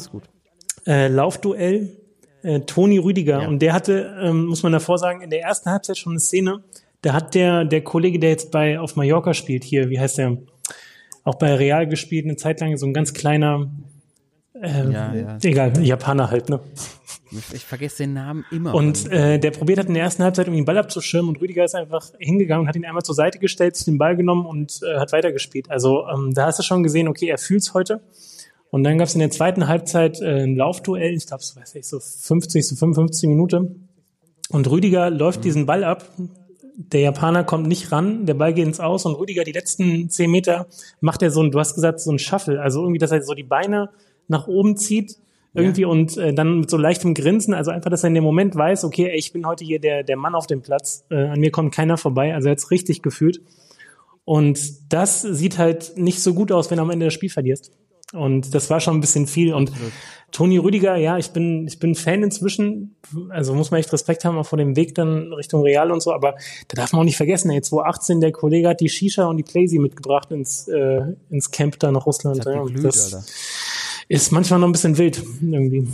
Äh, 0.86 1.08
Laufduell 1.08 1.96
äh, 2.42 2.60
Toni 2.60 2.98
Rüdiger 2.98 3.42
ja. 3.42 3.48
und 3.48 3.60
der 3.60 3.72
hatte, 3.72 4.16
ähm, 4.20 4.46
muss 4.46 4.62
man 4.62 4.72
davor 4.72 4.98
sagen, 4.98 5.22
in 5.22 5.30
der 5.30 5.42
ersten 5.42 5.70
Halbzeit 5.70 5.98
schon 5.98 6.12
eine 6.12 6.20
Szene. 6.20 6.62
Da 7.02 7.12
hat 7.12 7.34
der 7.34 7.64
der 7.64 7.82
Kollege, 7.82 8.18
der 8.18 8.30
jetzt 8.30 8.50
bei 8.50 8.78
auf 8.78 8.96
Mallorca 8.96 9.34
spielt, 9.34 9.64
hier, 9.64 9.88
wie 9.88 10.00
heißt 10.00 10.18
der? 10.18 10.38
auch 11.28 11.36
bei 11.36 11.54
Real 11.54 11.86
gespielt, 11.86 12.24
eine 12.24 12.36
Zeit 12.36 12.60
lang 12.60 12.76
so 12.76 12.86
ein 12.86 12.94
ganz 12.94 13.12
kleiner, 13.12 13.70
äh, 14.54 14.90
ja, 14.90 15.14
ja. 15.14 15.38
egal, 15.42 15.84
Japaner 15.84 16.30
halt, 16.30 16.48
ne? 16.48 16.60
Ich 17.52 17.66
vergesse 17.66 18.04
den 18.04 18.14
Namen 18.14 18.46
immer. 18.50 18.74
Und 18.74 19.10
äh, 19.12 19.38
der 19.38 19.50
probiert 19.50 19.78
hat 19.78 19.88
in 19.88 19.94
der 19.94 20.02
ersten 20.02 20.24
Halbzeit, 20.24 20.48
um 20.48 20.54
den 20.54 20.64
Ball 20.64 20.78
abzuschirmen 20.78 21.28
und 21.28 21.40
Rüdiger 21.42 21.62
ist 21.62 21.74
einfach 21.74 22.06
hingegangen 22.18 22.62
und 22.62 22.68
hat 22.68 22.76
ihn 22.76 22.86
einmal 22.86 23.02
zur 23.02 23.14
Seite 23.14 23.38
gestellt, 23.38 23.76
sich 23.76 23.84
den 23.84 23.98
Ball 23.98 24.16
genommen 24.16 24.46
und 24.46 24.80
äh, 24.82 24.98
hat 24.98 25.12
weitergespielt. 25.12 25.70
Also 25.70 26.06
ähm, 26.08 26.32
da 26.32 26.46
hast 26.46 26.58
du 26.58 26.62
schon 26.62 26.82
gesehen, 26.82 27.06
okay, 27.06 27.26
er 27.26 27.36
fühlt's 27.36 27.74
heute. 27.74 28.00
Und 28.70 28.84
dann 28.84 28.98
gab 28.98 29.08
es 29.08 29.14
in 29.14 29.20
der 29.20 29.30
zweiten 29.30 29.66
Halbzeit 29.66 30.20
äh, 30.20 30.42
ein 30.42 30.56
Laufduell, 30.56 31.14
ich 31.14 31.26
glaube, 31.26 31.42
so, 31.42 31.58
weiß 31.58 31.74
ich, 31.74 31.86
so 31.86 32.00
50, 32.00 32.66
so 32.66 32.76
55 32.76 33.28
Minuten. 33.28 33.88
Und 34.50 34.70
Rüdiger 34.70 35.10
läuft 35.10 35.40
mhm. 35.40 35.42
diesen 35.42 35.66
Ball 35.66 35.84
ab, 35.84 36.10
der 36.76 37.00
Japaner 37.00 37.44
kommt 37.44 37.66
nicht 37.66 37.90
ran, 37.90 38.24
der 38.26 38.34
Ball 38.34 38.54
geht 38.54 38.66
ins 38.66 38.78
Aus 38.78 39.04
und 39.04 39.14
Rüdiger 39.16 39.42
die 39.42 39.52
letzten 39.52 40.10
zehn 40.10 40.30
Meter 40.30 40.68
macht 41.00 41.22
er 41.22 41.30
so 41.32 41.42
ein, 41.42 41.50
du 41.50 41.58
hast 41.58 41.74
gesagt, 41.74 41.98
so 41.98 42.12
ein 42.12 42.20
Shuffle, 42.20 42.60
also 42.60 42.82
irgendwie, 42.82 42.98
dass 42.98 43.10
er 43.10 43.20
so 43.22 43.34
die 43.34 43.42
Beine 43.42 43.90
nach 44.28 44.46
oben 44.46 44.76
zieht 44.76 45.16
irgendwie 45.54 45.82
ja. 45.82 45.88
und 45.88 46.16
äh, 46.16 46.32
dann 46.32 46.60
mit 46.60 46.70
so 46.70 46.76
leichtem 46.76 47.14
Grinsen, 47.14 47.54
also 47.54 47.70
einfach, 47.70 47.90
dass 47.90 48.04
er 48.04 48.08
in 48.08 48.14
dem 48.14 48.24
Moment 48.24 48.54
weiß, 48.54 48.84
okay, 48.84 49.08
ey, 49.10 49.18
ich 49.18 49.32
bin 49.32 49.46
heute 49.46 49.64
hier 49.64 49.80
der, 49.80 50.04
der 50.04 50.16
Mann 50.16 50.34
auf 50.34 50.46
dem 50.46 50.62
Platz, 50.62 51.04
äh, 51.10 51.16
an 51.16 51.40
mir 51.40 51.50
kommt 51.50 51.74
keiner 51.74 51.96
vorbei, 51.96 52.34
also 52.34 52.48
er 52.48 52.52
hat's 52.52 52.70
richtig 52.70 53.02
gefühlt. 53.02 53.40
Und 54.24 54.92
das 54.92 55.22
sieht 55.22 55.58
halt 55.58 55.96
nicht 55.96 56.22
so 56.22 56.34
gut 56.34 56.52
aus, 56.52 56.70
wenn 56.70 56.76
du 56.76 56.82
am 56.82 56.90
Ende 56.90 57.06
das 57.06 57.14
Spiel 57.14 57.30
verlierst. 57.30 57.72
Und 58.12 58.54
das 58.54 58.70
war 58.70 58.80
schon 58.80 58.96
ein 58.96 59.00
bisschen 59.00 59.26
viel. 59.26 59.52
Und 59.52 59.70
Absolut. 59.70 59.92
Toni 60.32 60.58
Rüdiger, 60.58 60.96
ja, 60.96 61.18
ich 61.18 61.30
bin, 61.30 61.66
ich 61.66 61.78
bin 61.78 61.94
Fan 61.94 62.22
inzwischen. 62.22 62.96
Also 63.30 63.54
muss 63.54 63.70
man 63.70 63.80
echt 63.80 63.92
Respekt 63.92 64.24
haben, 64.24 64.36
auch 64.38 64.46
vor 64.46 64.58
dem 64.58 64.76
Weg 64.76 64.94
dann 64.94 65.32
Richtung 65.32 65.62
Real 65.62 65.90
und 65.90 66.02
so. 66.02 66.12
Aber 66.12 66.34
da 66.68 66.80
darf 66.80 66.92
man 66.92 67.00
auch 67.00 67.04
nicht 67.04 67.16
vergessen, 67.16 67.50
ey, 67.50 67.60
2018, 67.60 68.20
der 68.20 68.32
Kollege 68.32 68.68
hat 68.68 68.80
die 68.80 68.88
Shisha 68.88 69.26
und 69.26 69.36
die 69.36 69.42
Playsee 69.42 69.78
mitgebracht 69.78 70.30
ins, 70.30 70.68
äh, 70.68 71.00
ins 71.30 71.50
Camp 71.50 71.78
da 71.78 71.92
nach 71.92 72.06
Russland. 72.06 72.38
Das, 72.38 72.54
ja. 72.54 72.62
geglüht, 72.62 72.84
das 72.84 73.14
Alter. 73.14 73.26
ist 74.08 74.32
manchmal 74.32 74.60
noch 74.60 74.68
ein 74.68 74.72
bisschen 74.72 74.96
wild 74.98 75.22
irgendwie. 75.40 75.88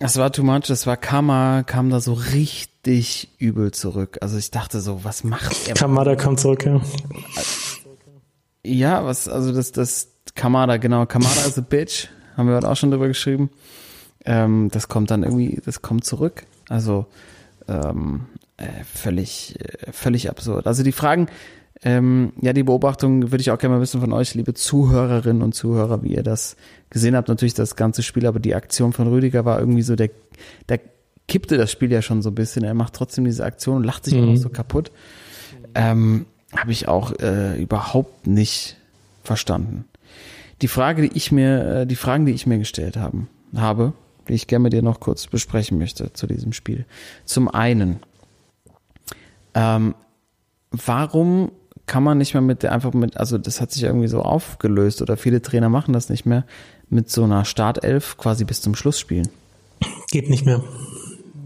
Das 0.00 0.16
war 0.16 0.32
too 0.32 0.42
much, 0.42 0.66
das 0.66 0.86
war 0.86 0.96
Karma, 0.96 1.62
kam 1.62 1.88
da 1.90 2.00
so 2.00 2.12
richtig 2.12 2.74
richtig 2.86 3.30
übel 3.38 3.72
zurück. 3.72 4.18
Also 4.20 4.36
ich 4.36 4.50
dachte 4.50 4.80
so, 4.80 5.04
was 5.04 5.24
macht 5.24 5.68
er? 5.68 5.74
Kamada 5.74 6.16
kommt 6.16 6.40
zurück, 6.40 6.64
ja. 6.64 6.80
Ja, 8.64 9.04
was, 9.04 9.28
also 9.28 9.52
das, 9.52 9.72
das 9.72 10.08
Kamada, 10.34 10.76
genau, 10.78 11.06
Kamada 11.06 11.42
is 11.46 11.58
a 11.58 11.60
bitch, 11.62 12.08
haben 12.36 12.48
wir 12.48 12.56
heute 12.56 12.68
auch 12.68 12.76
schon 12.76 12.90
drüber 12.90 13.08
geschrieben. 13.08 13.50
Ähm, 14.24 14.68
das 14.72 14.88
kommt 14.88 15.10
dann 15.10 15.22
irgendwie, 15.22 15.60
das 15.64 15.82
kommt 15.82 16.04
zurück. 16.04 16.44
Also 16.68 17.06
ähm, 17.68 18.22
äh, 18.56 18.66
völlig, 18.84 19.56
äh, 19.60 19.92
völlig 19.92 20.28
absurd. 20.30 20.66
Also 20.66 20.82
die 20.82 20.92
Fragen, 20.92 21.28
ähm, 21.82 22.32
ja, 22.40 22.52
die 22.52 22.62
Beobachtung 22.62 23.30
würde 23.30 23.42
ich 23.42 23.50
auch 23.50 23.58
gerne 23.58 23.76
mal 23.76 23.80
wissen 23.80 24.00
von 24.00 24.12
euch, 24.12 24.34
liebe 24.34 24.54
Zuhörerinnen 24.54 25.42
und 25.42 25.54
Zuhörer, 25.54 26.02
wie 26.02 26.14
ihr 26.14 26.22
das 26.22 26.56
gesehen 26.90 27.14
habt. 27.14 27.28
Natürlich 27.28 27.54
das 27.54 27.76
ganze 27.76 28.02
Spiel, 28.02 28.26
aber 28.26 28.40
die 28.40 28.54
Aktion 28.54 28.92
von 28.92 29.08
Rüdiger 29.08 29.44
war 29.44 29.60
irgendwie 29.60 29.82
so, 29.82 29.94
der, 29.94 30.10
der 30.68 30.80
kippte 31.28 31.56
das 31.58 31.70
Spiel 31.70 31.92
ja 31.92 32.00
schon 32.02 32.22
so 32.22 32.30
ein 32.30 32.34
bisschen. 32.34 32.64
Er 32.64 32.74
macht 32.74 32.94
trotzdem 32.94 33.24
diese 33.24 33.44
Aktion 33.44 33.76
und 33.78 33.84
lacht 33.84 34.04
sich 34.04 34.14
Mhm. 34.14 34.22
auch 34.22 34.26
noch 34.26 34.36
so 34.36 34.48
kaputt. 34.48 34.90
Ähm, 35.74 36.26
Habe 36.56 36.72
ich 36.72 36.88
auch 36.88 37.12
äh, 37.20 37.60
überhaupt 37.60 38.26
nicht 38.26 38.76
verstanden. 39.22 39.84
Die 40.62 40.68
Frage, 40.68 41.02
die 41.08 41.16
ich 41.16 41.32
mir, 41.32 41.80
äh, 41.82 41.86
die 41.86 41.96
Fragen, 41.96 42.26
die 42.26 42.32
ich 42.32 42.46
mir 42.46 42.58
gestellt 42.58 42.96
haben, 42.96 43.28
habe, 43.56 43.92
die 44.28 44.34
ich 44.34 44.46
gerne 44.46 44.62
mit 44.64 44.72
dir 44.72 44.82
noch 44.82 45.00
kurz 45.00 45.26
besprechen 45.26 45.78
möchte 45.78 46.12
zu 46.12 46.26
diesem 46.26 46.52
Spiel. 46.52 46.86
Zum 47.24 47.48
einen, 47.48 48.00
ähm, 49.54 49.94
warum 50.70 51.52
kann 51.86 52.02
man 52.02 52.18
nicht 52.18 52.32
mehr 52.34 52.40
mit 52.40 52.62
der 52.62 52.72
einfach 52.72 52.92
mit, 52.94 53.16
also 53.18 53.36
das 53.36 53.60
hat 53.60 53.70
sich 53.70 53.82
irgendwie 53.82 54.08
so 54.08 54.22
aufgelöst 54.22 55.02
oder 55.02 55.16
viele 55.16 55.42
Trainer 55.42 55.68
machen 55.68 55.92
das 55.92 56.08
nicht 56.08 56.24
mehr, 56.24 56.44
mit 56.88 57.10
so 57.10 57.24
einer 57.24 57.44
Startelf 57.44 58.16
quasi 58.16 58.44
bis 58.44 58.62
zum 58.62 58.74
Schluss 58.74 58.98
spielen. 58.98 59.28
Geht 60.10 60.30
nicht 60.30 60.46
mehr. 60.46 60.62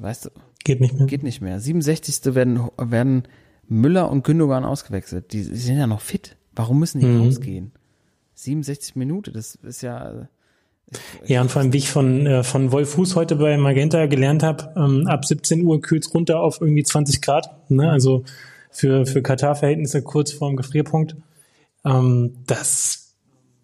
Weißt 0.01 0.27
du, 0.27 0.31
Geht 0.65 0.81
nicht 0.81 0.95
mehr. 0.95 1.07
geht 1.07 1.23
nicht 1.25 1.41
mehr. 1.41 1.59
67. 1.59 2.35
werden, 2.35 2.69
werden 2.77 3.25
Müller 3.67 4.11
und 4.11 4.23
Gündogan 4.25 4.65
ausgewechselt. 4.65 5.33
Die, 5.33 5.39
die 5.39 5.57
sind 5.57 5.79
ja 5.79 5.87
noch 5.87 6.01
fit. 6.01 6.37
Warum 6.55 6.79
müssen 6.79 7.01
die 7.01 7.07
Mhm. 7.07 7.23
rausgehen? 7.23 7.73
67 8.39 8.95
Minuten, 8.97 9.33
das 9.33 9.57
ist 9.57 9.83
ja, 9.83 10.29
Ja, 11.27 11.43
und 11.43 11.51
vor 11.51 11.61
allem, 11.61 11.73
wie 11.73 11.79
ich 11.79 11.91
von, 11.91 12.25
äh, 12.27 12.43
von 12.45 12.73
Wolf 12.73 12.91
Fuß 12.93 13.17
heute 13.17 13.37
bei 13.37 13.57
Magenta 13.59 14.07
gelernt 14.07 14.43
habe, 14.43 14.73
ähm, 14.77 15.07
ab 15.07 15.25
17 15.25 15.63
Uhr 15.67 15.81
kühlt's 15.81 16.15
runter 16.15 16.41
auf 16.41 16.61
irgendwie 16.61 16.83
20 16.85 17.21
Grad. 17.21 17.71
Ne? 17.71 17.91
Also 17.91 18.25
für, 18.71 19.05
für 19.07 19.21
Katar-Verhältnisse 19.23 20.03
kurz 20.03 20.33
vorm 20.33 20.57
Gefrierpunkt. 20.57 21.17
Ähm, 21.85 22.37
das 22.47 23.15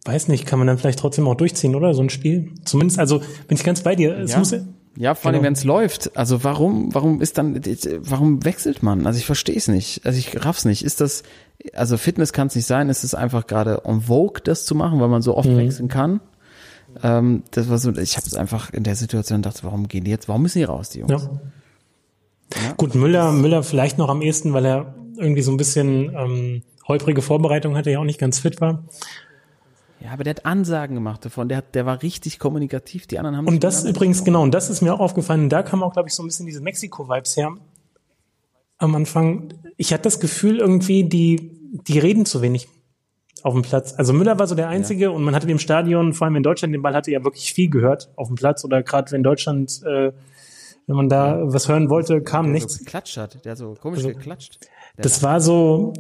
weiß 0.05 0.29
nicht, 0.29 0.45
kann 0.45 0.59
man 0.59 0.69
dann 0.69 0.77
vielleicht 0.77 0.99
trotzdem 0.99 1.27
auch 1.29 1.35
durchziehen, 1.37 1.75
oder? 1.75 1.95
So 1.95 2.03
ein 2.03 2.11
Spiel. 2.11 2.51
Zumindest, 2.65 2.99
also 2.99 3.21
bin 3.21 3.57
ich 3.57 3.65
ganz 3.65 3.81
bei 3.83 3.95
dir. 3.95 4.19
Es 4.19 4.33
Ja. 4.33 4.39
muss, 4.39 4.55
Ja, 4.97 5.15
vor 5.15 5.29
allem, 5.31 5.37
Genau. 5.41 5.47
wenn 5.47 5.53
es 5.55 5.65
läuft. 5.65 6.17
Also 6.17 6.45
warum, 6.45 6.95
warum 6.95 7.21
ist 7.21 7.37
dann, 7.39 7.61
warum 8.01 8.45
wechselt 8.45 8.83
man? 8.83 9.07
Also 9.07 9.19
ich 9.19 9.27
verstehe 9.27 9.57
es 9.57 9.67
nicht. 9.69 10.07
Also 10.07 10.19
ich 10.19 10.45
raff's 10.45 10.65
nicht. 10.65 10.85
Ist 10.85 11.01
das, 11.01 11.23
also 11.73 11.97
Fitness 11.97 12.33
kann 12.33 12.47
es 12.47 12.55
nicht 12.55 12.67
sein. 12.67 12.89
Ist 12.89 13.03
es 13.03 13.15
einfach 13.15 13.47
gerade 13.47 13.83
en 13.85 14.03
vogue, 14.03 14.41
das 14.45 14.65
zu 14.67 14.75
machen, 14.75 15.01
weil 15.01 15.09
man 15.09 15.21
so 15.23 15.37
oft 15.37 15.49
Mhm. 15.49 15.57
wechseln 15.59 15.89
kann? 15.89 16.21
Ähm, 17.03 17.43
das 17.51 17.69
war 17.69 17.79
so, 17.79 17.91
ich 17.97 18.17
habe 18.17 18.27
es 18.27 18.35
einfach 18.35 18.73
in 18.73 18.85
der 18.85 18.95
Situation 18.95 19.43
gedacht, 19.43 19.65
warum 19.65 19.89
gehen 19.89 20.05
die 20.05 20.13
jetzt, 20.13 20.29
warum 20.29 20.43
müssen 20.43 20.59
die 20.59 20.65
raus, 20.65 20.91
die 20.91 21.01
Jungs? 21.01 21.11
Ja. 21.11 22.73
Gut, 22.77 22.95
Müller, 22.95 23.33
Müller 23.33 23.63
vielleicht 23.65 23.99
noch 23.99 24.09
am 24.09 24.23
ehesten, 24.23 24.53
weil 24.53 24.65
er 24.65 24.95
irgendwie 25.17 25.43
so 25.43 25.51
ein 25.51 25.57
bisschen 25.57 26.15
ähm, 26.17 26.63
holprige 26.87 27.21
Vorbereitung 27.23 27.75
hatte, 27.77 27.91
ja 27.91 27.99
auch 27.99 28.05
nicht 28.05 28.21
ganz 28.21 28.39
fit 28.39 28.61
war. 28.61 28.85
Ja, 30.05 30.13
aber 30.13 30.23
der 30.23 30.33
hat 30.33 30.45
Ansagen 30.45 30.95
gemacht 30.95 31.25
davon. 31.25 31.49
Der, 31.49 31.59
hat, 31.59 31.75
der 31.75 31.87
war 31.87 32.03
richtig 32.03 32.39
kommunikativ. 32.39 33.07
Die 33.07 33.19
anderen 33.19 33.39
haben 33.39 33.47
Und 33.47 33.65
das 33.65 33.85
übrigens, 33.85 34.23
genau, 34.23 34.43
und 34.43 34.53
das 34.53 34.69
ist 34.69 34.83
mir 34.83 34.93
auch 34.93 35.01
aufgefallen, 35.01 35.49
da 35.49 35.63
kam 35.63 35.83
auch, 35.83 35.95
glaube 35.95 36.09
ich, 36.11 36.15
so 36.15 36.23
ein 36.23 36.27
bisschen 36.27 36.45
diese 36.45 36.61
Mexiko-Vibes 36.61 37.39
her. 37.39 37.55
Am 38.77 38.95
Anfang, 38.95 39.55
ich 39.79 39.95
hatte 39.95 40.03
das 40.03 40.21
Gefühl 40.21 40.59
irgendwie, 40.59 41.05
die, 41.05 41.59
die 41.89 41.99
reden 41.99 42.27
zu 42.27 42.43
wenig 42.43 42.69
auf 43.43 43.55
dem 43.55 43.63
Platz. 43.63 43.95
Also 43.97 44.13
Müller 44.13 44.39
war 44.39 44.47
so 44.47 44.55
der 44.55 44.69
Einzige 44.69 45.11
und 45.11 45.23
man 45.23 45.35
hatte 45.35 45.51
im 45.51 45.59
Stadion, 45.59 46.13
vor 46.13 46.27
allem 46.27 46.37
in 46.37 46.43
Deutschland, 46.43 46.75
den 46.75 46.83
Ball 46.83 46.95
hatte 46.95 47.11
ja 47.11 47.25
wirklich 47.25 47.55
viel 47.55 47.71
gehört 47.71 48.11
auf 48.17 48.29
dem 48.29 48.37
Platz 48.37 48.63
oder 48.65 48.83
gerade 48.83 49.11
wenn 49.13 49.23
Deutschland, 49.23 49.81
äh, 49.87 50.13
wenn 50.87 50.97
man 50.97 51.09
da 51.09 51.41
was 51.45 51.69
hören 51.69 51.89
wollte, 51.89 52.21
kam 52.21 52.47
der 52.47 52.53
nichts. 52.55 52.75
so 52.75 52.85
geklatscht 52.85 53.17
hat. 53.17 53.43
Der 53.47 53.57
so 53.57 53.75
komisch 53.81 53.99
Also, 54.01 54.09
geklatscht. 54.11 54.59
Der 54.99 55.03
Das 55.03 55.23
war 55.23 55.41
so, 55.41 55.95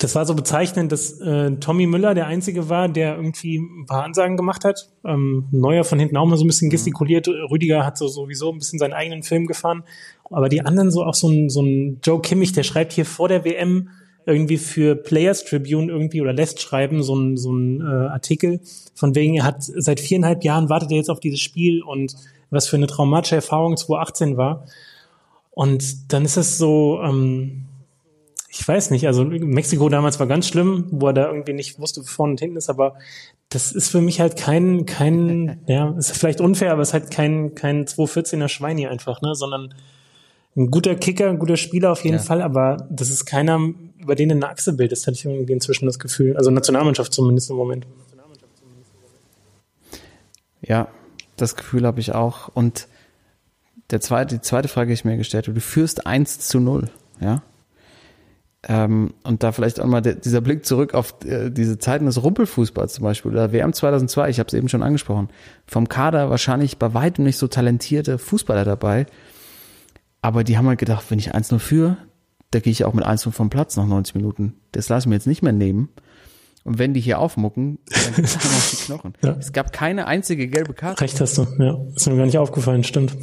das 0.00 0.14
war 0.14 0.24
so 0.24 0.34
bezeichnend, 0.34 0.92
dass 0.92 1.20
äh, 1.20 1.50
Tommy 1.56 1.86
Müller 1.86 2.14
der 2.14 2.26
Einzige 2.26 2.70
war, 2.70 2.88
der 2.88 3.16
irgendwie 3.16 3.58
ein 3.58 3.84
paar 3.86 4.02
Ansagen 4.02 4.38
gemacht 4.38 4.64
hat. 4.64 4.88
Ähm, 5.04 5.46
Neuer 5.50 5.84
von 5.84 5.98
hinten 5.98 6.16
auch 6.16 6.24
mal 6.24 6.38
so 6.38 6.44
ein 6.44 6.46
bisschen 6.46 6.70
gestikuliert. 6.70 7.28
Rüdiger 7.28 7.84
hat 7.84 7.98
so 7.98 8.08
sowieso 8.08 8.50
ein 8.50 8.58
bisschen 8.58 8.78
seinen 8.78 8.94
eigenen 8.94 9.22
Film 9.22 9.46
gefahren. 9.46 9.84
Aber 10.30 10.48
die 10.48 10.64
anderen 10.64 10.90
so 10.90 11.04
auch 11.04 11.14
so 11.14 11.28
ein, 11.28 11.50
so 11.50 11.60
ein 11.60 12.00
Joe 12.02 12.22
Kimmich, 12.22 12.52
der 12.52 12.62
schreibt 12.62 12.94
hier 12.94 13.04
vor 13.04 13.28
der 13.28 13.44
WM 13.44 13.90
irgendwie 14.24 14.56
für 14.56 14.96
Players 14.96 15.44
Tribune 15.44 15.92
irgendwie 15.92 16.22
oder 16.22 16.32
lässt 16.32 16.62
schreiben 16.62 17.02
so 17.02 17.14
ein, 17.14 17.36
so 17.36 17.52
ein 17.52 17.82
äh, 17.82 18.08
Artikel 18.08 18.60
von 18.94 19.14
wegen, 19.14 19.36
er 19.36 19.44
hat 19.44 19.56
seit 19.62 20.00
viereinhalb 20.00 20.44
Jahren 20.44 20.70
wartet 20.70 20.90
er 20.92 20.96
jetzt 20.96 21.10
auf 21.10 21.20
dieses 21.20 21.40
Spiel 21.40 21.82
und 21.82 22.14
was 22.48 22.68
für 22.68 22.76
eine 22.76 22.86
traumatische 22.86 23.36
Erfahrung 23.36 23.76
2018 23.76 24.36
war. 24.38 24.64
Und 25.50 26.12
dann 26.12 26.24
ist 26.24 26.38
es 26.38 26.56
so, 26.56 27.00
ähm, 27.02 27.66
ich 28.52 28.66
weiß 28.66 28.90
nicht, 28.90 29.06
also 29.06 29.24
Mexiko 29.24 29.88
damals 29.88 30.18
war 30.18 30.26
ganz 30.26 30.48
schlimm, 30.48 30.86
wo 30.90 31.06
er 31.06 31.12
da 31.12 31.26
irgendwie 31.28 31.52
nicht 31.52 31.78
wusste, 31.78 32.00
wo 32.00 32.04
vorne 32.04 32.32
und 32.32 32.40
hinten 32.40 32.56
ist, 32.56 32.68
aber 32.68 32.96
das 33.48 33.70
ist 33.70 33.90
für 33.90 34.00
mich 34.00 34.20
halt 34.20 34.36
kein, 34.36 34.86
kein, 34.86 35.60
ja, 35.68 35.90
ist 35.96 36.16
vielleicht 36.16 36.40
unfair, 36.40 36.72
aber 36.72 36.82
es 36.82 36.88
ist 36.88 36.94
halt 36.94 37.10
kein, 37.12 37.54
kein 37.54 37.84
214er 37.84 38.48
Schweini 38.48 38.88
einfach, 38.88 39.22
ne, 39.22 39.36
sondern 39.36 39.72
ein 40.56 40.68
guter 40.68 40.96
Kicker, 40.96 41.28
ein 41.28 41.38
guter 41.38 41.56
Spieler 41.56 41.92
auf 41.92 42.02
jeden 42.02 42.16
Ja. 42.16 42.22
Fall, 42.22 42.42
aber 42.42 42.88
das 42.90 43.08
ist 43.08 43.24
keiner, 43.24 43.60
über 43.98 44.16
den 44.16 44.30
du 44.30 44.34
eine 44.34 44.48
Achse 44.48 44.72
bildest, 44.72 45.06
hatte 45.06 45.14
ich 45.14 45.24
irgendwie 45.24 45.52
inzwischen 45.52 45.86
das 45.86 46.00
Gefühl. 46.00 46.36
Also 46.36 46.50
Nationalmannschaft 46.50 47.12
zumindest 47.12 47.50
im 47.50 47.56
Moment. 47.56 47.86
Ja, 50.60 50.88
das 51.36 51.54
Gefühl 51.54 51.86
habe 51.86 52.00
ich 52.00 52.12
auch. 52.14 52.48
Und 52.48 52.88
der 53.90 54.00
zweite, 54.00 54.34
die 54.36 54.40
zweite 54.40 54.66
Frage, 54.66 54.88
die 54.88 54.94
ich 54.94 55.04
mir 55.04 55.16
gestellt 55.16 55.46
habe, 55.46 55.54
du 55.54 55.60
führst 55.60 56.04
1 56.06 56.40
zu 56.40 56.58
0, 56.58 56.90
ja? 57.20 57.42
Ähm, 58.68 59.14
und 59.24 59.42
da 59.42 59.52
vielleicht 59.52 59.80
auch 59.80 59.86
mal 59.86 60.02
der, 60.02 60.16
dieser 60.16 60.42
Blick 60.42 60.66
zurück 60.66 60.92
auf 60.92 61.14
äh, 61.24 61.50
diese 61.50 61.78
Zeiten 61.78 62.04
des 62.04 62.22
Rumpelfußballs 62.22 62.92
zum 62.94 63.04
Beispiel, 63.04 63.30
oder 63.30 63.52
WM 63.52 63.72
2002, 63.72 64.28
ich 64.28 64.38
habe 64.38 64.48
es 64.48 64.54
eben 64.54 64.68
schon 64.68 64.82
angesprochen, 64.82 65.28
vom 65.66 65.88
Kader 65.88 66.28
wahrscheinlich 66.28 66.76
bei 66.76 66.92
weitem 66.92 67.24
nicht 67.24 67.38
so 67.38 67.48
talentierte 67.48 68.18
Fußballer 68.18 68.66
dabei, 68.66 69.06
aber 70.20 70.44
die 70.44 70.58
haben 70.58 70.68
halt 70.68 70.78
gedacht, 70.78 71.06
wenn 71.08 71.18
ich 71.18 71.34
1-0 71.34 71.58
führe, 71.58 71.96
da 72.50 72.60
gehe 72.60 72.70
ich 72.70 72.84
auch 72.84 72.92
mit 72.92 73.06
1-0 73.06 73.30
vom 73.30 73.48
Platz 73.48 73.76
nach 73.76 73.86
90 73.86 74.14
Minuten. 74.14 74.54
Das 74.72 74.88
lasse 74.90 75.04
ich 75.04 75.08
mir 75.08 75.14
jetzt 75.14 75.26
nicht 75.26 75.42
mehr 75.42 75.52
nehmen. 75.52 75.88
Und 76.62 76.78
wenn 76.78 76.92
die 76.92 77.00
hier 77.00 77.18
aufmucken, 77.18 77.78
dann 77.86 78.14
gibt's 78.14 78.34
mir 78.36 78.42
auf 78.42 78.70
die 78.70 78.76
Knochen. 78.84 79.14
Ja. 79.22 79.36
Es 79.38 79.52
gab 79.52 79.72
keine 79.72 80.06
einzige 80.06 80.48
gelbe 80.48 80.74
Karte. 80.74 81.00
Recht 81.00 81.18
hast 81.20 81.38
du, 81.38 81.46
ja. 81.58 81.78
Ist 81.94 82.06
mir 82.06 82.16
gar 82.16 82.26
nicht 82.26 82.36
aufgefallen, 82.36 82.84
stimmt. 82.84 83.16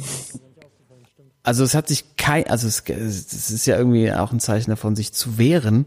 Also 1.42 1.64
es 1.64 1.74
hat 1.74 1.88
sich 1.88 2.16
kein, 2.16 2.46
also 2.48 2.66
es, 2.66 2.82
es 2.88 3.50
ist 3.50 3.66
ja 3.66 3.76
irgendwie 3.76 4.12
auch 4.12 4.32
ein 4.32 4.40
Zeichen 4.40 4.70
davon, 4.70 4.96
sich 4.96 5.12
zu 5.12 5.38
wehren. 5.38 5.86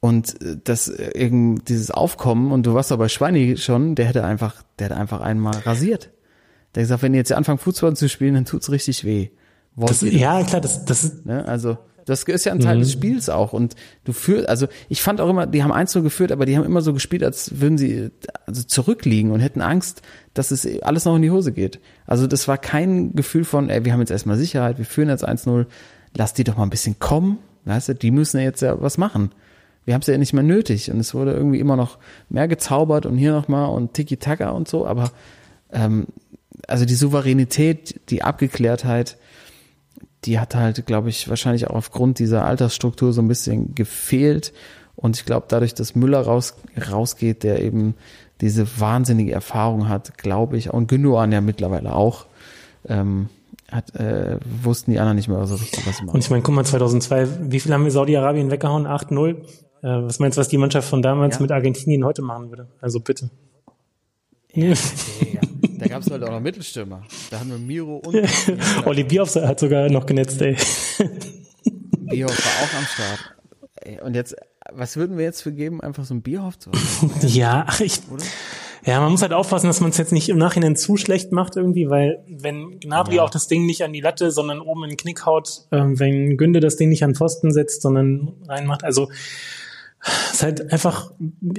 Und 0.00 0.42
äh, 0.42 0.56
das 0.62 0.88
äh, 0.88 1.12
irgend 1.14 1.68
dieses 1.68 1.90
Aufkommen, 1.90 2.52
und 2.52 2.66
du 2.66 2.74
warst 2.74 2.90
doch 2.90 2.98
bei 2.98 3.08
Schweini 3.08 3.56
schon, 3.56 3.94
der 3.94 4.06
hätte 4.06 4.24
einfach, 4.24 4.62
der 4.78 4.86
hätte 4.86 4.96
einfach 4.96 5.20
einmal 5.20 5.56
rasiert. 5.60 6.10
Der 6.74 6.82
hat 6.82 6.84
gesagt, 6.84 7.02
wenn 7.02 7.14
ihr 7.14 7.18
jetzt 7.18 7.32
anfangt 7.32 7.62
Fußball 7.62 7.96
zu 7.96 8.08
spielen, 8.08 8.34
dann 8.34 8.44
tut's 8.44 8.70
richtig 8.70 9.04
weh. 9.04 9.30
Wollt 9.76 9.90
Das, 9.90 10.02
ja, 10.02 10.42
klar, 10.42 10.60
das, 10.60 10.84
das 10.84 11.04
ist, 11.04 11.26
Ne? 11.26 11.46
Also 11.46 11.78
das 12.06 12.24
ist 12.24 12.44
ja 12.44 12.52
ein 12.52 12.60
Teil 12.60 12.78
des 12.78 12.92
Spiels 12.92 13.28
auch. 13.28 13.52
Und 13.52 13.74
du 14.04 14.12
führst, 14.12 14.48
also 14.48 14.66
ich 14.88 15.02
fand 15.02 15.20
auch 15.20 15.28
immer, 15.28 15.46
die 15.46 15.62
haben 15.62 15.72
eins 15.72 15.92
geführt, 15.92 16.32
aber 16.32 16.46
die 16.46 16.56
haben 16.56 16.64
immer 16.64 16.80
so 16.80 16.92
gespielt, 16.92 17.22
als 17.22 17.60
würden 17.60 17.78
sie 17.78 18.10
also 18.46 18.62
zurückliegen 18.62 19.30
und 19.30 19.40
hätten 19.40 19.60
Angst, 19.60 20.02
dass 20.34 20.50
es 20.50 20.66
alles 20.82 21.04
noch 21.04 21.16
in 21.16 21.22
die 21.22 21.30
Hose 21.30 21.52
geht. 21.52 21.80
Also 22.06 22.26
das 22.26 22.48
war 22.48 22.58
kein 22.58 23.14
Gefühl 23.14 23.44
von, 23.44 23.70
ey, 23.70 23.84
wir 23.84 23.92
haben 23.92 24.00
jetzt 24.00 24.10
erstmal 24.10 24.36
Sicherheit, 24.36 24.78
wir 24.78 24.84
führen 24.84 25.08
jetzt 25.08 25.26
1-0, 25.26 25.66
lass 26.16 26.34
die 26.34 26.44
doch 26.44 26.56
mal 26.56 26.64
ein 26.64 26.70
bisschen 26.70 26.98
kommen. 26.98 27.38
Weißt 27.64 27.88
du, 27.88 27.94
die 27.94 28.10
müssen 28.10 28.38
ja 28.38 28.44
jetzt 28.44 28.60
ja 28.60 28.80
was 28.80 28.98
machen. 28.98 29.30
Wir 29.84 29.94
haben 29.94 30.00
es 30.00 30.06
ja 30.06 30.18
nicht 30.18 30.32
mehr 30.32 30.42
nötig. 30.42 30.90
Und 30.90 31.00
es 31.00 31.14
wurde 31.14 31.32
irgendwie 31.32 31.60
immer 31.60 31.76
noch 31.76 31.98
mehr 32.28 32.48
gezaubert 32.48 33.06
und 33.06 33.16
hier 33.16 33.32
nochmal 33.32 33.70
und 33.70 33.94
Tiki-Taka 33.94 34.50
und 34.50 34.68
so, 34.68 34.86
aber 34.86 35.12
ähm, 35.72 36.06
also 36.68 36.84
die 36.84 36.94
Souveränität, 36.94 38.00
die 38.10 38.22
Abgeklärtheit, 38.22 39.18
die 40.24 40.38
hat 40.38 40.54
halt, 40.54 40.86
glaube 40.86 41.08
ich, 41.10 41.28
wahrscheinlich 41.28 41.68
auch 41.68 41.74
aufgrund 41.76 42.18
dieser 42.18 42.44
Altersstruktur 42.44 43.12
so 43.12 43.20
ein 43.22 43.28
bisschen 43.28 43.74
gefehlt. 43.74 44.52
Und 44.96 45.16
ich 45.16 45.24
glaube, 45.24 45.46
dadurch, 45.48 45.74
dass 45.74 45.94
Müller 45.94 46.20
raus, 46.22 46.54
rausgeht, 46.90 47.42
der 47.42 47.62
eben 47.62 47.94
diese 48.40 48.66
wahnsinnige 48.80 49.32
Erfahrung 49.32 49.88
hat, 49.88 50.16
glaube 50.18 50.56
ich, 50.56 50.72
und 50.72 50.88
Gündogan 50.88 51.32
ja 51.32 51.40
mittlerweile 51.40 51.94
auch, 51.94 52.26
ähm, 52.88 53.28
hat, 53.70 53.94
äh, 53.96 54.38
wussten 54.62 54.92
die 54.92 54.98
anderen 54.98 55.16
nicht 55.16 55.28
mehr 55.28 55.44
so 55.46 55.54
richtig, 55.56 55.86
was 55.86 55.96
sie 55.96 56.02
Und 56.02 56.06
machen. 56.08 56.20
ich 56.20 56.30
meine, 56.30 56.42
guck 56.42 56.54
mal, 56.54 56.64
2002, 56.64 57.50
wie 57.50 57.60
viel 57.60 57.72
haben 57.72 57.84
wir 57.84 57.90
Saudi-Arabien 57.90 58.50
weggehauen? 58.50 58.86
8-0? 58.86 59.30
Äh, 59.30 59.36
was 59.82 60.18
meinst 60.20 60.36
du, 60.38 60.40
was 60.40 60.48
die 60.48 60.58
Mannschaft 60.58 60.88
von 60.88 61.02
damals 61.02 61.36
Ja. 61.36 61.42
mit 61.42 61.50
Argentinien 61.52 62.04
heute 62.04 62.22
machen 62.22 62.50
würde? 62.50 62.68
Also 62.80 63.00
bitte. 63.00 63.30
Da 64.54 64.60
Da 65.84 65.90
gab 65.90 66.02
es 66.02 66.10
halt 66.10 66.22
auch 66.22 66.30
noch 66.30 66.40
Mittelstürmer. 66.40 67.02
Da 67.30 67.40
haben 67.40 67.50
wir 67.50 67.58
Miro 67.58 67.96
und 67.96 68.16
Olli 68.86 69.04
Bierhoff 69.04 69.34
hat 69.36 69.60
sogar 69.60 69.90
noch 69.90 70.06
genetzt, 70.06 70.40
ey. 70.40 70.56
Bierhoff 71.98 72.38
war 72.38 72.66
auch 72.66 72.78
am 72.78 72.86
Start. 72.86 73.34
Ey, 73.82 74.00
Und 74.00 74.14
jetzt, 74.14 74.34
was 74.72 74.96
würden 74.96 75.18
wir 75.18 75.24
jetzt 75.24 75.42
für 75.42 75.52
geben? 75.52 75.82
Einfach 75.82 76.04
so 76.04 76.14
ein 76.14 76.22
Bierhoff 76.22 76.58
zu 76.58 76.70
Ja, 77.20 77.66
ach, 77.68 77.80
ich, 77.80 78.00
ja, 78.86 78.98
man 79.00 79.10
muss 79.12 79.20
halt 79.20 79.34
aufpassen, 79.34 79.66
dass 79.66 79.80
man 79.80 79.90
es 79.90 79.98
jetzt 79.98 80.12
nicht 80.12 80.30
im 80.30 80.38
Nachhinein 80.38 80.74
zu 80.74 80.96
schlecht 80.96 81.32
macht 81.32 81.56
irgendwie, 81.56 81.90
weil 81.90 82.24
wenn 82.28 82.80
Gnabry 82.80 83.20
auch 83.20 83.30
das 83.30 83.46
Ding 83.46 83.66
nicht 83.66 83.82
an 83.84 83.92
die 83.92 84.00
Latte, 84.00 84.30
sondern 84.30 84.60
oben 84.60 84.84
in 84.84 84.90
den 84.90 84.96
Knick 84.96 85.26
haut, 85.26 85.66
ähm, 85.70 85.98
wenn 85.98 86.38
Günde 86.38 86.60
das 86.60 86.76
Ding 86.76 86.88
nicht 86.88 87.04
an 87.04 87.14
Pfosten 87.14 87.52
setzt, 87.52 87.82
sondern 87.82 88.32
reinmacht, 88.48 88.84
also 88.84 89.10
es 90.04 90.34
ist 90.34 90.42
halt 90.42 90.72
einfach 90.72 91.12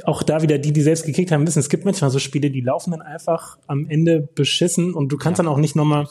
auch 0.03 0.23
da 0.23 0.41
wieder 0.41 0.57
die, 0.57 0.71
die 0.71 0.81
selbst 0.81 1.05
gekickt 1.05 1.31
haben, 1.31 1.47
wissen, 1.47 1.59
es 1.59 1.69
gibt 1.69 1.85
manchmal 1.85 2.11
so 2.11 2.19
Spiele, 2.19 2.51
die 2.51 2.61
laufen 2.61 2.91
dann 2.91 3.01
einfach 3.01 3.57
am 3.67 3.87
Ende 3.89 4.21
beschissen 4.21 4.93
und 4.93 5.09
du 5.11 5.17
kannst 5.17 5.39
dann 5.39 5.47
auch 5.47 5.57
nicht 5.57 5.75
nochmal 5.75 6.07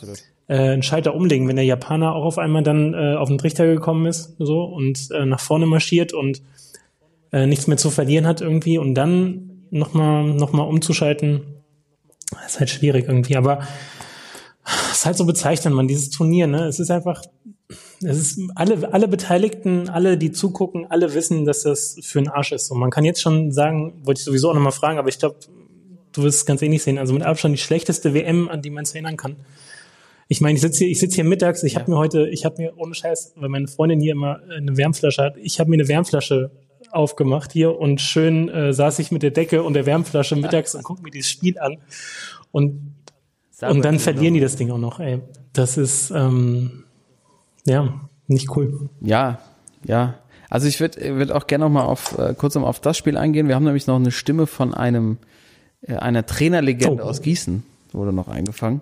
äh, 0.48 0.56
einen 0.56 0.82
Schalter 0.82 1.14
umlegen, 1.14 1.46
wenn 1.46 1.56
der 1.56 1.64
Japaner 1.64 2.14
auch 2.14 2.24
auf 2.24 2.38
einmal 2.38 2.62
dann 2.62 2.92
äh, 2.92 3.14
auf 3.14 3.28
den 3.28 3.38
Trichter 3.38 3.66
gekommen 3.66 4.06
ist 4.06 4.34
so 4.38 4.64
und 4.64 5.10
äh, 5.12 5.26
nach 5.26 5.40
vorne 5.40 5.66
marschiert 5.66 6.12
und 6.12 6.42
äh, 7.32 7.46
nichts 7.46 7.66
mehr 7.66 7.76
zu 7.76 7.90
verlieren 7.90 8.26
hat 8.26 8.40
irgendwie 8.40 8.78
und 8.78 8.94
dann 8.94 9.66
nochmal 9.70 10.24
noch 10.24 10.52
mal 10.52 10.62
umzuschalten, 10.62 11.42
ist 12.46 12.58
halt 12.58 12.70
schwierig 12.70 13.06
irgendwie, 13.06 13.36
aber 13.36 13.60
es 14.90 14.98
ist 14.98 15.06
halt 15.06 15.16
so 15.16 15.26
bezeichnend, 15.26 15.76
man, 15.76 15.88
dieses 15.88 16.10
Turnier, 16.10 16.46
ne? 16.46 16.64
Es 16.64 16.80
ist 16.80 16.90
einfach, 16.90 17.22
es 18.02 18.18
ist 18.18 18.40
alle, 18.54 18.92
alle 18.92 19.08
Beteiligten, 19.08 19.88
alle, 19.88 20.18
die 20.18 20.32
zugucken, 20.32 20.86
alle 20.90 21.14
wissen, 21.14 21.44
dass 21.44 21.62
das 21.62 21.96
für 22.02 22.18
einen 22.18 22.28
Arsch 22.28 22.52
ist. 22.52 22.70
Und 22.70 22.78
man 22.78 22.90
kann 22.90 23.04
jetzt 23.04 23.20
schon 23.20 23.52
sagen, 23.52 23.94
wollte 24.04 24.20
ich 24.20 24.24
sowieso 24.24 24.50
auch 24.50 24.54
nochmal 24.54 24.72
fragen, 24.72 24.98
aber 24.98 25.08
ich 25.08 25.18
glaube, 25.18 25.36
du 26.12 26.22
wirst 26.22 26.38
es 26.38 26.46
ganz 26.46 26.62
ähnlich 26.62 26.82
sehen. 26.82 26.98
Also 26.98 27.12
mit 27.12 27.22
Abstand 27.22 27.54
die 27.54 27.60
schlechteste 27.60 28.14
WM, 28.14 28.48
an 28.48 28.62
die 28.62 28.70
man 28.70 28.84
sich 28.84 28.94
erinnern 28.94 29.16
kann. 29.16 29.36
Ich 30.28 30.40
meine, 30.40 30.54
ich 30.54 30.62
sitze 30.62 30.78
hier, 30.80 30.88
ich 30.88 30.98
sitze 30.98 31.16
hier 31.16 31.24
mittags, 31.24 31.62
ich 31.62 31.76
habe 31.76 31.90
mir 31.90 31.98
heute, 31.98 32.28
ich 32.28 32.44
habe 32.44 32.62
mir 32.62 32.72
ohne 32.76 32.94
Scheiß, 32.94 33.34
weil 33.36 33.48
meine 33.48 33.68
Freundin 33.68 34.00
hier 34.00 34.12
immer 34.12 34.40
eine 34.50 34.76
Wärmflasche 34.76 35.22
hat, 35.22 35.36
ich 35.36 35.60
habe 35.60 35.68
mir 35.68 35.76
eine 35.76 35.88
Wärmflasche 35.88 36.50
aufgemacht 36.90 37.52
hier 37.52 37.78
und 37.78 38.00
schön 38.00 38.48
äh, 38.48 38.72
saß 38.72 39.00
ich 39.00 39.10
mit 39.10 39.22
der 39.22 39.32
Decke 39.32 39.62
und 39.62 39.74
der 39.74 39.84
Wärmflasche 39.86 40.36
mittags 40.36 40.74
und 40.74 40.82
guck 40.82 41.02
mir 41.02 41.10
dieses 41.10 41.30
Spiel 41.30 41.58
an. 41.58 41.78
Und, 42.52 42.94
und 43.60 43.84
dann 43.84 43.98
verlieren 43.98 44.34
die 44.34 44.40
das 44.40 44.56
Ding 44.56 44.70
auch 44.70 44.78
noch, 44.78 45.00
ey. 45.00 45.20
Das 45.52 45.76
ist 45.76 46.10
ähm, 46.10 46.83
ja 47.66 48.00
nicht 48.26 48.56
cool. 48.56 48.88
Ja, 49.00 49.38
ja. 49.84 50.14
Also 50.50 50.68
ich 50.68 50.80
würde 50.80 51.16
würd 51.18 51.32
auch 51.32 51.46
gerne 51.46 51.64
noch 51.64 51.70
mal 51.70 51.84
auf 51.84 52.16
äh, 52.18 52.34
kurz 52.34 52.54
mal 52.54 52.64
auf 52.64 52.80
das 52.80 52.96
Spiel 52.96 53.16
eingehen. 53.16 53.48
Wir 53.48 53.54
haben 53.54 53.64
nämlich 53.64 53.86
noch 53.86 53.96
eine 53.96 54.10
Stimme 54.12 54.46
von 54.46 54.72
einem 54.74 55.18
äh, 55.82 55.96
einer 55.96 56.24
Trainerlegende 56.26 57.02
Oh. 57.02 57.06
aus 57.08 57.22
Gießen 57.22 57.62
wurde 57.92 58.12
noch 58.12 58.28
eingefangen. 58.28 58.80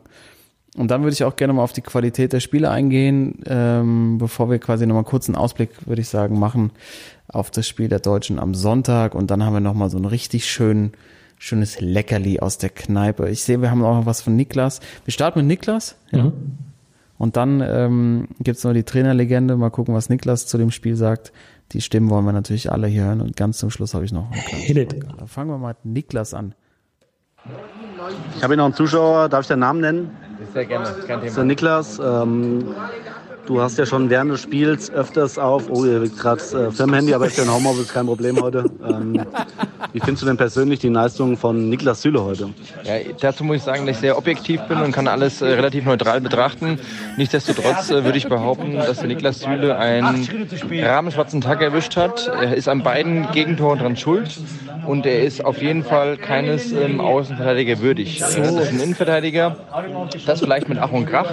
Und 0.76 0.90
dann 0.90 1.02
würde 1.02 1.12
ich 1.12 1.22
auch 1.24 1.36
gerne 1.36 1.52
mal 1.52 1.62
auf 1.62 1.74
die 1.74 1.82
Qualität 1.82 2.32
der 2.32 2.40
Spiele 2.40 2.70
eingehen, 2.70 3.40
ähm, 3.46 4.16
bevor 4.18 4.48
wir 4.50 4.58
quasi 4.58 4.86
noch 4.86 4.94
mal 4.94 5.04
kurz 5.04 5.28
einen 5.28 5.36
Ausblick, 5.36 5.70
würde 5.86 6.00
ich 6.00 6.08
sagen, 6.08 6.38
machen 6.38 6.70
auf 7.28 7.50
das 7.50 7.68
Spiel 7.68 7.88
der 7.88 7.98
Deutschen 8.00 8.38
am 8.38 8.54
Sonntag. 8.54 9.14
Und 9.14 9.30
dann 9.30 9.44
haben 9.44 9.52
wir 9.52 9.60
noch 9.60 9.74
mal 9.74 9.90
so 9.90 9.98
ein 9.98 10.06
richtig 10.06 10.46
schön, 10.50 10.92
schönes 11.38 11.80
Leckerli 11.80 12.40
aus 12.40 12.56
der 12.56 12.70
Kneipe. 12.70 13.28
Ich 13.28 13.42
sehe, 13.42 13.60
wir 13.60 13.70
haben 13.70 13.84
auch 13.84 13.96
noch 13.98 14.06
was 14.06 14.22
von 14.22 14.34
Niklas. 14.34 14.80
Wir 15.04 15.12
starten 15.12 15.40
mit 15.40 15.48
Niklas. 15.48 15.96
Ja. 16.10 16.32
Und 17.22 17.36
dann 17.36 17.60
ähm, 17.64 18.26
gibt's 18.40 18.64
noch 18.64 18.72
die 18.72 18.82
Trainerlegende. 18.82 19.56
Mal 19.56 19.70
gucken, 19.70 19.94
was 19.94 20.08
Niklas 20.08 20.48
zu 20.48 20.58
dem 20.58 20.72
Spiel 20.72 20.96
sagt. 20.96 21.32
Die 21.70 21.80
Stimmen 21.80 22.10
wollen 22.10 22.24
wir 22.24 22.32
natürlich 22.32 22.72
alle 22.72 22.88
hier 22.88 23.04
hören. 23.04 23.20
Und 23.20 23.36
ganz 23.36 23.58
zum 23.58 23.70
Schluss 23.70 23.94
habe 23.94 24.04
ich 24.04 24.10
noch 24.10 24.28
einen 24.32 25.28
fangen 25.28 25.48
wir 25.48 25.56
mal 25.56 25.76
mit 25.84 25.84
Niklas 25.84 26.34
an. 26.34 26.56
Ich 28.36 28.42
habe 28.42 28.54
hier 28.54 28.56
noch 28.56 28.64
einen 28.64 28.74
Zuschauer, 28.74 29.28
darf 29.28 29.42
ich 29.42 29.46
den 29.46 29.60
Namen 29.60 29.80
nennen? 29.82 30.10
Sehr 30.52 30.64
gerne, 30.64 30.84
kein 31.06 31.20
Das 31.20 31.28
ist 31.28 31.36
der 31.36 31.44
Niklas. 31.44 32.00
Ähm, 32.00 32.74
du 33.46 33.60
hast 33.60 33.78
ja 33.78 33.86
schon 33.86 34.10
während 34.10 34.30
des 34.30 34.42
Spiels 34.42 34.90
öfters 34.90 35.38
auf, 35.38 35.64
oh, 35.70 35.84
ihr 35.84 36.00
liegt 36.00 36.18
gerade 36.18 36.40
äh, 36.40 36.70
Firmenhandy, 36.70 37.14
aber 37.14 37.28
ja 37.28 37.42
ein 37.42 37.52
Homeoffice, 37.52 37.92
kein 37.92 38.06
Problem 38.06 38.40
heute. 38.40 38.64
Ähm, 38.86 39.24
wie 39.92 40.00
findest 40.00 40.22
du 40.22 40.26
denn 40.26 40.36
persönlich 40.36 40.80
die 40.80 40.88
Leistung 40.88 41.36
von 41.36 41.68
Niklas 41.68 42.02
Süle 42.02 42.22
heute? 42.22 42.50
Ja, 42.84 42.94
dazu 43.20 43.44
muss 43.44 43.56
ich 43.56 43.62
sagen, 43.62 43.86
dass 43.86 43.96
ich 43.96 44.00
sehr 44.00 44.16
objektiv 44.16 44.60
bin 44.62 44.78
und 44.78 44.92
kann 44.92 45.08
alles 45.08 45.42
äh, 45.42 45.46
relativ 45.46 45.84
neutral 45.84 46.20
betrachten. 46.20 46.78
Nichtsdestotrotz 47.16 47.90
äh, 47.90 48.04
würde 48.04 48.18
ich 48.18 48.28
behaupten, 48.28 48.74
dass 48.74 48.98
der 48.98 49.08
Niklas 49.08 49.40
Süle 49.40 49.76
einen 49.76 50.26
rahmenschwarzen 50.72 51.40
Tag 51.40 51.62
erwischt 51.62 51.96
hat. 51.96 52.28
Er 52.28 52.56
ist 52.56 52.68
an 52.68 52.82
beiden 52.82 53.30
Gegentoren 53.32 53.78
dran 53.78 53.96
schuld 53.96 54.38
und 54.86 55.06
er 55.06 55.22
ist 55.22 55.44
auf 55.44 55.60
jeden 55.60 55.84
Fall 55.84 56.16
keines 56.16 56.72
ähm, 56.72 57.00
Außenverteidiger 57.00 57.80
würdig. 57.80 58.18
Das 58.18 58.36
ist 58.36 58.56
ein 58.56 58.80
Innenverteidiger, 58.80 59.56
das 60.26 60.40
vielleicht 60.40 60.68
mit 60.68 60.78
Ach 60.78 60.90
und 60.92 61.06
Krach, 61.06 61.30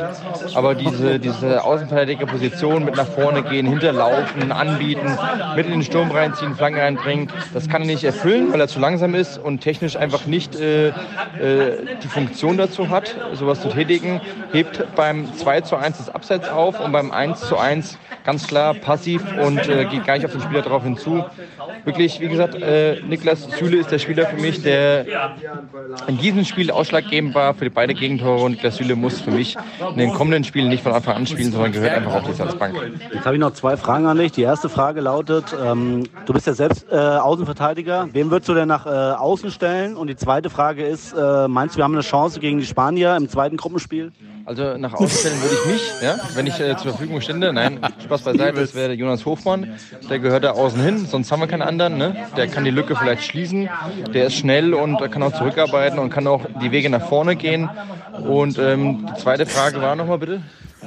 aber 0.54 0.76
diese, 0.76 1.20
diese 1.20 1.64
Außenverteidigerposition 2.00 2.86
mit 2.86 2.96
nach 2.96 3.08
vorne 3.08 3.44
gehen, 3.44 3.68
hinterlaufen, 3.68 4.52
anbieten, 4.52 5.18
mit 5.56 5.66
in 5.66 5.74
den 5.74 5.84
Sturm 5.84 6.12
reinziehen, 6.12 6.56
Flanken 6.56 6.80
reinbringen, 6.80 7.30
das 7.54 7.68
kann 7.68 7.82
er 7.82 7.88
nicht 7.88 8.04
erfüllen, 8.04 8.52
weil 8.54 8.62
er 8.62 8.68
zu 8.68 8.80
langsam 8.80 9.16
ist 9.16 9.38
und 9.38 9.60
technisch 9.62 9.98
einfach 9.98 10.26
nicht 10.26 10.56
äh, 10.56 10.88
äh, 10.88 10.94
die 12.02 12.08
Funktion 12.08 12.58
dazu 12.58 12.90
hat, 12.90 13.16
sowas 13.34 13.62
zu 13.62 13.70
tätigen. 13.70 14.22
Hebt 14.52 14.96
beim 14.96 15.34
2 15.36 15.62
zu 15.62 15.76
1 15.76 15.98
das 15.98 16.10
Abseits 16.10 16.50
auf 16.50 16.80
und 16.80 16.92
beim 16.92 17.12
1 17.12 17.42
zu 17.42 17.58
1 17.58 17.98
ganz 18.30 18.46
klar 18.46 18.76
passiv 18.76 19.24
und 19.44 19.68
äh, 19.68 19.86
geht 19.86 20.06
gar 20.06 20.14
nicht 20.14 20.24
auf 20.24 20.34
den 20.34 20.42
Spieler 20.42 20.62
drauf 20.62 20.84
hinzu. 20.84 21.26
Wirklich, 21.84 22.20
wie 22.20 22.28
gesagt, 22.28 22.54
äh, 22.54 23.02
Niklas 23.02 23.48
Süle 23.58 23.78
ist 23.78 23.90
der 23.90 23.98
Spieler 23.98 24.28
für 24.28 24.40
mich, 24.40 24.62
der 24.62 25.08
in 26.08 26.20
diesem 26.20 26.46
Spiel 26.46 26.70
ausschlaggebend 26.70 27.34
war 27.34 27.56
für 27.56 27.64
die 27.64 27.72
beide 27.72 27.96
Gegentore 27.96 28.44
und 28.44 28.52
Niklas 28.52 28.76
Süle 28.78 28.96
muss 28.96 29.20
für 29.20 29.32
mich 29.32 29.58
in 29.80 29.98
den 29.98 30.14
kommenden 30.14 30.44
Spielen 30.44 30.70
nicht 30.70 30.84
von 30.84 30.92
Anfang 30.92 31.16
an 31.16 31.26
spielen, 31.26 31.52
sondern 31.52 31.72
gehört 31.72 31.92
einfach 31.92 32.14
auf 32.14 32.24
die 32.24 32.34
Salzbank. 32.34 32.76
Jetzt 33.12 33.26
habe 33.26 33.36
ich 33.36 33.42
noch 33.42 33.54
zwei 33.54 33.78
Fragen 33.78 34.06
an 34.06 34.20
dich. 34.20 34.32
Die 34.32 34.44
erste 34.44 34.70
Frage 34.70 35.02
lautet, 35.02 35.46
ähm, 35.60 36.04
du 36.28 36.34
bist 36.34 36.46
ja 36.46 36.54
selbst 36.54 36.86
äh, 36.92 36.96
Außenverteidiger. 36.96 38.10
Wem 38.14 38.30
würdest 38.30 38.48
du 38.48 38.54
denn 38.54 38.68
nach 38.68 38.86
äh, 38.86 38.90
außen 38.90 39.50
stellen? 39.50 39.98
Und 39.98 40.06
die 40.06 40.16
zweite 40.16 40.52
Frage 40.52 40.86
ist, 40.86 41.14
äh, 41.14 41.48
meinst 41.48 41.74
du, 41.74 41.80
wir 41.80 41.84
haben 41.84 41.96
eine 41.96 42.04
Chance 42.04 42.40
gegen 42.40 42.60
die 42.60 42.66
Spanier 42.68 43.16
im 43.16 43.28
zweiten 43.28 43.58
Gruppenspiel? 43.58 44.12
Also 44.50 44.78
nach 44.78 44.94
außen 44.96 45.10
stellen 45.10 45.42
würde 45.44 45.56
ich 45.64 45.72
mich, 45.72 46.02
ja, 46.02 46.16
wenn 46.34 46.48
ich 46.48 46.60
äh, 46.60 46.76
zur 46.76 46.92
Verfügung 46.92 47.22
stände. 47.22 47.54
Nein, 47.54 47.80
Spaß 48.04 48.19
beiseite, 48.22 48.60
das 48.60 48.76
wäre 48.76 48.94
Jonas 48.94 49.26
Hofmann. 49.26 49.74
Der 50.10 50.20
gehört 50.20 50.44
da 50.44 50.52
außen 50.52 50.82
hin, 50.82 51.06
sonst 51.06 51.32
haben 51.32 51.40
wir 51.42 51.48
keinen 51.48 51.62
anderen. 51.62 51.98
Ne? 51.98 52.16
Der 52.38 52.48
kann 52.48 52.64
die 52.64 52.72
Lücke 52.72 52.96
vielleicht 52.96 53.24
schließen. 53.24 53.70
Der 54.14 54.28
ist 54.28 54.36
schnell 54.36 54.74
und 54.74 55.00
kann 55.12 55.24
auch 55.24 55.34
zurückarbeiten 55.34 56.00
und 56.00 56.10
kann 56.10 56.28
auch 56.28 56.46
die 56.62 56.72
Wege 56.72 56.90
nach 56.90 57.08
vorne 57.08 57.36
gehen. 57.36 57.70
Und 58.28 58.58
ähm, 58.60 59.08
die 59.10 59.22
zweite 59.22 59.46
Frage 59.46 59.82
war 59.82 59.96
nochmal 59.96 60.18
bitte. 60.18 60.42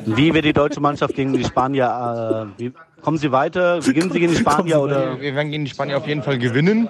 Wie 0.07 0.33
wird 0.33 0.45
die 0.45 0.53
deutsche 0.53 0.81
Mannschaft 0.81 1.15
gegen 1.15 1.33
die 1.33 1.45
Spanier, 1.45 2.49
äh, 2.57 2.61
wie, 2.61 2.73
kommen 3.03 3.19
sie 3.19 3.33
weiter? 3.33 3.81
Beginnen 3.81 4.11
sie 4.11 4.21
gegen 4.21 4.33
die 4.33 4.39
Spanier 4.41 4.81
oder? 4.81 5.21
Wir 5.21 5.35
werden 5.35 5.51
gegen 5.51 5.65
die 5.65 5.71
Spanier 5.71 5.99
auf 5.99 6.07
jeden 6.07 6.23
Fall 6.23 6.39
gewinnen. 6.39 6.89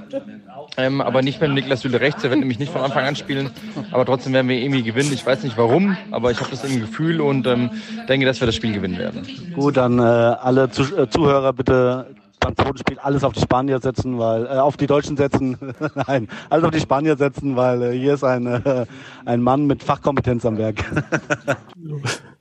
Ähm, 0.76 1.00
aber 1.00 1.22
nicht 1.22 1.40
mit 1.40 1.52
Niklas 1.52 1.80
Süle 1.80 2.00
rechts, 2.00 2.22
der 2.22 2.30
wird 2.30 2.40
nämlich 2.40 2.58
nicht 2.58 2.72
von 2.72 2.82
Anfang 2.82 3.04
an 3.04 3.16
spielen. 3.16 3.50
Aber 3.90 4.06
trotzdem 4.06 4.32
werden 4.32 4.48
wir 4.48 4.56
irgendwie 4.56 4.82
gewinnen. 4.82 5.12
Ich 5.12 5.26
weiß 5.26 5.42
nicht 5.42 5.58
warum, 5.58 5.96
aber 6.10 6.30
ich 6.30 6.40
habe 6.40 6.50
das 6.50 6.64
im 6.64 6.80
Gefühl 6.80 7.20
und 7.20 7.46
ähm, 7.46 7.70
denke, 8.08 8.26
dass 8.26 8.40
wir 8.40 8.46
das 8.46 8.54
Spiel 8.54 8.72
gewinnen 8.72 8.98
werden. 8.98 9.26
Gut, 9.54 9.76
dann 9.76 9.98
äh, 9.98 10.02
alle 10.02 10.70
Zu 10.70 10.96
äh, 10.96 11.08
Zuhörer 11.08 11.52
bitte 11.52 12.06
beim 12.42 12.56
zweiten 12.56 12.78
Spiel 12.78 12.98
alles 12.98 13.24
auf 13.24 13.32
die 13.32 13.40
Spanier 13.40 13.78
setzen, 13.80 14.18
weil 14.18 14.46
äh, 14.46 14.48
auf 14.50 14.76
die 14.76 14.86
Deutschen 14.86 15.16
setzen. 15.16 15.56
Nein, 16.06 16.28
alles 16.50 16.64
auf 16.64 16.70
die 16.70 16.80
Spanier 16.80 17.16
setzen, 17.16 17.56
weil 17.56 17.82
äh, 17.82 17.98
hier 17.98 18.14
ist 18.14 18.24
ein, 18.24 18.46
äh, 18.46 18.86
ein 19.24 19.42
Mann 19.42 19.66
mit 19.66 19.82
Fachkompetenz 19.82 20.44
am 20.44 20.58
Werk. 20.58 20.84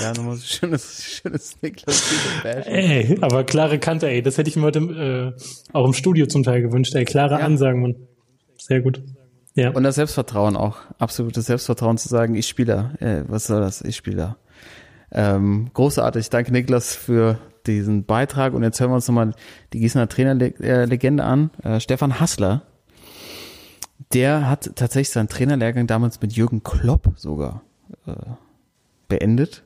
Ja, 0.00 0.12
nochmal 0.14 0.36
so 0.36 0.46
schönes, 0.46 1.02
schönes 1.02 1.60
Niklas. 1.60 2.12
Ey, 2.44 3.18
aber 3.20 3.44
klare 3.44 3.78
Kante, 3.78 4.08
ey. 4.08 4.22
Das 4.22 4.38
hätte 4.38 4.48
ich 4.48 4.56
mir 4.56 4.62
heute 4.62 5.34
äh, 5.36 5.42
auch 5.72 5.84
im 5.84 5.92
Studio 5.92 6.26
zum 6.26 6.42
Teil 6.42 6.62
gewünscht, 6.62 6.94
ey. 6.94 7.04
Klare 7.04 7.40
Ansagen, 7.40 7.82
Mann. 7.82 7.96
Sehr 8.56 8.80
gut. 8.80 9.02
Ja. 9.54 9.70
Und 9.70 9.82
das 9.84 9.96
Selbstvertrauen 9.96 10.56
auch. 10.56 10.78
Absolutes 10.98 11.46
Selbstvertrauen 11.46 11.98
zu 11.98 12.08
sagen, 12.08 12.34
ich 12.34 12.46
spiele 12.46 12.94
da. 13.00 13.06
Äh, 13.06 13.24
was 13.28 13.46
soll 13.46 13.60
das? 13.60 13.82
Ich 13.82 13.96
spiele 13.96 14.16
da. 14.16 14.36
Ähm, 15.12 15.70
großartig. 15.74 16.28
Danke, 16.30 16.52
Niklas, 16.52 16.94
für 16.94 17.38
diesen 17.66 18.04
Beitrag. 18.04 18.52
Und 18.54 18.62
jetzt 18.62 18.80
hören 18.80 18.90
wir 18.90 18.96
uns 18.96 19.08
nochmal 19.08 19.32
die 19.72 19.80
Gießener 19.80 20.08
Trainerlegende 20.08 21.24
an. 21.24 21.50
Äh, 21.62 21.80
Stefan 21.80 22.20
Hassler. 22.20 22.62
Der 24.12 24.48
hat 24.48 24.72
tatsächlich 24.76 25.10
seinen 25.10 25.28
Trainerlehrgang 25.28 25.86
damals 25.86 26.20
mit 26.20 26.32
Jürgen 26.32 26.62
Klopp 26.62 27.12
sogar 27.16 27.62
äh, 28.06 28.12
beendet. 29.14 29.62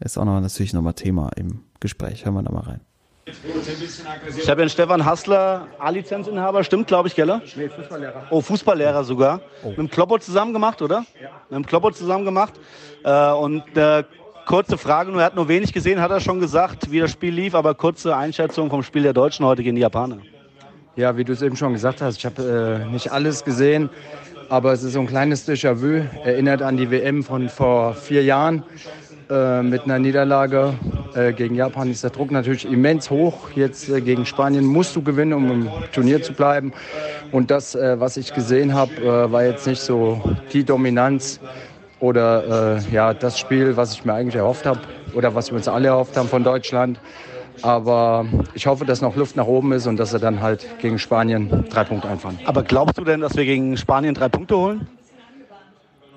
Ist 0.00 0.18
auch 0.18 0.24
noch 0.24 0.40
natürlich 0.40 0.74
nochmal 0.74 0.92
Thema 0.92 1.30
im 1.36 1.60
Gespräch. 1.80 2.24
Hören 2.24 2.34
wir 2.34 2.42
da 2.42 2.52
mal 2.52 2.60
rein. 2.60 2.80
Ich 3.24 4.50
habe 4.50 4.60
ja 4.60 4.64
einen 4.64 4.68
Stefan 4.68 5.06
Hassler, 5.06 5.68
A-Lizenzinhaber, 5.78 6.62
stimmt, 6.62 6.86
glaube 6.88 7.08
ich, 7.08 7.14
Geller? 7.14 7.40
Nee, 7.56 7.70
Fußballlehrer. 7.70 8.26
Oh, 8.28 8.42
Fußballlehrer 8.42 9.04
sogar. 9.04 9.40
Mit 9.64 9.78
dem 9.78 9.88
Kloppo 9.88 10.18
zusammen 10.18 10.52
gemacht, 10.52 10.82
oder? 10.82 11.06
Ja. 11.22 11.30
Mit 11.48 11.56
dem 11.56 11.66
Kloppo 11.66 11.90
zusammen 11.92 12.26
gemacht. 12.26 12.52
Äh, 13.02 13.30
und 13.32 13.64
äh, 13.78 14.04
kurze 14.44 14.76
Frage, 14.76 15.10
nur 15.10 15.22
er 15.22 15.26
hat 15.26 15.36
nur 15.36 15.48
wenig 15.48 15.72
gesehen, 15.72 16.02
hat 16.02 16.10
er 16.10 16.20
schon 16.20 16.38
gesagt, 16.40 16.90
wie 16.90 17.00
das 17.00 17.10
Spiel 17.10 17.32
lief, 17.32 17.54
aber 17.54 17.74
kurze 17.74 18.14
Einschätzung 18.14 18.68
vom 18.68 18.82
Spiel 18.82 19.04
der 19.04 19.14
Deutschen 19.14 19.46
heute 19.46 19.62
gegen 19.62 19.76
die 19.76 19.82
Japaner. 19.82 20.18
Ja, 20.96 21.16
wie 21.16 21.24
du 21.24 21.32
es 21.32 21.40
eben 21.40 21.56
schon 21.56 21.72
gesagt 21.72 22.02
hast, 22.02 22.18
ich 22.18 22.26
habe 22.26 22.84
äh, 22.86 22.92
nicht 22.92 23.10
alles 23.10 23.44
gesehen, 23.44 23.88
Aber 24.54 24.72
es 24.72 24.84
ist 24.84 24.92
so 24.92 25.00
ein 25.00 25.08
kleines 25.08 25.48
Déjà-vu, 25.48 26.04
erinnert 26.24 26.62
an 26.62 26.76
die 26.76 26.88
WM 26.88 27.24
von 27.24 27.48
vor 27.48 27.94
vier 27.94 28.22
Jahren. 28.22 28.62
Äh, 29.28 29.64
mit 29.64 29.82
einer 29.82 29.98
Niederlage 29.98 30.74
äh, 31.16 31.32
gegen 31.32 31.56
Japan 31.56 31.90
ist 31.90 32.04
der 32.04 32.10
Druck 32.10 32.30
natürlich 32.30 32.64
immens 32.64 33.10
hoch. 33.10 33.50
Jetzt 33.56 33.88
äh, 33.88 34.00
gegen 34.00 34.24
Spanien 34.24 34.64
musst 34.64 34.94
du 34.94 35.02
gewinnen, 35.02 35.32
um 35.32 35.50
im 35.50 35.68
Turnier 35.92 36.22
zu 36.22 36.34
bleiben. 36.34 36.72
Und 37.32 37.50
das, 37.50 37.74
äh, 37.74 37.98
was 37.98 38.16
ich 38.16 38.32
gesehen 38.32 38.74
habe, 38.74 38.94
äh, 39.02 39.32
war 39.32 39.44
jetzt 39.44 39.66
nicht 39.66 39.82
so 39.82 40.22
die 40.52 40.62
Dominanz 40.62 41.40
oder 41.98 42.76
äh, 42.76 42.94
ja, 42.94 43.12
das 43.12 43.40
Spiel, 43.40 43.76
was 43.76 43.94
ich 43.94 44.04
mir 44.04 44.14
eigentlich 44.14 44.36
erhofft 44.36 44.66
habe 44.66 44.78
oder 45.14 45.34
was 45.34 45.50
wir 45.50 45.56
uns 45.56 45.66
alle 45.66 45.88
erhofft 45.88 46.16
haben 46.16 46.28
von 46.28 46.44
Deutschland. 46.44 47.00
Aber 47.62 48.26
ich 48.54 48.66
hoffe, 48.66 48.84
dass 48.84 49.00
noch 49.00 49.16
Luft 49.16 49.36
nach 49.36 49.46
oben 49.46 49.72
ist 49.72 49.86
und 49.86 49.96
dass 49.96 50.10
sie 50.10 50.18
dann 50.18 50.40
halt 50.40 50.66
gegen 50.80 50.98
Spanien 50.98 51.64
drei 51.70 51.84
Punkte 51.84 52.08
einfahren. 52.08 52.38
Aber 52.44 52.62
glaubst 52.62 52.98
du 52.98 53.04
denn, 53.04 53.20
dass 53.20 53.36
wir 53.36 53.44
gegen 53.44 53.76
Spanien 53.76 54.14
drei 54.14 54.28
Punkte 54.28 54.56
holen? 54.56 54.86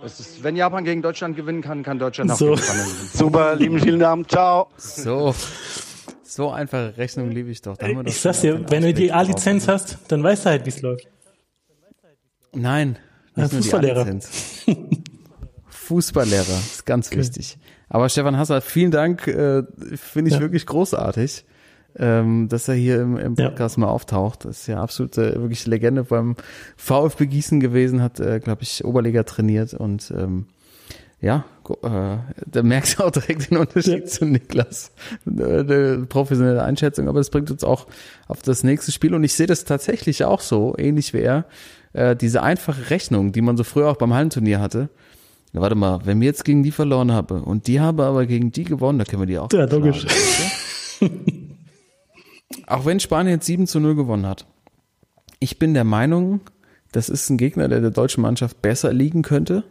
Es 0.04 0.20
ist, 0.20 0.44
wenn 0.44 0.56
Japan 0.56 0.84
gegen 0.84 1.02
Deutschland 1.02 1.36
gewinnen 1.36 1.62
kann, 1.62 1.84
kann 1.84 2.00
Deutschland 2.00 2.32
auch 2.32 2.38
So. 2.38 2.46
gegen 2.48 2.58
Spanien 2.58 2.86
gewinnen. 2.86 3.10
Super, 3.14 3.56
lieben 3.56 3.80
vielen 3.80 4.00
Dank. 4.00 4.30
Ciao. 4.30 4.68
So. 4.78 5.34
So 6.24 6.52
einfache 6.52 6.96
Rechnung 6.98 7.32
liebe 7.32 7.50
ich 7.50 7.62
doch. 7.62 7.78
Da 7.78 7.88
haben 7.88 7.96
wir 7.96 8.04
doch 8.04 8.12
Ich 8.12 8.20
sag's 8.20 8.42
dir, 8.42 8.64
wenn 8.70 8.84
du 8.84 8.94
die. 8.94 9.12
A-Lizenz 9.12 9.68
hast, 9.68 9.98
dann 10.10 10.22
weißt 10.24 10.46
du 10.46 10.50
halt, 10.50 10.66
wie 10.66 10.70
es 10.70 10.82
läuft. 10.82 11.08
Nein, 12.54 12.98
nicht 13.36 13.52
Fußballlehrer. 13.54 14.02
A-Lizenz. 14.02 14.64
Fußballlehrer 15.68 16.58
ist 16.58 16.86
ganz 16.86 17.10
wichtig. 17.12 17.58
Aber 17.90 18.10
Stefan 18.10 18.38
Hasser, 18.38 18.62
vielen 18.62 18.92
Dank, 18.92 19.28
äh, 19.28 19.64
finde 19.96 20.30
ich 20.30 20.36
Ja. 20.36 20.42
wirklich 20.42 20.66
großartig, 20.66 21.46
ähm, 21.98 22.48
dass 22.50 22.68
er 22.68 22.76
hier 22.76 23.02
im, 23.02 23.18
im 23.18 23.36
Ja. 23.36 23.50
Podcast 23.50 23.78
mal 23.78 23.88
auftaucht. 23.88 24.46
Das 24.46 24.62
ist 24.62 24.68
ja 24.68 24.82
absolute 24.82 25.42
wirklich 25.42 25.66
Legende 25.68 26.04
beim 26.04 26.36
VfB 26.76 27.28
Gießen 27.28 27.60
gewesen, 27.60 28.02
hat, 28.02 28.20
äh, 28.20 28.40
glaube 28.40 28.64
ich, 28.64 28.84
Oberliga 28.86 29.24
trainiert 29.24 29.74
und 29.74 30.12
ähm, 30.16 30.48
ja, 31.20 31.46
äh, 31.82 32.18
da 32.46 32.62
merkst 32.62 33.00
du 33.00 33.04
auch 33.06 33.10
direkt 33.12 33.50
den 33.50 33.58
Unterschied 33.58 34.02
Ja. 34.02 34.06
zu 34.06 34.26
Niklas. 34.26 34.92
Äh, 35.26 35.64
die 35.64 36.06
professionelle 36.08 36.62
Einschätzung, 36.64 37.08
aber 37.08 37.20
das 37.20 37.32
bringt 37.32 37.50
uns 37.50 37.64
auch 37.64 37.88
auf 38.28 38.42
das 38.44 38.64
nächste 38.64 38.92
Spiel 38.92 39.16
und 39.16 39.24
ich 39.24 39.34
sehe 39.34 39.48
das 39.48 39.64
tatsächlich 39.66 40.26
auch 40.26 40.42
so, 40.42 40.76
ähnlich 40.78 41.14
wie 41.14 41.22
er, 41.22 41.46
äh, 41.94 42.16
diese 42.16 42.44
einfache 42.44 42.92
Rechnung, 42.92 43.32
die 43.32 43.42
man 43.42 43.58
so 43.58 43.64
früher 43.64 43.90
auch 43.90 43.96
beim 43.98 44.14
Hallenturnier 44.14 44.60
hatte. 44.60 44.90
Ja, 45.54 45.62
warte 45.62 45.76
mal, 45.76 46.02
wenn 46.06 46.20
wir 46.20 46.26
jetzt 46.26 46.44
gegen 46.46 46.64
die 46.64 46.72
verloren 46.72 47.12
habe 47.12 47.42
und 47.42 47.68
die 47.68 47.80
habe 47.80 48.04
aber 48.04 48.26
gegen 48.26 48.52
die 48.52 48.64
gewonnen, 48.64 49.00
da 49.00 49.06
können 49.06 49.22
wir 49.22 49.28
die 49.28 49.40
auch 49.40 49.52
Ja, 49.52 49.66
logisch. 49.66 50.06
Auch 52.66 52.86
wenn 52.86 53.00
Spanien 53.00 53.36
jetzt 53.36 53.46
7 53.46 53.68
zu 53.68 53.80
0 53.80 53.96
gewonnen 53.96 54.26
hat. 54.26 54.46
Ich 55.40 55.60
bin 55.60 55.74
der 55.74 55.84
Meinung, 55.84 56.42
das 56.92 57.10
ist 57.10 57.30
ein 57.30 57.38
Gegner, 57.38 57.68
der 57.68 57.82
der 57.82 57.92
deutschen 57.92 58.22
Mannschaft 58.22 58.62
besser 58.62 58.94
liegen 58.94 59.22
könnte. 59.22 59.64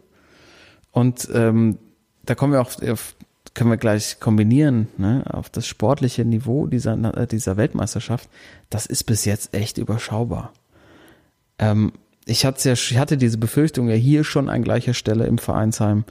Und 0.91 1.27
ähm, 1.33 1.77
da 2.25 2.35
kommen 2.35 2.53
wir 2.53 2.61
auch, 2.61 2.71
können 3.53 3.69
wir 3.69 3.77
gleich 3.77 4.19
kombinieren, 4.19 4.87
ne, 4.97 5.23
auf 5.29 5.49
das 5.49 5.67
sportliche 5.67 6.25
Niveau 6.25 6.67
dieser, 6.67 6.95
dieser 7.27 7.57
Weltmeisterschaft. 7.57 8.29
Das 8.69 8.85
ist 8.85 9.03
bis 9.03 9.25
jetzt 9.25 9.53
echt 9.53 9.77
überschaubar. 9.77 10.53
Ähm, 11.59 11.91
ich, 12.27 12.45
hatte 12.45 12.69
ja, 12.69 12.73
ich 12.73 12.97
hatte 12.97 13.17
diese 13.17 13.37
Befürchtung 13.37 13.89
ja 13.89 13.95
hier 13.95 14.23
schon 14.23 14.49
an 14.49 14.63
gleicher 14.63 14.93
Stelle 14.93 15.25
im 15.25 15.37
Vereinsheim, 15.37 16.03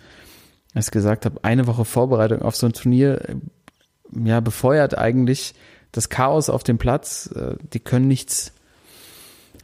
als 0.74 0.86
ich 0.86 0.92
gesagt 0.92 1.24
habe, 1.24 1.44
eine 1.44 1.66
Woche 1.66 1.84
Vorbereitung 1.84 2.42
auf 2.42 2.56
so 2.56 2.66
ein 2.66 2.72
Turnier, 2.72 3.20
äh, 3.28 3.36
ja, 4.24 4.40
befeuert 4.40 4.96
eigentlich 4.96 5.54
das 5.92 6.08
Chaos 6.08 6.50
auf 6.50 6.64
dem 6.64 6.78
Platz. 6.78 7.30
Äh, 7.34 7.56
die 7.72 7.80
können 7.80 8.08
nichts, 8.08 8.52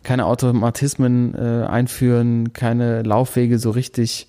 keine 0.03 0.27
Automatismen 0.27 1.35
äh, 1.35 1.67
einführen, 1.67 2.53
keine 2.53 3.03
Laufwege 3.03 3.59
so 3.59 3.71
richtig. 3.71 4.29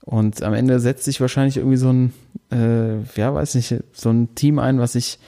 Und 0.00 0.42
am 0.42 0.54
Ende 0.54 0.80
setzt 0.80 1.04
sich 1.04 1.20
wahrscheinlich 1.20 1.58
irgendwie 1.58 1.76
so 1.76 1.92
ein, 1.92 2.14
äh, 2.50 3.02
ja, 3.16 3.34
weiß 3.34 3.56
nicht, 3.56 3.74
so 3.92 4.10
ein 4.10 4.34
Team 4.34 4.58
ein, 4.58 4.78
was 4.78 4.92
sich, 4.92 5.18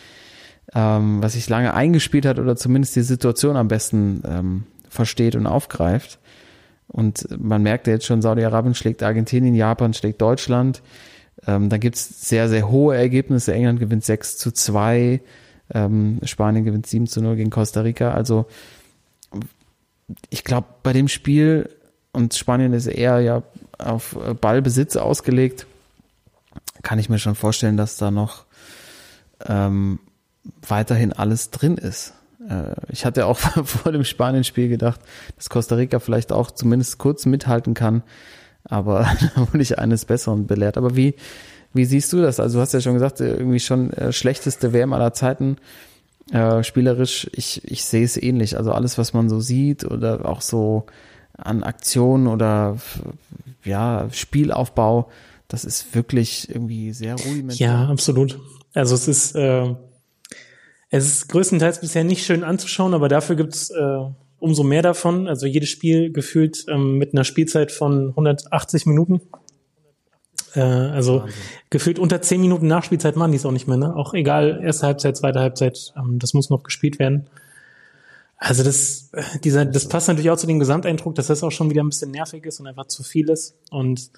ähm, 0.74 1.22
was 1.22 1.34
sich 1.34 1.49
lange 1.49 1.74
eingespielt 1.74 2.24
hat 2.24 2.38
oder 2.38 2.57
zumindest 2.57 2.97
die 2.97 3.03
Situation 3.03 3.57
am 3.57 3.68
besten 3.68 4.22
ähm, 4.24 4.62
versteht 4.88 5.36
und 5.36 5.47
aufgreift. 5.47 6.18
Und 6.93 7.26
man 7.41 7.62
merkt 7.62 7.86
ja 7.86 7.95
jetzt 7.95 8.07
schon, 8.07 8.20
Saudi-Arabien 8.20 8.74
schlägt 8.74 9.03
Argentinien, 9.03 9.55
Japan 9.55 9.95
schlägt 9.95 10.20
Deutschland. 10.20 10.82
Ähm, 11.47 11.68
da 11.68 11.78
gibt's 11.78 12.28
sehr, 12.28 12.49
sehr 12.49 12.68
hohe 12.68 12.97
Ergebnisse. 12.97 13.55
England 13.55 13.78
gewinnt 13.80 14.05
6 14.05 14.38
zu 14.38 14.51
2, 14.51 15.20
ähm, 15.72 16.18
Spanien 16.24 16.64
gewinnt 16.64 16.86
7 16.86 17.07
zu 17.07 17.22
0 17.22 17.36
gegen 17.36 17.51
Costa 17.51 17.82
Rica. 17.82 18.11
Also 18.12 18.47
ich 20.28 20.43
glaube, 20.43 20.66
bei 20.82 20.93
dem 20.93 21.09
Spiel, 21.09 21.70
und 22.12 22.34
Spanien 22.34 22.72
ist 22.72 22.86
eher 22.86 23.20
ja 23.20 23.43
auf 23.78 24.16
Ballbesitz 24.41 24.97
ausgelegt, 24.97 25.66
kann 26.82 26.99
ich 26.99 27.09
mir 27.09 27.18
schon 27.18 27.36
vorstellen, 27.36 27.76
dass 27.76 27.97
da 27.97 28.11
noch 28.11 28.45
ähm, 29.47 30.01
weiterhin 30.66 31.12
alles 31.12 31.51
drin 31.51 31.76
ist. 31.76 32.14
Äh, 32.51 32.75
ich 32.91 33.05
hatte 33.05 33.27
auch 33.27 33.39
vor 33.65 33.93
dem 33.93 34.05
Spanien-Spiel 34.05 34.69
gedacht, 34.69 35.01
dass 35.37 35.49
Costa 35.49 35.77
Rica 35.77 36.01
vielleicht 36.01 36.33
auch 36.33 36.51
zumindest 36.51 36.99
kurz 36.99 37.27
mithalten 37.27 37.75
kann, 37.75 38.03
aber 38.65 39.09
da 39.35 39.41
wurde 39.53 39.63
ich 39.63 39.79
eines 39.79 40.05
Besseren 40.05 40.47
belehrt. 40.47 40.77
Aber 40.77 40.97
wie, 40.97 41.15
wie 41.73 41.85
siehst 41.85 42.13
du 42.13 42.21
das? 42.21 42.41
Also 42.41 42.59
du 42.59 42.63
hast 42.63 42.75
ja 42.75 42.81
schon 42.81 42.95
gesagt, 42.95 43.21
äh, 43.21 43.35
irgendwie 43.35 43.61
schon 43.61 43.93
äh, 43.93 44.13
schlechteste 44.13 44.73
WM 44.73 44.93
aller 44.93 45.13
Zeiten. 45.13 45.57
Spielerisch, 46.63 47.29
ich, 47.33 47.69
ich 47.69 47.85
sehe 47.85 48.05
es 48.05 48.17
ähnlich. 48.17 48.57
Also 48.57 48.71
alles, 48.71 48.99
was 48.99 49.15
man 49.15 49.29
so 49.29 49.41
sieht 49.41 49.85
oder 49.85 50.29
auch 50.29 50.43
so 50.43 50.87
an 51.37 51.65
Aktionen 51.65 52.29
oder 52.29 52.77
ja, 53.65 54.07
Spielaufbau, 54.13 55.11
das 55.49 55.65
ist 55.65 55.93
wirklich 55.93 56.49
irgendwie 56.49 56.93
sehr 56.93 57.17
rudimentär. 57.17 57.67
Ja, 57.67 57.89
absolut. 57.89 58.39
Also 58.75 58.95
es 58.95 59.09
ist, 59.09 59.35
äh, 59.35 59.75
es 60.91 61.07
ist 61.07 61.28
größtenteils 61.28 61.80
bisher 61.80 62.05
nicht 62.05 62.24
schön 62.24 62.43
anzuschauen, 62.43 62.95
aber 62.95 63.09
dafür 63.09 63.36
gibt's 63.36 63.70
äh, 63.70 63.99
umso 64.41 64.64
mehr 64.64 64.82
davon. 64.82 65.28
Also 65.28 65.47
jedes 65.47 65.68
Spiel 65.68 66.12
gefühlt 66.12 66.64
ähm, 66.68 66.99
mit 66.99 67.14
einer 67.14 67.24
Spielzeit 67.24 67.70
von 67.70 68.09
180 68.11 68.86
Minuten. 68.86 69.20
Äh, 70.55 70.61
also 70.61 71.24
gefühlt 71.70 72.01
unter 72.01 72.20
10 72.20 72.41
Minuten 72.41 72.66
Nachspielzeit 72.66 73.14
machen 73.14 73.30
die 73.30 73.36
es 73.36 73.47
auch 73.47 73.53
nicht 73.53 73.68
mehr. 73.68 73.76
Ne? 73.76 73.95
Auch 73.95 74.14
egal, 74.14 74.61
erste 74.62 74.86
Halbzeit, 74.86 75.16
zweite 75.16 75.38
Halbzeit, 75.38 75.93
ähm, 75.97 76.18
das 76.18 76.34
muss 76.34 76.51
noch 76.51 76.64
gespielt 76.64 76.99
werden. 76.99 77.28
Also 78.36 78.64
das, 78.64 79.11
äh, 79.12 79.22
dieser, 79.45 79.66
das 79.66 79.86
passt 79.88 80.09
natürlich 80.09 80.30
auch 80.30 80.38
zu 80.38 80.49
dem 80.49 80.59
Gesamteindruck, 80.59 81.14
dass 81.14 81.28
das 81.28 81.45
auch 81.45 81.53
schon 81.53 81.70
wieder 81.70 81.84
ein 81.84 81.91
bisschen 81.91 82.11
nervig 82.11 82.45
ist 82.47 82.59
und 82.59 82.66
einfach 82.66 82.86
zu 82.86 83.05
viel 83.05 83.28
ist. 83.28 83.55
Und 83.70 84.11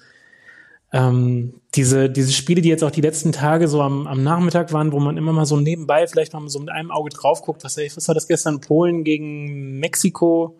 ähm, 0.93 1.59
diese, 1.73 2.07
diese 2.07 2.31
Spiele, 2.31 2.61
die 2.61 2.69
jetzt 2.69 2.83
auch 2.83 2.91
die 2.91 3.01
letzten 3.01 3.31
Tage 3.31 3.67
so 3.67 3.81
am, 3.81 4.05
am 4.05 4.23
Nachmittag 4.23 4.71
waren, 4.73 4.91
wo 4.91 4.99
man 4.99 5.17
immer 5.17 5.33
mal 5.33 5.47
so 5.47 5.57
nebenbei 5.57 6.05
vielleicht 6.05 6.33
mal 6.33 6.47
so 6.47 6.59
mit 6.59 6.69
einem 6.69 6.91
Auge 6.91 7.09
drauf 7.09 7.41
guckt, 7.41 7.63
was, 7.63 7.77
was 7.77 8.07
war 8.07 8.15
das 8.15 8.27
gestern? 8.27 8.61
Polen 8.61 9.03
gegen 9.03 9.79
Mexiko, 9.79 10.59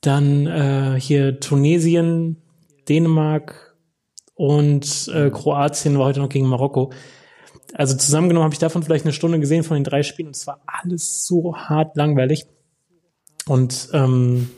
dann 0.00 0.46
äh, 0.46 0.98
hier 0.98 1.38
Tunesien, 1.38 2.40
Dänemark 2.88 3.76
und 4.34 5.10
äh, 5.14 5.30
Kroatien 5.30 5.98
war 5.98 6.06
heute 6.06 6.20
noch 6.20 6.30
gegen 6.30 6.48
Marokko. 6.48 6.92
Also 7.74 7.94
zusammengenommen 7.94 8.44
habe 8.44 8.54
ich 8.54 8.58
davon 8.58 8.82
vielleicht 8.82 9.04
eine 9.04 9.12
Stunde 9.12 9.38
gesehen 9.38 9.64
von 9.64 9.74
den 9.74 9.84
drei 9.84 10.02
Spielen 10.02 10.28
und 10.28 10.36
es 10.36 10.46
war 10.46 10.62
alles 10.66 11.26
so 11.26 11.56
hart 11.56 11.94
langweilig. 11.94 12.46
Und 13.46 13.90
ähm, 13.92 14.48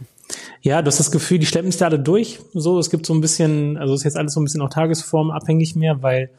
ja, 0.63 0.83
du 0.83 0.87
hast 0.89 0.99
das 0.99 1.11
Gefühl, 1.11 1.39
die 1.39 1.47
schleppen 1.47 1.71
sich 1.71 1.79
da 1.79 1.87
alle 1.87 1.99
durch. 1.99 2.41
So, 2.55 2.79
es 2.79 2.91
gibt 2.91 3.07
so 3.07 3.15
ein 3.15 3.21
bisschen, 3.21 3.77
also 3.77 3.95
ist 3.95 4.05
jetzt 4.05 4.17
alles 4.17 4.35
so 4.35 4.41
ein 4.41 4.45
bisschen 4.45 4.63
auch 4.63 4.71
tagesformabhängig 4.71 5.77
mehr, 5.77 6.03
weil 6.03 6.31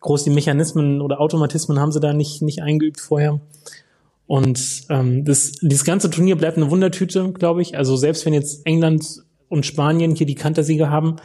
groß 0.00 0.24
die 0.24 0.30
Mechanismen 0.30 1.00
oder 1.00 1.20
Automatismen 1.20 1.78
haben 1.78 1.92
sie 1.92 2.00
da 2.00 2.12
nicht, 2.12 2.42
nicht 2.42 2.62
eingeübt 2.62 3.00
vorher. 3.00 3.40
Und 4.26 4.82
ähm, 4.90 5.24
das, 5.24 5.52
dieses 5.60 5.84
ganze 5.84 6.10
Turnier 6.10 6.36
bleibt 6.36 6.56
eine 6.56 6.70
Wundertüte, 6.70 7.32
glaube 7.32 7.62
ich. 7.62 7.76
Also 7.76 7.96
selbst 7.96 8.24
wenn 8.26 8.32
jetzt 8.32 8.64
England 8.64 9.24
und 9.48 9.66
Spanien 9.66 10.14
hier 10.14 10.26
die 10.26 10.36
Kantersieger 10.36 10.88
haben, 10.88 11.16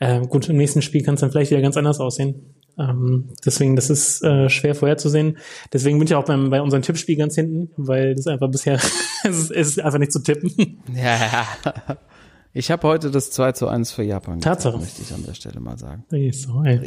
äh, 0.00 0.20
gut, 0.26 0.48
im 0.48 0.56
nächsten 0.56 0.82
Spiel 0.82 1.02
kann 1.02 1.14
es 1.14 1.20
dann 1.20 1.30
vielleicht 1.30 1.50
wieder 1.50 1.60
ganz 1.60 1.76
anders 1.76 2.00
aussehen. 2.00 2.54
Ähm, 2.80 3.28
deswegen, 3.44 3.76
das 3.76 3.90
ist 3.90 4.22
äh, 4.24 4.48
schwer 4.48 4.74
vorherzusehen. 4.74 5.36
Deswegen 5.72 5.98
bin 5.98 6.06
ich 6.08 6.14
auch 6.14 6.24
beim, 6.24 6.48
bei 6.48 6.62
unserem 6.62 6.82
Tippspiel 6.82 7.16
ganz 7.16 7.34
hinten, 7.34 7.68
weil 7.76 8.14
das 8.14 8.26
einfach 8.26 8.48
bisher, 8.50 8.74
es, 9.24 9.38
ist, 9.38 9.50
es 9.50 9.68
ist 9.68 9.80
einfach 9.80 9.98
nicht 9.98 10.12
zu 10.12 10.20
tippen. 10.22 10.80
Ja. 10.94 11.46
Ich 12.52 12.70
habe 12.70 12.88
heute 12.88 13.10
das 13.10 13.30
2 13.30 13.52
zu 13.52 13.68
1 13.68 13.92
für 13.92 14.02
Japan 14.02 14.40
Tatsache. 14.40 14.78
getippt, 14.78 14.98
möchte 14.98 15.02
ich 15.02 15.14
an 15.14 15.24
der 15.26 15.34
Stelle 15.34 15.60
mal 15.60 15.78
sagen. 15.78 16.04
So, 16.32 16.62
ey. 16.64 16.80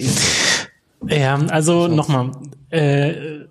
Ja, 1.07 1.35
also 1.47 1.87
nochmal. 1.87 2.31
Äh, 2.69 3.43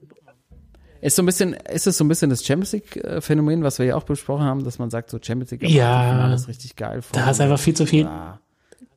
Ist 1.00 1.16
so 1.16 1.22
ein 1.22 1.26
bisschen, 1.26 1.54
ist 1.54 1.86
es 1.86 1.96
so 1.98 2.04
ein 2.04 2.08
bisschen 2.08 2.30
das 2.30 2.44
Champions 2.44 2.72
League 2.72 2.96
äh, 2.96 3.20
Phänomen, 3.20 3.62
was 3.62 3.78
wir 3.78 3.86
ja 3.86 3.96
auch 3.96 4.04
besprochen 4.04 4.44
haben, 4.44 4.62
dass 4.64 4.78
man 4.78 4.90
sagt, 4.90 5.10
so 5.10 5.18
Champions 5.22 5.50
League 5.52 5.68
Ja. 5.68 6.20
alles 6.24 6.48
richtig 6.48 6.76
geil. 6.76 7.00
da 7.12 7.30
ist 7.30 7.40
einfach 7.40 7.58
viel 7.58 7.74
zu 7.74 7.86
viel. 7.86 8.04
Ja. 8.04 8.40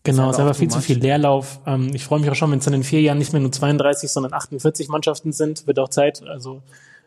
Genau, 0.05 0.29
Ist 0.29 0.35
ist 0.35 0.39
aber 0.39 0.49
einfach 0.49 0.59
viel 0.59 0.69
zu 0.69 0.79
viel. 0.81 0.99
Leerlauf. 0.99 1.59
Ähm, 1.65 1.89
ich 1.93 2.03
freue 2.03 2.19
mich 2.19 2.29
auch 2.29 2.35
schon, 2.35 2.51
wenn 2.51 2.59
es 2.59 2.65
dann 2.65 2.75
in 2.75 2.83
vier 2.83 3.01
Jahren 3.01 3.17
nicht 3.17 3.33
mehr 3.33 3.41
nur 3.41 3.51
32, 3.51 4.09
sondern 4.09 4.33
48 4.33 4.87
Mannschaften 4.87 5.31
sind. 5.31 5.65
Wird 5.65 5.79
auch 5.79 5.89
Zeit. 5.89 6.21
Also 6.27 6.61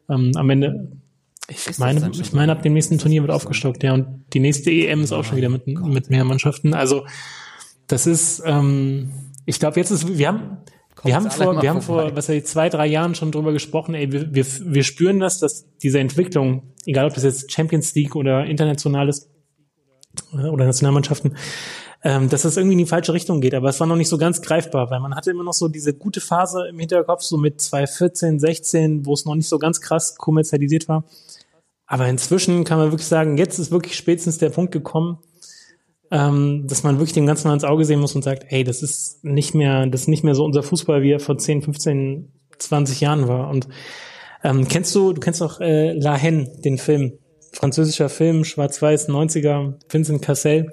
ähm, 0.08 0.32
am 0.34 0.50
Ende 0.50 0.90
Ich 1.48 1.78
meine, 1.78 2.10
ich 2.12 2.32
meine, 2.32 2.52
ab 2.52 2.62
dem 2.62 2.72
nächsten 2.72 2.98
Turnier 2.98 3.22
wird 3.22 3.30
aufgestockt, 3.30 3.84
ja. 3.84 3.94
Und 3.94 4.24
die 4.32 4.40
nächste 4.40 4.72
EM 4.72 5.02
ist 5.02 5.12
auch 5.12 5.24
schon 5.24 5.36
wieder 5.36 5.48
mit, 5.48 5.66
mit 5.66 6.10
mehr 6.10 6.24
Mannschaften. 6.24 6.74
Also, 6.74 7.06
das 7.86 8.06
ist, 8.08 8.42
ähm, 8.44 9.12
ich 9.46 9.60
glaube, 9.60 9.78
jetzt 9.78 9.92
ist, 9.92 10.18
wir 10.18 10.26
haben, 10.26 10.58
wir 11.04 11.14
haben 11.14 11.30
vor, 11.30 11.62
wir 11.62 11.70
haben 11.70 11.82
vor, 11.82 12.16
was 12.16 12.28
weiß 12.28 12.36
ich, 12.36 12.46
zwei, 12.46 12.68
drei 12.68 12.86
Jahren 12.86 13.14
schon 13.14 13.30
drüber 13.30 13.52
gesprochen, 13.52 13.94
ey, 13.94 14.10
wir, 14.10 14.34
wir, 14.34 14.44
wir 14.44 14.82
spüren 14.82 15.20
das, 15.20 15.38
dass 15.38 15.66
diese 15.78 16.00
Entwicklung, 16.00 16.74
egal 16.84 17.06
ob 17.06 17.14
das 17.14 17.22
jetzt 17.22 17.52
Champions 17.52 17.94
League 17.94 18.16
oder 18.16 18.44
internationales 18.44 19.30
äh, 20.32 20.48
oder 20.48 20.66
Nationalmannschaften, 20.66 21.36
ähm, 22.04 22.28
dass 22.28 22.42
das 22.42 22.56
irgendwie 22.56 22.74
in 22.74 22.78
die 22.78 22.86
falsche 22.86 23.12
Richtung 23.12 23.40
geht. 23.40 23.54
Aber 23.54 23.68
es 23.68 23.80
war 23.80 23.86
noch 23.86 23.96
nicht 23.96 24.08
so 24.08 24.18
ganz 24.18 24.40
greifbar, 24.40 24.90
weil 24.90 25.00
man 25.00 25.14
hatte 25.14 25.30
immer 25.30 25.44
noch 25.44 25.52
so 25.52 25.68
diese 25.68 25.94
gute 25.94 26.20
Phase 26.20 26.68
im 26.68 26.78
Hinterkopf, 26.78 27.22
so 27.22 27.36
mit 27.36 27.60
2014, 27.60 28.38
16, 28.38 29.06
wo 29.06 29.14
es 29.14 29.24
noch 29.24 29.34
nicht 29.34 29.48
so 29.48 29.58
ganz 29.58 29.80
krass 29.80 30.16
kommerzialisiert 30.16 30.88
war. 30.88 31.04
Aber 31.86 32.06
inzwischen 32.06 32.64
kann 32.64 32.78
man 32.78 32.92
wirklich 32.92 33.08
sagen, 33.08 33.38
jetzt 33.38 33.58
ist 33.58 33.70
wirklich 33.70 33.96
spätestens 33.96 34.38
der 34.38 34.50
Punkt 34.50 34.72
gekommen, 34.72 35.18
ähm, 36.10 36.66
dass 36.66 36.82
man 36.82 36.96
wirklich 36.98 37.14
dem 37.14 37.26
Ganzen 37.26 37.48
mal 37.48 37.54
ins 37.54 37.64
Auge 37.64 37.84
sehen 37.84 38.00
muss 38.00 38.14
und 38.14 38.22
sagt, 38.22 38.44
hey, 38.46 38.62
das 38.62 38.82
ist 38.82 39.24
nicht 39.24 39.54
mehr, 39.54 39.86
das 39.86 40.02
ist 40.02 40.08
nicht 40.08 40.24
mehr 40.24 40.34
so 40.34 40.44
unser 40.44 40.62
Fußball, 40.62 41.02
wie 41.02 41.12
er 41.12 41.20
vor 41.20 41.38
10, 41.38 41.62
15, 41.62 42.32
20 42.58 43.00
Jahren 43.00 43.26
war. 43.26 43.50
Und 43.50 43.68
ähm, 44.44 44.68
kennst 44.68 44.94
du, 44.94 45.12
du 45.12 45.20
kennst 45.20 45.42
auch 45.42 45.60
äh, 45.60 45.92
La 45.92 46.16
Haine, 46.20 46.50
den 46.64 46.78
Film, 46.78 47.18
französischer 47.52 48.08
Film, 48.08 48.44
schwarz-weiß, 48.44 49.08
90er, 49.08 49.74
Vincent 49.88 50.22
Cassel. 50.22 50.72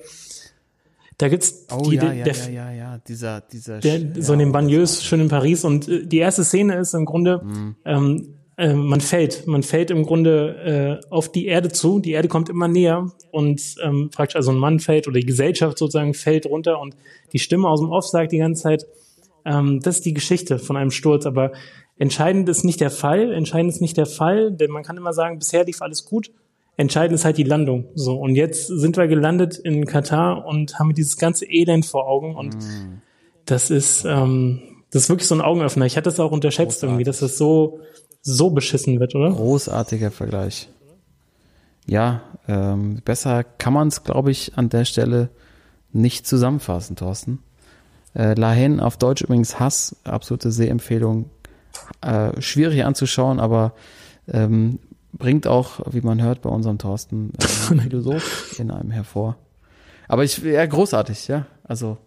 Da 1.17 1.29
gibt's 1.29 1.65
Oh 1.71 1.89
die, 1.89 1.95
ja, 1.95 2.05
der, 2.05 2.13
ja, 2.13 2.23
der, 2.25 2.35
ja, 2.35 2.51
ja, 2.51 2.71
ja, 2.71 2.97
dieser, 3.07 3.41
dieser, 3.41 3.79
der, 3.79 3.99
ja, 3.99 4.21
so 4.21 4.33
in 4.33 4.39
den 4.39 4.51
Banlieues, 4.51 5.03
schön 5.03 5.21
in 5.21 5.29
Paris. 5.29 5.63
Und 5.63 5.87
äh, 5.87 6.05
die 6.05 6.17
erste 6.17 6.43
Szene 6.43 6.75
ist 6.75 6.93
im 6.93 7.05
Grunde, 7.05 7.41
Mhm. 7.43 7.75
ähm, 7.85 8.27
äh, 8.57 8.73
man 8.73 9.01
fällt, 9.01 9.47
man 9.47 9.63
fällt 9.63 9.91
im 9.91 10.05
Grunde 10.05 11.01
äh, 11.03 11.07
auf 11.09 11.29
die 11.31 11.45
Erde 11.47 11.69
zu. 11.69 11.99
Die 11.99 12.11
Erde 12.11 12.27
kommt 12.27 12.49
immer 12.49 12.67
näher 12.67 13.11
und 13.31 13.61
ähm, 13.83 14.09
praktisch 14.13 14.35
also 14.37 14.51
ein 14.51 14.57
Mann 14.57 14.79
fällt 14.79 15.07
oder 15.07 15.19
die 15.19 15.25
Gesellschaft 15.25 15.77
sozusagen 15.77 16.13
fällt 16.13 16.45
runter 16.45 16.79
und 16.79 16.95
die 17.33 17.39
Stimme 17.39 17.67
aus 17.67 17.79
dem 17.81 17.89
Off 17.89 18.05
sagt 18.05 18.31
die 18.31 18.37
ganze 18.37 18.63
Zeit, 18.63 18.85
ähm, 19.45 19.79
das 19.81 19.97
ist 19.97 20.05
die 20.05 20.13
Geschichte 20.13 20.57
von 20.57 20.77
einem 20.77 20.91
Sturz. 20.91 21.25
Aber 21.25 21.51
entscheidend 21.97 22.47
ist 22.49 22.63
nicht 22.63 22.79
der 22.81 22.91
Fall, 22.91 23.33
entscheidend 23.33 23.73
ist 23.73 23.81
nicht 23.81 23.97
der 23.97 24.05
Fall, 24.05 24.51
denn 24.51 24.71
man 24.71 24.83
kann 24.83 24.97
immer 24.97 25.13
sagen, 25.13 25.37
bisher 25.39 25.65
lief 25.65 25.81
alles 25.81 26.05
gut. 26.05 26.31
Entscheidend 26.77 27.15
ist 27.15 27.25
halt 27.25 27.37
die 27.37 27.43
Landung. 27.43 27.85
So 27.95 28.15
und 28.15 28.35
jetzt 28.35 28.67
sind 28.67 28.97
wir 28.97 29.07
gelandet 29.07 29.57
in 29.57 29.85
Katar 29.85 30.45
und 30.45 30.77
haben 30.79 30.93
dieses 30.93 31.17
ganze 31.17 31.45
Elend 31.45 31.85
vor 31.85 32.07
Augen 32.07 32.35
und 32.35 32.57
das 33.45 33.69
ist 33.69 34.05
ähm, 34.05 34.61
das 34.91 35.03
ist 35.03 35.09
wirklich 35.09 35.27
so 35.27 35.35
ein 35.35 35.41
Augenöffner. 35.41 35.85
Ich 35.85 35.97
hatte 35.97 36.09
das 36.09 36.19
auch 36.19 36.31
unterschätzt 36.31 36.83
irgendwie, 36.83 37.03
dass 37.03 37.19
das 37.19 37.37
so 37.37 37.79
so 38.21 38.49
beschissen 38.49 38.99
wird, 38.99 39.15
oder? 39.15 39.31
Großartiger 39.31 40.11
Vergleich. 40.11 40.69
Ja, 41.85 42.21
ähm, 42.47 43.01
besser 43.05 43.43
kann 43.43 43.73
man 43.73 43.89
es, 43.89 44.03
glaube 44.03 44.31
ich, 44.31 44.57
an 44.57 44.69
der 44.69 44.85
Stelle 44.85 45.29
nicht 45.91 46.25
zusammenfassen, 46.27 46.95
Thorsten. 46.95 47.39
Äh, 48.15 48.33
Lahen 48.33 48.79
auf 48.79 48.97
Deutsch 48.97 49.21
übrigens 49.21 49.59
Hass, 49.59 49.95
absolute 50.03 50.51
Sehempfehlung. 50.51 51.29
Äh, 52.01 52.41
schwierig 52.41 52.83
anzuschauen, 52.83 53.39
aber 53.39 53.73
ähm, 54.31 54.79
bringt 55.17 55.47
auch, 55.47 55.79
wie 55.91 56.01
man 56.01 56.21
hört, 56.21 56.41
bei 56.41 56.49
unserem 56.49 56.77
Thorsten 56.77 57.33
äh, 57.39 57.43
Philosoph 57.81 58.59
in 58.59 58.71
einem 58.71 58.91
hervor. 58.91 59.37
Aber 60.07 60.23
ich, 60.23 60.37
ja, 60.37 60.65
großartig, 60.65 61.27
ja. 61.27 61.45
Also, 61.63 61.97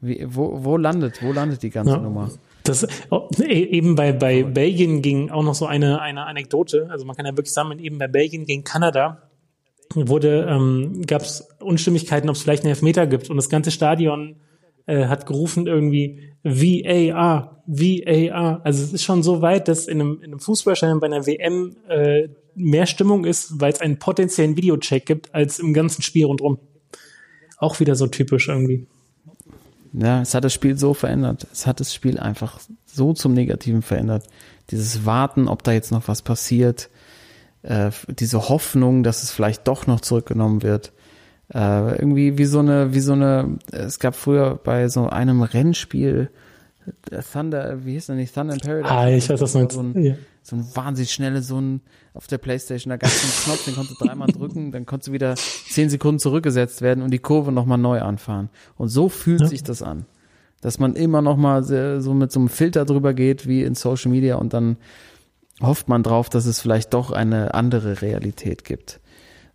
wie, 0.00 0.24
wo, 0.28 0.64
wo 0.64 0.76
landet, 0.76 1.22
wo 1.22 1.32
landet 1.32 1.62
die 1.62 1.70
ganze 1.70 1.92
Ja. 1.94 1.98
Nummer? 1.98 2.30
Das 2.64 2.86
oh, 3.10 3.28
eben 3.40 3.96
bei 3.96 4.12
bei 4.12 4.44
Belgien 4.44 5.02
ging 5.02 5.30
auch 5.30 5.42
noch 5.42 5.54
so 5.56 5.66
eine 5.66 6.00
eine 6.00 6.26
Anekdote. 6.26 6.88
Also 6.90 7.04
man 7.04 7.16
kann 7.16 7.26
ja 7.26 7.36
wirklich 7.36 7.52
sammeln. 7.52 7.80
Eben 7.80 7.98
bei 7.98 8.06
Belgien 8.06 8.44
gegen 8.44 8.62
Kanada 8.62 9.22
wurde 9.94 10.46
ähm, 10.48 11.02
gab 11.06 11.22
es 11.22 11.48
Unstimmigkeiten, 11.60 12.28
ob 12.28 12.36
es 12.36 12.42
vielleicht 12.42 12.62
einen 12.62 12.70
Elfmeter 12.70 13.08
gibt 13.08 13.30
und 13.30 13.36
das 13.36 13.48
ganze 13.48 13.72
Stadion 13.72 14.36
äh, 14.86 15.06
hat 15.06 15.26
gerufen 15.26 15.66
irgendwie 15.66 16.32
VAR, 16.44 17.62
VAR. 17.66 18.60
Also 18.64 18.84
es 18.84 18.92
ist 18.92 19.02
schon 19.02 19.22
so 19.22 19.42
weit, 19.42 19.68
dass 19.68 19.86
in 19.86 20.00
einem, 20.00 20.18
in 20.18 20.26
einem 20.26 20.40
Fußballstadion 20.40 21.00
bei 21.00 21.06
einer 21.06 21.26
WM 21.26 21.76
äh, 21.88 22.28
mehr 22.54 22.86
Stimmung 22.86 23.24
ist, 23.24 23.60
weil 23.60 23.72
es 23.72 23.80
einen 23.80 23.98
potenziellen 23.98 24.56
Videocheck 24.56 25.06
gibt, 25.06 25.34
als 25.34 25.58
im 25.58 25.74
ganzen 25.74 26.02
Spiel 26.02 26.26
rundherum. 26.26 26.58
Auch 27.58 27.80
wieder 27.80 27.94
so 27.94 28.06
typisch 28.06 28.48
irgendwie. 28.48 28.86
Ja, 29.92 30.22
es 30.22 30.34
hat 30.34 30.44
das 30.44 30.54
Spiel 30.54 30.78
so 30.78 30.94
verändert. 30.94 31.46
Es 31.52 31.66
hat 31.66 31.80
das 31.80 31.94
Spiel 31.94 32.18
einfach 32.18 32.60
so 32.86 33.12
zum 33.12 33.34
Negativen 33.34 33.82
verändert. 33.82 34.26
Dieses 34.70 35.04
Warten, 35.04 35.48
ob 35.48 35.62
da 35.62 35.72
jetzt 35.72 35.92
noch 35.92 36.08
was 36.08 36.22
passiert, 36.22 36.88
äh, 37.62 37.90
diese 38.08 38.48
Hoffnung, 38.48 39.02
dass 39.02 39.22
es 39.22 39.30
vielleicht 39.30 39.68
doch 39.68 39.86
noch 39.86 40.00
zurückgenommen 40.00 40.62
wird. 40.62 40.92
Äh, 41.52 41.96
irgendwie 41.98 42.38
wie 42.38 42.46
so 42.46 42.60
eine, 42.60 42.94
wie 42.94 43.00
so 43.00 43.12
eine, 43.12 43.58
es 43.70 43.98
gab 43.98 44.14
früher 44.16 44.58
bei 44.62 44.88
so 44.88 45.08
einem 45.08 45.42
Rennspiel, 45.42 46.30
äh, 47.10 47.22
Thunder, 47.22 47.84
wie 47.84 47.92
hieß 47.92 48.06
das 48.06 48.16
nicht, 48.16 48.34
Thunder 48.34 48.54
in 48.54 48.60
Paradise? 48.60 48.90
Ah, 48.90 49.08
ich 49.10 49.28
weiß, 49.28 49.40
was 49.40 49.52
du 49.52 49.58
meinst. 49.58 49.74
So 49.74 49.82
ein, 49.82 50.02
Ja. 50.02 50.14
So 50.42 50.56
ein 50.56 50.66
wahnsinnig 50.74 51.12
schnelle, 51.12 51.42
so 51.42 51.60
ein 51.60 51.80
auf 52.14 52.26
der 52.26 52.38
Playstation, 52.38 52.90
da 52.90 52.96
gab 52.96 53.10
es 53.10 53.22
einen 53.22 53.32
Knopf, 53.44 53.64
den 53.64 53.74
konntest 53.74 54.00
du 54.00 54.04
dreimal 54.04 54.28
drücken, 54.28 54.72
dann 54.72 54.84
konntest 54.86 55.08
du 55.08 55.12
wieder 55.12 55.34
zehn 55.36 55.88
Sekunden 55.88 56.18
zurückgesetzt 56.18 56.82
werden 56.82 57.02
und 57.02 57.10
die 57.10 57.18
Kurve 57.20 57.52
nochmal 57.52 57.78
neu 57.78 58.00
anfahren. 58.02 58.50
Und 58.76 58.88
so 58.88 59.08
fühlt 59.08 59.40
Ja. 59.42 59.46
sich 59.46 59.62
das 59.62 59.82
an. 59.82 60.04
Dass 60.60 60.78
man 60.78 60.94
immer 60.94 61.22
nochmal 61.22 61.64
so 61.64 62.14
mit 62.14 62.30
so 62.30 62.38
einem 62.40 62.48
Filter 62.48 62.84
drüber 62.84 63.14
geht, 63.14 63.46
wie 63.48 63.62
in 63.62 63.74
Social 63.74 64.10
Media 64.10 64.36
und 64.36 64.52
dann 64.52 64.76
hofft 65.60 65.88
man 65.88 66.02
drauf, 66.02 66.28
dass 66.28 66.46
es 66.46 66.60
vielleicht 66.60 66.92
doch 66.94 67.10
eine 67.10 67.54
andere 67.54 68.02
Realität 68.02 68.64
gibt. 68.64 69.00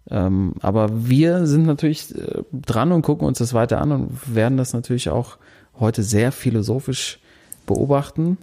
Ähm, 0.10 0.54
aber 0.62 1.08
wir 1.10 1.48
sind 1.48 1.66
natürlich 1.66 2.16
äh, 2.16 2.44
dran 2.54 2.92
und 2.94 3.02
gucken 3.02 3.28
uns 3.28 3.40
das 3.40 3.54
weiter 3.54 3.82
an 3.82 3.92
und 3.92 4.34
werden 4.36 4.58
das 4.58 4.74
natürlich 4.74 5.10
auch 5.10 5.38
heute 5.80 6.02
sehr 6.04 6.32
philosophisch 6.32 7.20
beobachten. 7.66 8.38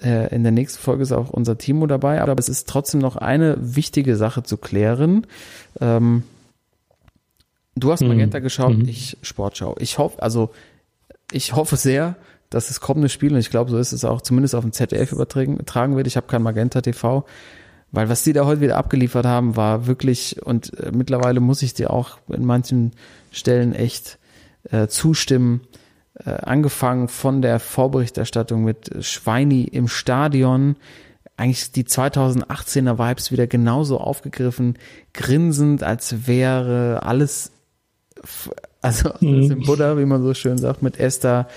Äh, 0.00 0.34
in 0.34 0.42
der 0.42 0.52
nächsten 0.52 0.80
Folge 0.80 1.02
ist 1.02 1.12
auch 1.12 1.30
unser 1.30 1.58
Timo 1.58 1.86
dabei, 1.86 2.20
aber 2.22 2.38
es 2.38 2.48
ist 2.48 2.68
trotzdem 2.68 3.00
noch 3.00 3.16
eine 3.16 3.56
wichtige 3.58 4.16
Sache 4.16 4.42
zu 4.42 4.56
klären. 4.56 5.26
Ähm, 5.80 6.22
du 7.74 7.90
hast 7.92 8.02
Mhm. 8.02 8.08
Magenta 8.08 8.38
geschaut, 8.38 8.76
Mhm. 8.78 8.88
ich 8.88 9.16
Sportschau. 9.22 9.76
Ich 9.78 9.98
hoffe, 9.98 10.22
also 10.22 10.50
ich 11.32 11.54
hoffe 11.54 11.76
sehr, 11.76 12.16
dass 12.50 12.68
das 12.68 12.80
kommende 12.80 13.08
Spiel, 13.08 13.32
und 13.32 13.38
ich 13.38 13.50
glaube, 13.50 13.70
so 13.70 13.78
ist 13.78 13.92
es 13.92 14.04
auch 14.04 14.20
zumindest 14.22 14.54
auf 14.54 14.64
dem 14.64 14.72
ZDF 14.72 15.12
übertragen 15.12 15.54
übertragen 15.54 15.96
wird. 15.96 16.06
Ich 16.06 16.16
habe 16.16 16.26
kein 16.26 16.42
Magenta 16.42 16.80
TV, 16.80 17.24
weil 17.92 18.08
was 18.08 18.22
die 18.24 18.32
da 18.32 18.44
heute 18.44 18.60
wieder 18.60 18.76
abgeliefert 18.76 19.26
haben, 19.26 19.56
war 19.56 19.86
wirklich, 19.86 20.40
und 20.44 20.76
äh, 20.80 20.90
mittlerweile 20.92 21.40
muss 21.40 21.62
ich 21.62 21.74
dir 21.74 21.90
auch 21.92 22.18
in 22.28 22.44
manchen 22.44 22.92
Stellen 23.32 23.72
echt 23.74 24.18
äh, 24.70 24.88
zustimmen, 24.88 25.60
äh, 26.24 26.30
angefangen 26.30 27.08
von 27.08 27.42
der 27.42 27.60
Vorberichterstattung 27.60 28.64
mit 28.64 28.90
Schweini 29.04 29.64
im 29.64 29.88
Stadion, 29.88 30.76
eigentlich 31.36 31.72
die 31.72 31.84
2018er 31.84 32.98
Vibes 32.98 33.32
wieder 33.32 33.46
genauso 33.46 33.98
aufgegriffen, 33.98 34.78
grinsend, 35.14 35.82
als 35.82 36.26
wäre 36.26 37.02
alles, 37.02 37.52
also 38.82 39.10
alles 39.10 39.50
im 39.50 39.62
Buddha, 39.62 39.96
wie 39.96 40.04
man 40.04 40.22
so 40.22 40.34
schön 40.34 40.58
sagt, 40.58 40.82
mit 40.82 41.00
Esther 41.00 41.48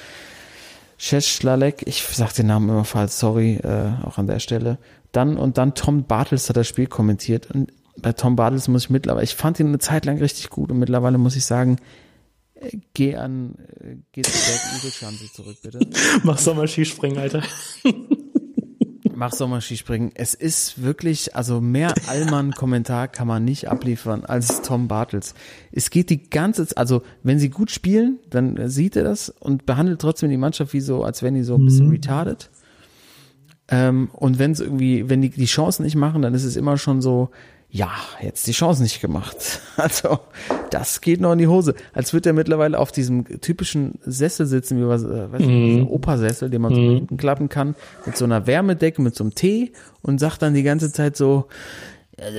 Scheschlalek, 0.97 1.83
ich 1.85 2.03
sag 2.03 2.31
den 2.33 2.47
Namen 2.47 2.69
immer 2.69 2.85
falsch, 2.85 3.11
sorry, 3.11 3.55
äh, 3.55 3.91
auch 4.05 4.17
an 4.17 4.27
der 4.27 4.39
Stelle. 4.39 4.77
Dann 5.11 5.35
und 5.35 5.57
dann 5.57 5.75
Tom 5.75 6.05
Bartels 6.05 6.47
hat 6.47 6.55
das 6.55 6.67
Spiel 6.67 6.87
kommentiert. 6.87 7.51
Und 7.51 7.73
bei 7.97 8.13
Tom 8.13 8.37
Bartels 8.37 8.69
muss 8.69 8.85
ich 8.85 8.89
mittlerweile, 8.89 9.25
ich 9.25 9.35
fand 9.35 9.59
ihn 9.59 9.67
eine 9.67 9.79
Zeit 9.79 10.05
lang 10.05 10.17
richtig 10.19 10.49
gut 10.49 10.71
und 10.71 10.79
mittlerweile 10.79 11.17
muss 11.17 11.35
ich 11.35 11.43
sagen, 11.43 11.77
geh 12.93 13.15
an, 13.15 13.55
äh, 13.79 13.95
geh 14.11 14.21
zu 14.21 14.31
Berg 14.31 14.61
Igelschanze 14.79 15.31
zurück, 15.31 15.57
bitte. 15.61 15.79
Mach 16.23 16.37
Sommer-Skispringen, 16.37 17.17
Alter. 17.17 17.43
Mach 19.15 19.31
Sommerskispringen. 19.31 20.11
Es 20.15 20.33
ist 20.33 20.81
wirklich, 20.81 21.35
also 21.35 21.61
mehr 21.61 21.93
Allmann-Kommentar 22.07 23.07
kann 23.07 23.27
man 23.27 23.45
nicht 23.45 23.69
abliefern 23.69 24.25
als 24.25 24.61
Tom 24.63 24.87
Bartels. 24.87 25.35
Es 25.71 25.89
geht 25.89 26.09
die 26.09 26.29
ganze 26.29 26.65
Zeit, 26.65 26.77
also 26.77 27.03
wenn 27.21 27.39
sie 27.39 27.49
gut 27.49 27.71
spielen, 27.71 28.19
dann 28.29 28.69
sieht 28.69 28.95
er 28.95 29.03
das 29.03 29.29
und 29.29 29.65
behandelt 29.65 30.01
trotzdem 30.01 30.29
die 30.29 30.37
Mannschaft 30.37 30.73
wie 30.73 30.81
so, 30.81 31.03
als 31.03 31.21
wären 31.21 31.35
die 31.35 31.43
so 31.43 31.55
ein 31.55 31.65
bisschen 31.65 31.89
retarded. 31.89 32.49
Ähm, 33.69 34.09
und 34.13 34.39
wenn 34.39 34.51
es 34.51 34.59
irgendwie, 34.59 35.09
wenn 35.09 35.21
die 35.21 35.29
die 35.29 35.45
Chancen 35.45 35.83
nicht 35.83 35.95
machen, 35.95 36.21
dann 36.21 36.33
ist 36.33 36.43
es 36.43 36.55
immer 36.55 36.77
schon 36.77 37.01
so, 37.01 37.29
ja, 37.75 37.89
jetzt 38.21 38.45
die 38.45 38.51
Chance 38.51 38.83
nicht 38.83 39.01
gemacht. 39.01 39.59
Also, 39.75 40.19
das 40.69 41.01
geht 41.01 41.19
noch 41.19 41.31
in 41.31 41.39
die 41.39 41.47
Hose. 41.47 41.73
Als 41.93 42.13
würde 42.13 42.29
er 42.29 42.33
mittlerweile 42.33 42.77
auf 42.77 42.91
diesem 42.91 43.25
typischen 43.41 43.97
Sessel 44.05 44.45
sitzen, 44.45 44.79
wie 44.79 44.87
was, 44.87 45.03
äh, 45.03 45.31
weißt 45.31 45.43
du, 45.43 45.49
dieser 45.49 45.89
Opersessel, 45.89 46.51
den 46.51 46.61
man 46.61 46.75
so 46.75 46.79
nach 46.79 46.93
hinten 46.93 47.17
klappen 47.17 47.49
kann, 47.49 47.73
mit 48.05 48.15
so 48.15 48.25
einer 48.25 48.45
Wärmedecke, 48.45 49.01
mit 49.01 49.15
so 49.15 49.23
einem 49.23 49.33
Tee 49.33 49.71
und 50.03 50.19
sagt 50.19 50.43
dann 50.43 50.53
die 50.53 50.61
ganze 50.61 50.93
Zeit 50.93 51.17
so, 51.17 51.47
also, 52.19 52.37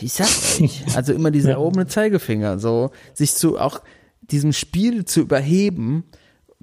ich 0.00 0.14
sag 0.14 0.26
euch, 0.62 0.82
also 0.96 1.12
immer 1.12 1.30
dieser 1.30 1.50
erhobene 1.50 1.86
Zeigefinger, 1.86 2.58
so, 2.58 2.92
sich 3.12 3.34
zu, 3.34 3.58
auch 3.58 3.82
diesem 4.22 4.54
Spiel 4.54 5.04
zu 5.04 5.20
überheben, 5.20 6.04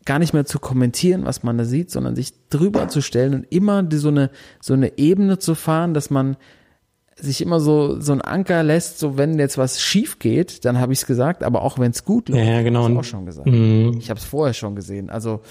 gar 0.05 0.17
nicht 0.17 0.33
mehr 0.33 0.47
zu 0.47 0.57
kommentieren, 0.57 1.25
was 1.25 1.43
man 1.43 1.59
da 1.59 1.65
sieht, 1.65 1.91
sondern 1.91 2.15
sich 2.15 2.33
drüber 2.49 2.87
zu 2.87 3.01
stellen 3.01 3.35
und 3.35 3.43
immer 3.51 3.83
die, 3.83 3.97
so 3.97 4.07
eine, 4.07 4.31
so 4.59 4.73
eine 4.73 4.97
Ebene 4.97 5.37
zu 5.37 5.53
fahren, 5.53 5.93
dass 5.93 6.09
man 6.09 6.37
sich 7.21 7.41
immer 7.41 7.59
so, 7.59 7.99
so 8.01 8.11
ein 8.11 8.21
Anker 8.21 8.63
lässt, 8.63 8.99
so 8.99 9.17
wenn 9.17 9.37
jetzt 9.39 9.57
was 9.57 9.81
schief 9.81 10.19
geht, 10.19 10.65
dann 10.65 10.79
habe 10.79 10.91
ich 10.93 10.99
es 10.99 11.05
gesagt, 11.05 11.43
aber 11.43 11.61
auch 11.61 11.79
wenn 11.79 11.91
es 11.91 12.03
gut 12.03 12.29
läuft, 12.29 12.43
Ja, 12.45 12.61
genau. 12.61 12.83
habe 12.83 12.93
ich 12.93 12.99
auch 12.99 13.03
schon 13.03 13.25
gesagt. 13.25 13.47
Mhm. 13.47 13.95
Ich 13.99 14.09
habe 14.09 14.19
es 14.19 14.25
vorher 14.25 14.53
schon 14.53 14.75
gesehen. 14.75 15.09
Also 15.09 15.41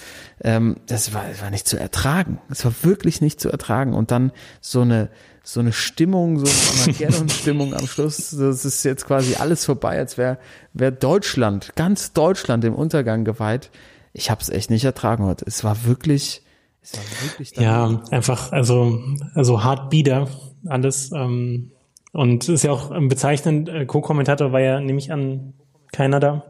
ähm, 0.43 0.77
das 0.87 1.15
war, 1.15 1.25
das 1.29 1.41
war 1.43 1.51
nicht 1.51 1.69
zu 1.69 1.79
ertragen. 1.79 2.39
Es 2.51 2.65
war 2.65 2.73
wirklich 2.83 3.21
nicht 3.21 3.41
zu 3.41 3.51
ertragen. 3.51 3.95
Und 3.95 4.11
dann 4.11 4.33
so 4.61 4.81
eine 4.83 5.09
so 5.43 5.59
eine 5.61 5.73
Stimmung, 5.73 6.39
so 6.39 6.45
eine 6.45 6.81
Armageddon-Stimmung 6.93 7.75
am 7.75 7.87
Schluss. 7.87 8.31
Das 8.31 8.65
ist 8.67 8.85
jetzt 8.85 9.07
quasi 9.07 9.37
alles 9.37 9.65
vorbei, 9.65 9.99
als 9.99 10.19
wäre 10.19 10.39
wär 10.75 10.91
Deutschland, 10.91 11.73
ganz 11.77 12.13
Deutschland 12.13 12.63
im 12.65 12.75
Untergang 12.75 13.25
geweiht. 13.25 13.71
Ich 14.13 14.31
habe 14.31 14.43
es 14.43 14.51
echt 14.51 14.71
nicht 14.71 14.85
ertragen 14.85 15.25
heute. 15.25 15.45
Es 15.49 15.65
war 15.65 15.87
wirklich, 15.87 16.43
es 16.83 16.93
war 16.95 17.03
wirklich 17.23 17.57
Ja, 17.57 18.03
einfach, 18.11 18.53
also, 18.53 19.01
also 19.35 19.65
hart 19.65 19.89
bieder 19.91 20.29
alles. 20.67 21.11
Ähm, 21.13 21.73
und 22.13 22.49
ist 22.49 22.65
ja 22.65 22.73
auch 22.73 22.91
ähm, 22.91 23.09
bezeichnend, 23.09 23.69
äh, 23.69 23.87
Co-Kommentator 23.87 24.53
war 24.53 24.61
ja 24.61 24.81
nämlich 24.81 25.13
an 25.13 25.55
keiner 25.93 26.19
da. 26.21 26.45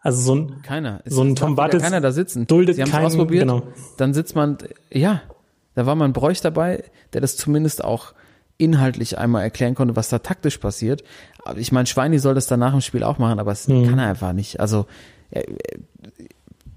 Also 0.00 0.20
so 0.20 0.34
ein, 0.34 0.62
keiner. 0.62 1.00
Es 1.04 1.14
so 1.14 1.22
ein 1.22 1.36
Tom 1.36 1.54
Bartels 1.54 1.82
keiner 1.82 2.00
da 2.00 2.10
sitzen. 2.12 2.46
duldet 2.46 2.76
Sie 2.76 2.82
haben 2.82 2.90
keinen- 2.90 3.06
ausprobiert. 3.06 3.42
genau. 3.42 3.62
Dann 3.98 4.14
sitzt 4.14 4.34
man, 4.34 4.58
ja, 4.90 5.22
da 5.74 5.86
war 5.86 5.94
man 5.94 6.12
Bräuch 6.12 6.40
dabei, 6.40 6.84
der 7.12 7.20
das 7.20 7.36
zumindest 7.36 7.84
auch 7.84 8.12
inhaltlich 8.58 9.18
einmal 9.18 9.42
erklären 9.42 9.74
konnte, 9.74 9.96
was 9.96 10.08
da 10.08 10.18
taktisch 10.18 10.58
passiert. 10.58 11.02
Aber 11.44 11.58
ich 11.58 11.72
meine, 11.72 11.86
Schweini 11.86 12.18
soll 12.18 12.34
das 12.34 12.46
dann 12.46 12.60
nach 12.60 12.72
dem 12.72 12.80
Spiel 12.80 13.02
auch 13.04 13.18
machen, 13.18 13.38
aber 13.40 13.52
es 13.52 13.66
Mhm. 13.68 13.88
kann 13.88 13.98
er 13.98 14.08
einfach 14.08 14.32
nicht. 14.32 14.60
Also 14.60 14.86
er, 15.30 15.44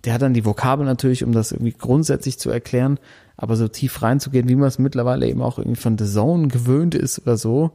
der 0.04 0.14
hat 0.14 0.22
dann 0.22 0.34
die 0.34 0.46
Vokabel 0.46 0.86
natürlich, 0.86 1.24
um 1.24 1.32
das 1.32 1.52
irgendwie 1.52 1.74
grundsätzlich 1.74 2.38
zu 2.40 2.50
erklären, 2.50 3.00
aber 3.38 3.56
so 3.56 3.68
tief 3.68 4.02
reinzugehen, 4.02 4.48
wie 4.50 4.56
man 4.56 4.68
es 4.68 4.80
mittlerweile 4.80 5.28
eben 5.28 5.42
auch 5.42 5.58
irgendwie 5.58 5.80
von 5.80 5.98
The 5.98 6.06
Zone 6.06 6.48
gewöhnt 6.48 6.96
ist 6.96 7.20
oder 7.20 7.38
so. 7.38 7.72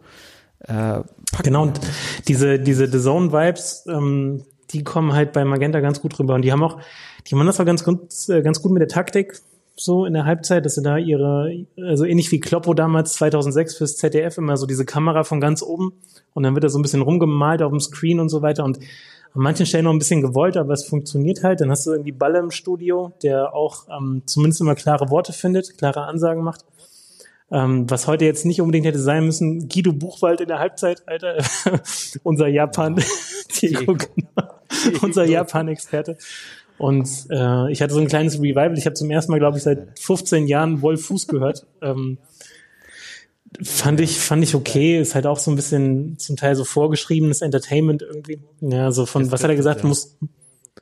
Äh, 0.61 1.01
Genau, 1.43 1.63
und 1.63 1.81
diese, 2.29 2.59
diese 2.59 2.87
The 2.91 3.01
Zone-Vibes, 3.01 3.87
ähm, 3.89 4.45
die 4.73 4.85
kommen 4.85 5.13
halt 5.13 5.33
bei 5.33 5.45
Magenta 5.45 5.81
ganz 5.81 6.01
gut 6.01 6.19
rüber. 6.19 6.35
Und 6.35 6.43
die 6.43 6.53
haben 6.53 6.63
auch, 6.63 6.81
die 7.27 7.35
machen 7.35 7.47
das 7.47 7.61
auch 7.61 7.65
ganz 7.65 7.85
gut, 7.85 8.11
äh, 8.29 8.43
ganz 8.43 8.61
gut 8.63 8.73
mit 8.73 8.81
der 8.81 8.89
Taktik, 8.89 9.41
so 9.77 10.05
in 10.05 10.13
der 10.13 10.27
Halbzeit, 10.27 10.67
dass 10.67 10.75
sie 10.75 10.83
da 10.83 10.99
ihre, 10.99 11.67
also 11.81 12.05
ähnlich 12.05 12.31
wie 12.33 12.41
Kloppo 12.41 12.75
damals 12.75 13.15
2006 13.15 13.77
fürs 13.77 13.97
ZDF 13.97 14.37
immer 14.37 14.57
so 14.57 14.67
diese 14.67 14.85
Kamera 14.85 15.25
von 15.25 15.41
ganz 15.41 15.63
oben 15.63 15.93
und 16.35 16.43
dann 16.43 16.55
wird 16.55 16.65
da 16.65 16.69
so 16.69 16.79
ein 16.79 16.83
bisschen 16.83 17.01
rumgemalt 17.01 17.63
auf 17.63 17.71
dem 17.71 17.81
Screen 17.81 18.21
und 18.21 18.29
so 18.29 18.43
weiter 18.43 18.65
und 18.65 18.79
an 19.35 19.43
manchen 19.43 19.67
Stellen 19.67 19.85
noch 19.85 19.93
ein 19.93 19.99
bisschen 19.99 20.23
gewollt, 20.23 20.57
aber 20.57 20.73
es 20.73 20.85
funktioniert 20.85 21.45
halt. 21.45 21.61
Dann 21.61 21.71
hast 21.71 21.87
du 21.87 21.93
irgendwie 21.93 22.13
Balle 22.13 22.39
im 22.39 22.51
Studio, 22.51 23.13
der 23.23 23.55
auch 23.55 23.87
ähm, 23.89 24.23
zumindest 24.27 24.61
immer 24.61 24.75
klare 24.75 25.11
Worte 25.11 25.33
findet, 25.33 25.79
klare 25.79 26.03
Ansagen 26.03 26.43
macht. 26.43 26.65
Ähm, 27.53 27.91
was 27.91 28.07
heute 28.07 28.25
jetzt 28.25 28.45
nicht 28.45 28.61
unbedingt 28.61 28.87
hätte 28.87 29.01
sein 29.01 29.25
müssen, 29.25 29.69
Guido 29.69 29.93
Buchwald 29.93 30.41
in 30.41 30.49
der 30.49 30.61
Halbzeit, 30.61 31.03
Alter, 31.07 31.39
unser 32.23 32.47
Japan, 32.47 33.03
Diego, 33.61 33.95
genau. 33.95 34.51
unser 35.03 35.25
Japan-Experte. 35.25 36.17
Und 36.79 37.09
äh, 37.31 37.71
ich 37.71 37.83
hatte 37.83 37.93
so 37.93 38.01
ein 38.01 38.07
kleines 38.07 38.39
Revival. 38.39 38.79
Ich 38.79 38.87
habe 38.87 38.95
zum 38.95 39.11
ersten 39.11 39.33
Mal, 39.33 39.39
glaube 39.39 39.59
ich, 39.59 39.65
seit 39.65 39.99
15 39.99 40.47
Jahren 40.47 40.81
Wolf 40.81 41.05
Fuß 41.07 41.27
gehört. 41.27 41.67
Ähm, 41.83 42.19
fand 43.63 44.01
ich 44.01 44.19
fand 44.19 44.43
ich 44.43 44.55
okay. 44.55 45.01
Ist 45.01 45.15
halt 45.15 45.27
auch 45.27 45.39
so 45.39 45.51
ein 45.51 45.57
bisschen 45.57 46.19
zum 46.19 46.37
Teil 46.37 46.55
so 46.57 46.65
vorgeschriebenes 46.65 47.43
Entertainment 47.43 48.03
irgendwie. 48.03 48.41
Ja, 48.61 48.93
so 48.93 49.07
von 49.07 49.31
was 49.31 49.43
hat 49.43 49.51
er 49.51 49.57
gesagt? 49.57 49.83
ja. 49.83 49.89
Muss 49.89 50.17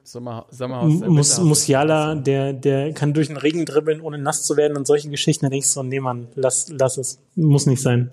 Sommer, 0.05 0.47
Sommerhaus 0.51 1.01
der 1.01 1.11
muss 1.11 1.39
Musiala, 1.39 2.15
der 2.15 2.53
der 2.55 2.93
kann 2.95 3.13
durch 3.13 3.27
den 3.29 3.37
Regen 3.37 3.67
dribbeln, 3.67 4.01
ohne 4.01 4.19
nass 4.19 4.45
zu 4.45 4.57
werden 4.57 4.77
und 4.77 4.87
solche 4.87 5.11
Geschichten. 5.11 5.45
Da 5.45 5.51
denke 5.51 5.65
ich 5.65 5.71
so, 5.71 5.83
nee, 5.83 6.01
Mann, 6.01 6.29
lass 6.35 6.69
lass 6.71 6.97
es, 6.97 7.21
muss 7.35 7.67
nicht 7.67 7.83
sein. 7.83 8.13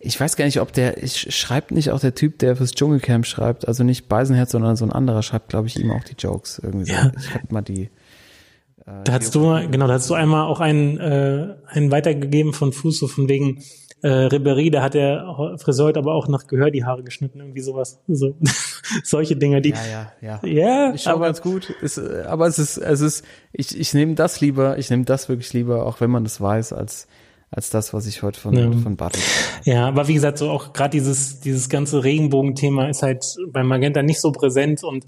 Ich 0.00 0.20
weiß 0.20 0.36
gar 0.36 0.44
nicht, 0.44 0.60
ob 0.60 0.72
der, 0.72 1.02
ich 1.02 1.34
schreibt 1.34 1.70
nicht 1.70 1.90
auch 1.90 2.00
der 2.00 2.14
Typ, 2.14 2.38
der 2.38 2.56
fürs 2.56 2.72
Dschungelcamp 2.72 3.24
schreibt, 3.24 3.66
also 3.66 3.84
nicht 3.84 4.06
Beisenherz, 4.06 4.52
sondern 4.52 4.76
so 4.76 4.84
ein 4.84 4.92
anderer 4.92 5.22
schreibt, 5.22 5.48
glaube 5.48 5.66
ich, 5.66 5.78
ihm 5.78 5.90
auch 5.92 6.04
die 6.04 6.16
Jokes 6.18 6.60
irgendwie. 6.62 6.92
Ja. 6.92 7.04
So. 7.04 7.18
Ich 7.18 7.34
hab 7.34 7.50
mal 7.50 7.62
die. 7.62 7.88
Da 8.86 9.12
hast 9.14 9.34
du 9.34 9.40
genau, 9.70 9.86
da 9.86 9.94
hast 9.94 10.10
du 10.10 10.14
einmal 10.14 10.46
auch 10.46 10.60
einen 10.60 10.98
äh, 10.98 11.54
einen 11.66 11.90
weitergegeben 11.90 12.52
von 12.52 12.72
Fuß 12.72 12.98
so 12.98 13.06
von 13.08 13.28
wegen 13.30 13.62
äh, 14.02 14.08
Ribery, 14.08 14.70
da 14.70 14.82
hat 14.82 14.92
der 14.92 15.56
Friseur 15.58 15.96
aber 15.96 16.14
auch 16.14 16.28
nach 16.28 16.46
Gehör 16.46 16.70
die 16.70 16.84
Haare 16.84 17.02
geschnitten, 17.02 17.40
irgendwie 17.40 17.62
sowas. 17.62 18.00
So 18.08 18.34
solche 19.02 19.36
Dinge, 19.36 19.62
die 19.62 19.70
Ja, 19.70 20.12
ja, 20.20 20.40
ja. 20.44 20.48
Ja, 20.88 20.92
ich 20.94 21.02
schaue 21.02 21.14
aber- 21.14 21.24
ganz 21.26 21.40
gut. 21.40 21.70
Ist, 21.80 21.96
äh, 21.96 22.24
aber 22.26 22.46
es 22.46 22.58
ist, 22.58 22.76
es 22.76 23.00
ist, 23.00 23.24
ich, 23.52 23.78
ich 23.78 23.94
nehme 23.94 24.14
das 24.14 24.42
lieber, 24.42 24.76
ich 24.76 24.90
nehme 24.90 25.04
das 25.04 25.30
wirklich 25.30 25.52
lieber, 25.54 25.86
auch 25.86 26.00
wenn 26.02 26.10
man 26.10 26.24
das 26.24 26.38
weiß, 26.42 26.74
als, 26.74 27.08
als 27.50 27.70
das, 27.70 27.94
was 27.94 28.06
ich 28.06 28.22
heute 28.22 28.38
von, 28.38 28.54
Ja. 28.54 28.70
von 28.72 28.96
Bartel. 28.96 29.22
Ja, 29.64 29.88
aber 29.88 30.06
wie 30.08 30.14
gesagt, 30.14 30.36
so 30.36 30.50
auch 30.50 30.74
gerade 30.74 30.90
dieses, 30.90 31.40
dieses 31.40 31.70
ganze 31.70 32.04
Regenbogen-Thema 32.04 32.90
ist 32.90 33.02
halt 33.02 33.24
bei 33.50 33.62
Magenta 33.62 34.02
nicht 34.02 34.20
so 34.20 34.30
präsent 34.32 34.84
und 34.84 35.06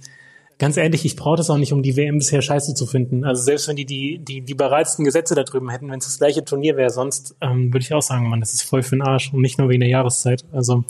ganz 0.59 0.77
ehrlich, 0.77 1.05
ich 1.05 1.17
brauche 1.17 1.37
das 1.37 1.51
auch 1.51 1.59
nicht, 1.59 1.73
um 1.73 1.83
die 1.83 1.97
WM 1.97 2.19
bisher 2.19 2.41
scheiße 2.43 2.75
zu 2.75 2.87
finden. 2.87 3.25
Also 3.25 3.43
selbst 3.43 3.69
wenn 3.69 3.77
die 3.77 3.85
die, 3.85 4.19
die 4.19 4.41
liberalsten 4.41 5.05
Gesetze 5.05 5.35
da 5.35 5.43
drüben 5.43 5.69
hätten, 5.71 5.91
wenn 5.91 5.99
es 5.99 6.07
das 6.07 6.19
gleiche 6.19 6.45
Turnier 6.45 6.77
wäre, 6.77 6.91
sonst 6.91 7.35
ähm, 7.41 7.73
würde 7.73 7.85
ich 7.85 7.93
auch 7.93 8.03
sagen, 8.03 8.29
man, 8.29 8.41
das 8.41 8.55
ist 8.55 8.63
voll 8.63 8.83
für 8.83 8.97
den 8.97 9.03
Arsch 9.03 9.33
und 9.33 9.41
nicht 9.41 9.59
nur 9.59 9.69
wegen 9.69 9.81
der 9.81 9.91
Jahreszeit. 9.91 10.45
Also 10.53 10.85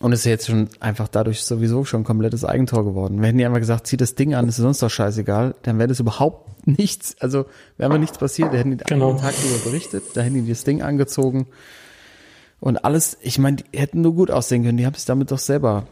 Und 0.00 0.12
es 0.12 0.20
ist 0.20 0.26
jetzt 0.26 0.46
schon 0.46 0.68
einfach 0.80 1.08
dadurch 1.08 1.42
sowieso 1.44 1.84
schon 1.84 2.00
ein 2.02 2.04
komplettes 2.04 2.44
Eigentor 2.44 2.84
geworden. 2.84 3.20
Wir 3.20 3.28
hätten 3.28 3.38
die 3.38 3.46
einfach 3.46 3.58
gesagt, 3.60 3.86
zieh 3.86 3.96
das 3.96 4.14
Ding 4.14 4.34
an, 4.34 4.48
ist 4.48 4.56
sonst 4.56 4.82
doch 4.82 4.90
scheißegal, 4.90 5.54
dann 5.62 5.78
wäre 5.78 5.88
das 5.88 6.00
überhaupt 6.00 6.66
nichts, 6.66 7.16
also 7.20 7.46
wäre 7.76 7.90
mal 7.90 7.98
nichts 7.98 8.18
passiert, 8.18 8.52
da 8.52 8.58
hätten 8.58 8.78
die 8.78 8.84
Genau. 8.84 9.10
einen 9.10 9.18
Tag 9.20 9.34
darüber 9.36 9.70
berichtet, 9.70 10.04
da 10.14 10.22
hätten 10.22 10.44
die 10.44 10.48
das 10.48 10.62
Ding 10.64 10.82
angezogen 10.82 11.46
und 12.60 12.84
alles, 12.84 13.18
ich 13.22 13.38
meine, 13.40 13.56
die 13.56 13.76
hätten 13.78 14.00
nur 14.02 14.14
gut 14.14 14.30
aussehen 14.30 14.62
können, 14.62 14.78
die 14.78 14.86
haben 14.86 14.94
sich 14.94 15.04
damit 15.04 15.32
doch 15.32 15.38
selber, 15.38 15.86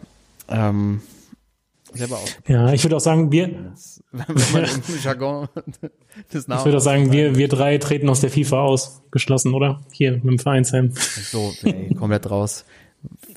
ähm, 0.49 1.03
selber 1.95 2.17
ausgepackt. 2.17 2.49
ja, 2.49 2.73
ich 2.73 2.83
würde 2.85 2.97
auch 2.97 3.01
sagen, 3.01 3.33
wir, 3.33 3.73
Wenn 4.13 4.25
man 4.53 4.65
im 4.89 5.03
Jargon 5.03 5.49
des 6.33 6.49
ich 6.49 6.65
würde 6.65 6.77
auch 6.77 6.83
sagen, 6.83 7.13
wir, 7.13 7.37
wir 7.37 7.49
drei 7.49 7.79
treten 7.79 8.09
aus 8.09 8.21
der 8.21 8.31
FIFA 8.31 8.63
aus, 8.63 9.03
geschlossen, 9.11 9.55
oder? 9.55 9.81
Hier 9.93 10.13
mit 10.13 10.25
dem 10.25 10.39
Vereinsheim. 10.39 10.93
So, 10.95 11.53
ey, 11.63 11.95
komplett 11.95 12.31
raus. 12.31 12.65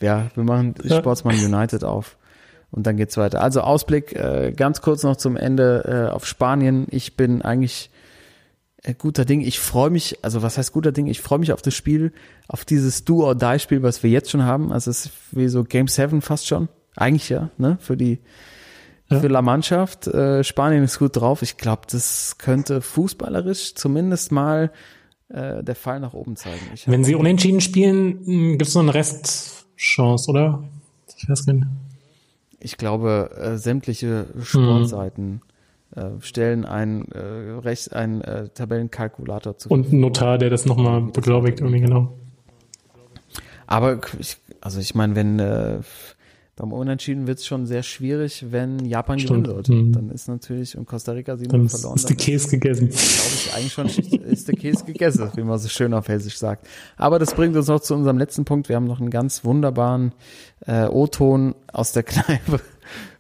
Ja, 0.02 0.30
wir 0.36 0.44
machen 0.44 0.76
Ja. 0.84 0.98
Sportsman 0.98 1.36
United 1.36 1.84
auf. 1.84 2.18
Und 2.72 2.88
dann 2.88 2.98
geht's 2.98 3.18
weiter. 3.18 3.42
Also 3.42 3.62
Ausblick, 3.62 4.14
äh, 4.14 4.52
ganz 4.56 4.82
kurz 4.82 5.04
noch 5.04 5.16
zum 5.16 5.38
Ende 5.38 6.08
äh, 6.10 6.12
auf 6.12 6.26
Spanien. 6.26 6.88
Ich 6.90 7.16
bin 7.16 7.44
eigentlich 7.44 7.92
äh, 8.82 8.96
guter 8.96 9.26
Ding. 9.26 9.42
Ich 9.42 9.60
freue 9.60 9.92
mich, 9.92 10.18
also 10.24 10.42
was 10.42 10.58
heißt 10.58 10.74
guter 10.74 10.92
Ding? 10.92 11.06
Ich 11.06 11.22
freue 11.22 11.38
mich 11.38 11.54
auf 11.54 11.62
das 11.62 11.76
Spiel, 11.76 12.14
auf 12.48 12.66
dieses 12.66 13.06
Do-or-Die-Spiel, 13.06 13.84
was 13.84 14.02
wir 14.02 14.10
jetzt 14.10 14.32
schon 14.32 14.44
haben. 14.44 14.74
Also 14.74 14.90
es 14.90 15.06
ist 15.06 15.12
wie 15.32 15.48
so 15.50 15.64
Game 15.64 15.88
7 15.88 16.22
fast 16.22 16.48
schon. 16.48 16.68
Eigentlich 16.96 17.30
ja, 17.30 17.50
ne? 17.58 17.78
Für 17.80 17.98
die 17.98 18.20
Ja. 19.10 19.20
für 19.20 19.28
La 19.28 19.42
Mannschaft. 19.42 20.08
Äh, 20.08 20.44
Spanien 20.44 20.84
ist 20.84 21.00
gut 21.00 21.16
drauf. 21.16 21.42
Ich 21.42 21.58
glaube, 21.58 21.84
das 21.92 22.38
könnte 22.38 22.82
fußballerisch 22.82 23.76
zumindest 23.76 24.32
mal 24.32 24.72
äh, 25.30 25.64
der 25.64 25.76
Fall 25.76 26.00
nach 26.00 26.14
oben 26.14 26.36
zeigen. 26.36 26.62
Ich 26.74 26.88
Wenn 26.88 27.04
sie 27.04 27.16
unentschieden 27.16 27.62
spielen, 27.62 28.24
gibt 28.58 28.68
es 28.68 28.76
noch 28.76 28.84
eine 28.84 28.94
Restchance, 28.94 30.30
oder? 30.30 30.64
Ich 31.18 31.28
weiß 31.30 31.46
gar 31.46 31.54
nicht. 31.54 31.68
Ich 32.60 32.78
glaube, 32.78 33.32
äh, 33.38 33.58
sämtliche 33.58 34.28
Sportseiten 34.42 35.42
äh, 35.96 36.06
stellen 36.22 36.66
einen, 36.66 37.12
äh, 37.12 37.20
Recht, 37.60 37.94
einen 37.94 38.22
äh, 38.22 38.48
Tabellenkalkulator 38.50 39.58
zu. 39.58 39.70
Und 39.70 39.92
ein 39.92 40.00
Notar, 40.00 40.38
der 40.38 40.50
das 40.50 40.66
nochmal 40.66 41.02
beglaubigt, 41.02 41.60
irgendwie 41.60 41.82
genau. 41.82 42.14
Aber 43.68 44.00
ich, 44.20 44.38
also 44.62 44.80
ich 44.80 44.96
meine, 44.96 45.16
wenn 45.16 45.40
äh, 45.40 45.80
beim 46.56 46.72
Unentschieden 46.72 47.26
wird 47.26 47.40
es 47.40 47.48
schon 47.48 47.66
sehr 47.66 47.82
schwierig, 47.82 48.46
wenn 48.52 48.86
Japan 48.86 49.18
Stimmt. 49.20 49.46
gewinnen 49.46 49.54
sollte. 49.56 49.74
Mhm. 49.74 49.92
Dann 49.92 50.10
ist 50.10 50.28
natürlich 50.28 50.78
und 50.78 50.86
Costa 50.86 51.14
Rica 51.14 51.36
7 51.36 51.50
Dann 51.50 51.68
verloren. 51.68 51.96
ist 51.96 52.10
die 52.10 52.14
dann 52.16 52.26
Käse 52.26 52.50
gegessen. 52.50 52.90
glaube 52.90 53.00
ich 53.00 53.54
eigentlich 53.56 53.74
schon 53.74 53.88
ist 53.88 54.48
der 54.48 54.56
Käse 54.56 54.86
gegessen, 54.86 55.32
wie 55.36 55.42
man 55.42 55.58
so 55.58 55.68
schön 55.68 55.94
auf 55.96 56.08
Hessisch 56.08 56.38
sagt. 56.38 56.68
Aber 56.96 57.18
das 57.18 57.34
bringt 57.34 57.56
uns 57.56 57.68
noch 57.68 57.80
zu 57.80 57.96
unserem 57.96 58.20
letzten 58.20 58.46
Punkt. 58.46 58.70
Wir 58.70 58.76
haben 58.76 58.86
noch 58.86 59.00
einen 59.00 59.10
ganz 59.10 59.44
wunderbaren 59.44 60.14
äh, 60.68 60.86
O-Ton 60.86 61.56
aus 61.72 61.92
der 61.92 62.04
Kneipe 62.04 62.60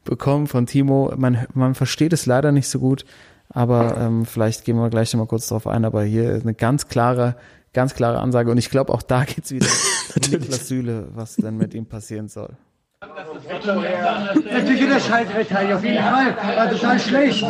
bekommen 0.03 0.45
von 0.45 0.67
Timo. 0.67 1.11
Man, 1.17 1.47
man 1.55 1.73
versteht 1.73 2.13
es 2.13 2.27
leider 2.27 2.51
nicht 2.51 2.67
so 2.67 2.77
gut, 2.77 3.03
aber 3.49 3.97
ähm, 3.97 4.25
vielleicht 4.25 4.63
gehen 4.63 4.75
wir 4.77 4.89
gleich 4.91 5.11
noch 5.13 5.21
mal 5.21 5.27
kurz 5.27 5.47
drauf 5.47 5.65
ein. 5.65 5.85
Aber 5.85 6.03
hier 6.03 6.35
eine 6.35 6.53
ganz 6.53 6.87
klare, 6.87 7.35
ganz 7.73 7.95
klare 7.95 8.19
Ansage. 8.19 8.51
Und 8.51 8.59
ich 8.59 8.69
glaube, 8.69 8.93
auch 8.93 9.01
da 9.01 9.23
geht's 9.23 9.49
wieder 9.49 9.65
um 10.15 10.21
Niklas 10.31 10.67
Süle, 10.67 11.07
was 11.15 11.35
denn 11.35 11.57
mit 11.57 11.73
ihm 11.73 11.87
passieren 11.87 12.27
soll. 12.27 12.55
Natürlich 14.51 14.81
wird 14.81 14.91
er 14.91 14.99
scheiße 14.99 15.31
verteidigt, 15.31 15.73
auf 15.73 15.83
jeden 15.83 16.03
Fall. 16.03 16.35
War 16.55 16.69
total 16.69 16.99
schlecht. 16.99 17.45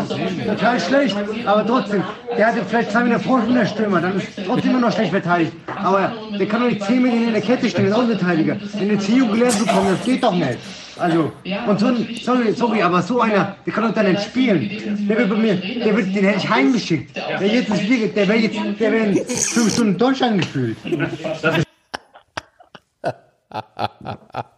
Total 0.45 0.79
schlecht. 0.79 1.15
Aber 1.45 1.65
trotzdem, 1.65 2.03
der 2.37 2.47
hatte 2.47 2.63
vielleicht 2.65 2.91
zwei 2.91 3.03
Meter 3.03 3.19
Vorsprung 3.19 3.55
der 3.55 3.65
Stürmer, 3.65 4.01
dann 4.01 4.17
ist 4.17 4.27
trotzdem 4.45 4.71
immer 4.71 4.79
noch 4.79 4.91
schlecht 4.91 5.11
verteidigt. 5.11 5.53
Aber 5.67 6.11
der 6.37 6.47
kann 6.47 6.61
doch 6.61 6.69
nicht 6.69 6.83
10 6.83 7.01
Meter 7.01 7.15
in 7.15 7.33
der 7.33 7.41
Kette 7.41 7.69
stehen, 7.69 7.85
als 7.85 7.95
Außenverteidiger. 7.95 8.55
Den 8.55 8.91
eine 8.91 8.97
CU 8.97 9.27
gelernt 9.27 9.59
bekommen, 9.59 9.87
das 9.91 10.05
geht 10.05 10.23
doch 10.23 10.33
nicht. 10.33 10.59
Also, 10.97 11.31
und 11.67 11.79
so 11.79 11.87
ein, 11.87 12.07
sorry, 12.21 12.53
sorry, 12.53 12.81
aber 12.83 13.01
so 13.01 13.19
einer, 13.19 13.55
der 13.65 13.73
kann 13.73 13.83
doch 13.83 13.93
dann 13.93 14.11
nicht 14.11 14.23
spielen. 14.23 15.07
Der 15.07 15.17
wird 15.17 15.29
bei 15.29 15.35
mir, 15.35 15.55
der 15.55 15.97
wird, 15.97 16.15
den 16.15 16.23
hätte 16.23 16.37
ich 16.37 16.49
heimgeschickt. 16.49 17.15
Der 17.15 17.47
jetzt 17.47 17.69
ist, 17.69 18.15
der 18.15 18.27
wäre 18.27 18.37
jetzt, 18.37 18.59
der 18.79 18.91
wäre 18.91 19.05
in 19.05 19.25
fünf 19.25 19.73
Stunden 19.73 19.93
in 19.93 19.97
Deutschland 19.97 20.41
gefühlt. 20.41 20.77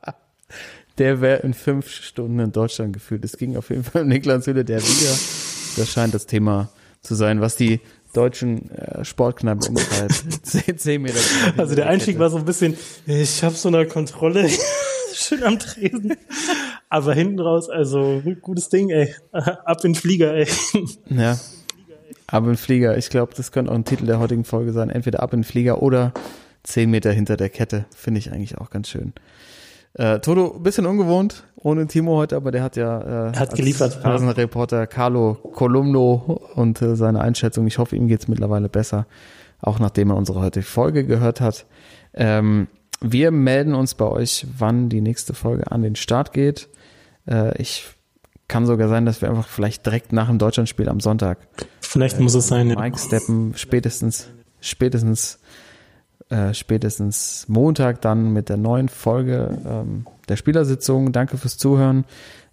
Der 0.97 1.21
wäre 1.21 1.41
in 1.41 1.53
fünf 1.53 1.89
Stunden 1.89 2.39
in 2.39 2.51
Deutschland 2.51 2.93
gefühlt. 2.93 3.25
Es 3.25 3.37
ging 3.37 3.57
auf 3.57 3.69
jeden 3.69 3.83
Fall 3.83 4.03
um 4.03 4.07
Niklas 4.07 4.45
Süle, 4.45 4.63
der 4.63 4.81
wieder. 4.81 5.17
Das 5.77 5.91
scheint 5.91 6.13
das 6.13 6.25
Thema 6.25 6.69
zu 7.01 7.15
sein, 7.15 7.41
was 7.41 7.55
die 7.55 7.81
deutschen 8.13 8.71
äh, 8.71 9.03
Sportkneipen 9.03 9.67
umtreibt. 9.67 10.23
zehn, 10.43 10.77
zehn 10.77 11.01
Meter. 11.01 11.19
Also 11.57 11.75
der 11.75 11.87
Einstieg 11.87 12.17
war 12.17 12.29
so 12.29 12.37
ein 12.37 12.45
bisschen, 12.45 12.77
ich 13.05 13.43
habe 13.43 13.55
so 13.55 13.67
eine 13.67 13.85
Kontrolle, 13.85 14.49
schön 15.13 15.43
am 15.43 15.59
Tresen. 15.59 16.15
Aber 16.89 17.13
hinten 17.13 17.39
raus, 17.39 17.69
also 17.69 18.21
gutes 18.41 18.69
Ding, 18.69 18.89
ey. 18.89 19.13
Ab 19.31 19.83
in 19.83 19.93
den 19.93 19.95
Flieger, 19.95 20.33
ey. 20.33 20.47
Ja. 21.09 21.37
Ab 22.27 22.43
in 22.43 22.51
den 22.51 22.57
Flieger. 22.57 22.97
Ich 22.97 23.09
glaube, 23.09 23.33
das 23.35 23.51
könnte 23.51 23.71
auch 23.71 23.75
ein 23.75 23.85
Titel 23.85 24.05
der 24.05 24.19
heutigen 24.19 24.45
Folge 24.45 24.71
sein. 24.71 24.89
Entweder 24.89 25.21
ab 25.21 25.33
in 25.33 25.41
den 25.41 25.45
Flieger 25.45 25.81
oder 25.81 26.13
zehn 26.63 26.89
Meter 26.89 27.11
hinter 27.11 27.37
der 27.37 27.49
Kette. 27.49 27.85
Finde 27.95 28.19
ich 28.19 28.31
eigentlich 28.31 28.57
auch 28.57 28.69
ganz 28.69 28.89
schön. 28.89 29.13
Äh, 29.95 30.19
Toto, 30.19 30.59
bisschen 30.59 30.85
ungewohnt, 30.85 31.43
ohne 31.55 31.87
Timo 31.87 32.17
heute, 32.17 32.35
aber 32.35 32.51
der 32.51 32.63
hat 32.63 32.75
ja 32.75 33.29
äh, 33.29 33.35
Hat 33.35 33.55
geliefert. 33.55 33.99
Reporter 34.03 34.87
Carlo 34.87 35.35
Columno 35.53 36.41
und 36.55 36.81
äh, 36.81 36.95
seine 36.95 37.21
Einschätzung. 37.21 37.65
Ich 37.65 37.77
hoffe, 37.77 37.95
ihm 37.95 38.07
geht's 38.07 38.27
mittlerweile 38.27 38.67
besser, 38.67 39.07
auch 39.61 39.79
nachdem 39.79 40.09
er 40.09 40.17
unsere 40.17 40.41
heutige 40.41 40.65
Folge 40.65 41.05
gehört 41.05 41.39
hat. 41.39 41.65
Ähm, 42.13 42.67
wir 42.99 43.31
melden 43.31 43.73
uns 43.73 43.95
bei 43.95 44.05
euch, 44.05 44.45
wann 44.57 44.89
die 44.89 45.01
nächste 45.01 45.33
Folge 45.33 45.71
an 45.71 45.81
den 45.81 45.95
Start 45.95 46.33
geht. 46.33 46.67
Äh, 47.25 47.59
ich 47.61 47.85
kann 48.47 48.65
sogar 48.65 48.89
sein, 48.89 49.05
dass 49.05 49.21
wir 49.21 49.29
einfach 49.29 49.47
vielleicht 49.47 49.85
direkt 49.85 50.11
nach 50.11 50.27
dem 50.27 50.37
Deutschlandspiel 50.37 50.89
am 50.89 50.99
Sonntag 50.99 51.39
Vielleicht 51.95 52.19
muss 52.19 52.35
es 52.35 52.47
sein, 52.47 52.69
ja. 52.69 52.77
Mike 52.77 52.97
steppen, 52.97 53.53
spätestens, 53.55 54.27
spätestens, 54.59 55.39
äh, 56.35 56.53
spätestens 56.53 57.45
Montag 57.47 58.01
dann 58.01 58.33
mit 58.33 58.49
der 58.49 58.57
neuen 58.57 58.89
Folge 58.89 59.57
ähm, 59.65 60.05
der 60.27 60.35
Spielersitzung. 60.35 61.11
Danke 61.11 61.37
fürs 61.37 61.57
Zuhören. 61.57 62.03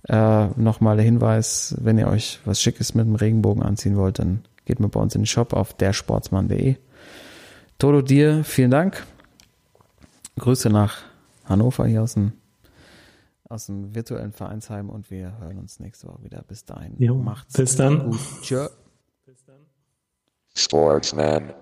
Äh, 0.09 0.47
Nochmal 0.57 0.97
der 0.97 1.05
Hinweis, 1.05 1.77
wenn 1.81 1.99
ihr 1.99 2.07
euch 2.09 2.41
was 2.45 2.61
Schickes 2.61 2.95
mit 2.95 3.07
dem 3.07 3.15
Regenbogen 3.17 3.63
anziehen 3.63 3.97
wollt, 3.97 4.19
dann 4.19 4.45
geht 4.67 4.79
mal 4.79 4.89
bei 4.89 5.01
uns 5.01 5.15
in 5.15 5.23
den 5.23 5.27
Shop 5.27 5.53
auf 5.53 5.75
dersportsmann.de. 5.75 6.77
Toto, 7.79 8.03
dir 8.03 8.45
vielen 8.45 8.71
Dank. 8.71 9.05
Grüße 10.39 10.71
nach 10.71 10.99
Hannover 11.45 11.87
hier 11.87 12.03
aus 12.03 12.15
dem, 12.15 12.33
aus 13.49 13.67
dem 13.67 13.95
virtuellen 13.95 14.33
Vereinsheim 14.33 14.91
und 14.91 15.11
wir 15.11 15.39
hören 15.41 15.59
uns 15.59 15.81
nächste 15.81 16.07
Woche 16.07 16.23
wieder. 16.23 16.43
Bis 16.47 16.65
dahin. 16.65 16.95
Jo, 16.99 17.17
Macht's 17.17 17.55
bis 17.55 17.77
dann. 17.77 18.11
gut. 18.11 18.21
Tschö. 18.43 18.69
Sportsman. 20.55 21.53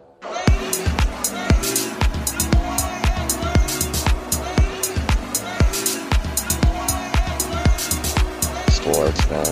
Sportsman. 8.91 9.45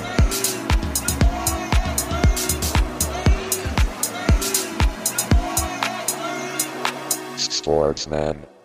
Sportsman. 7.38 8.57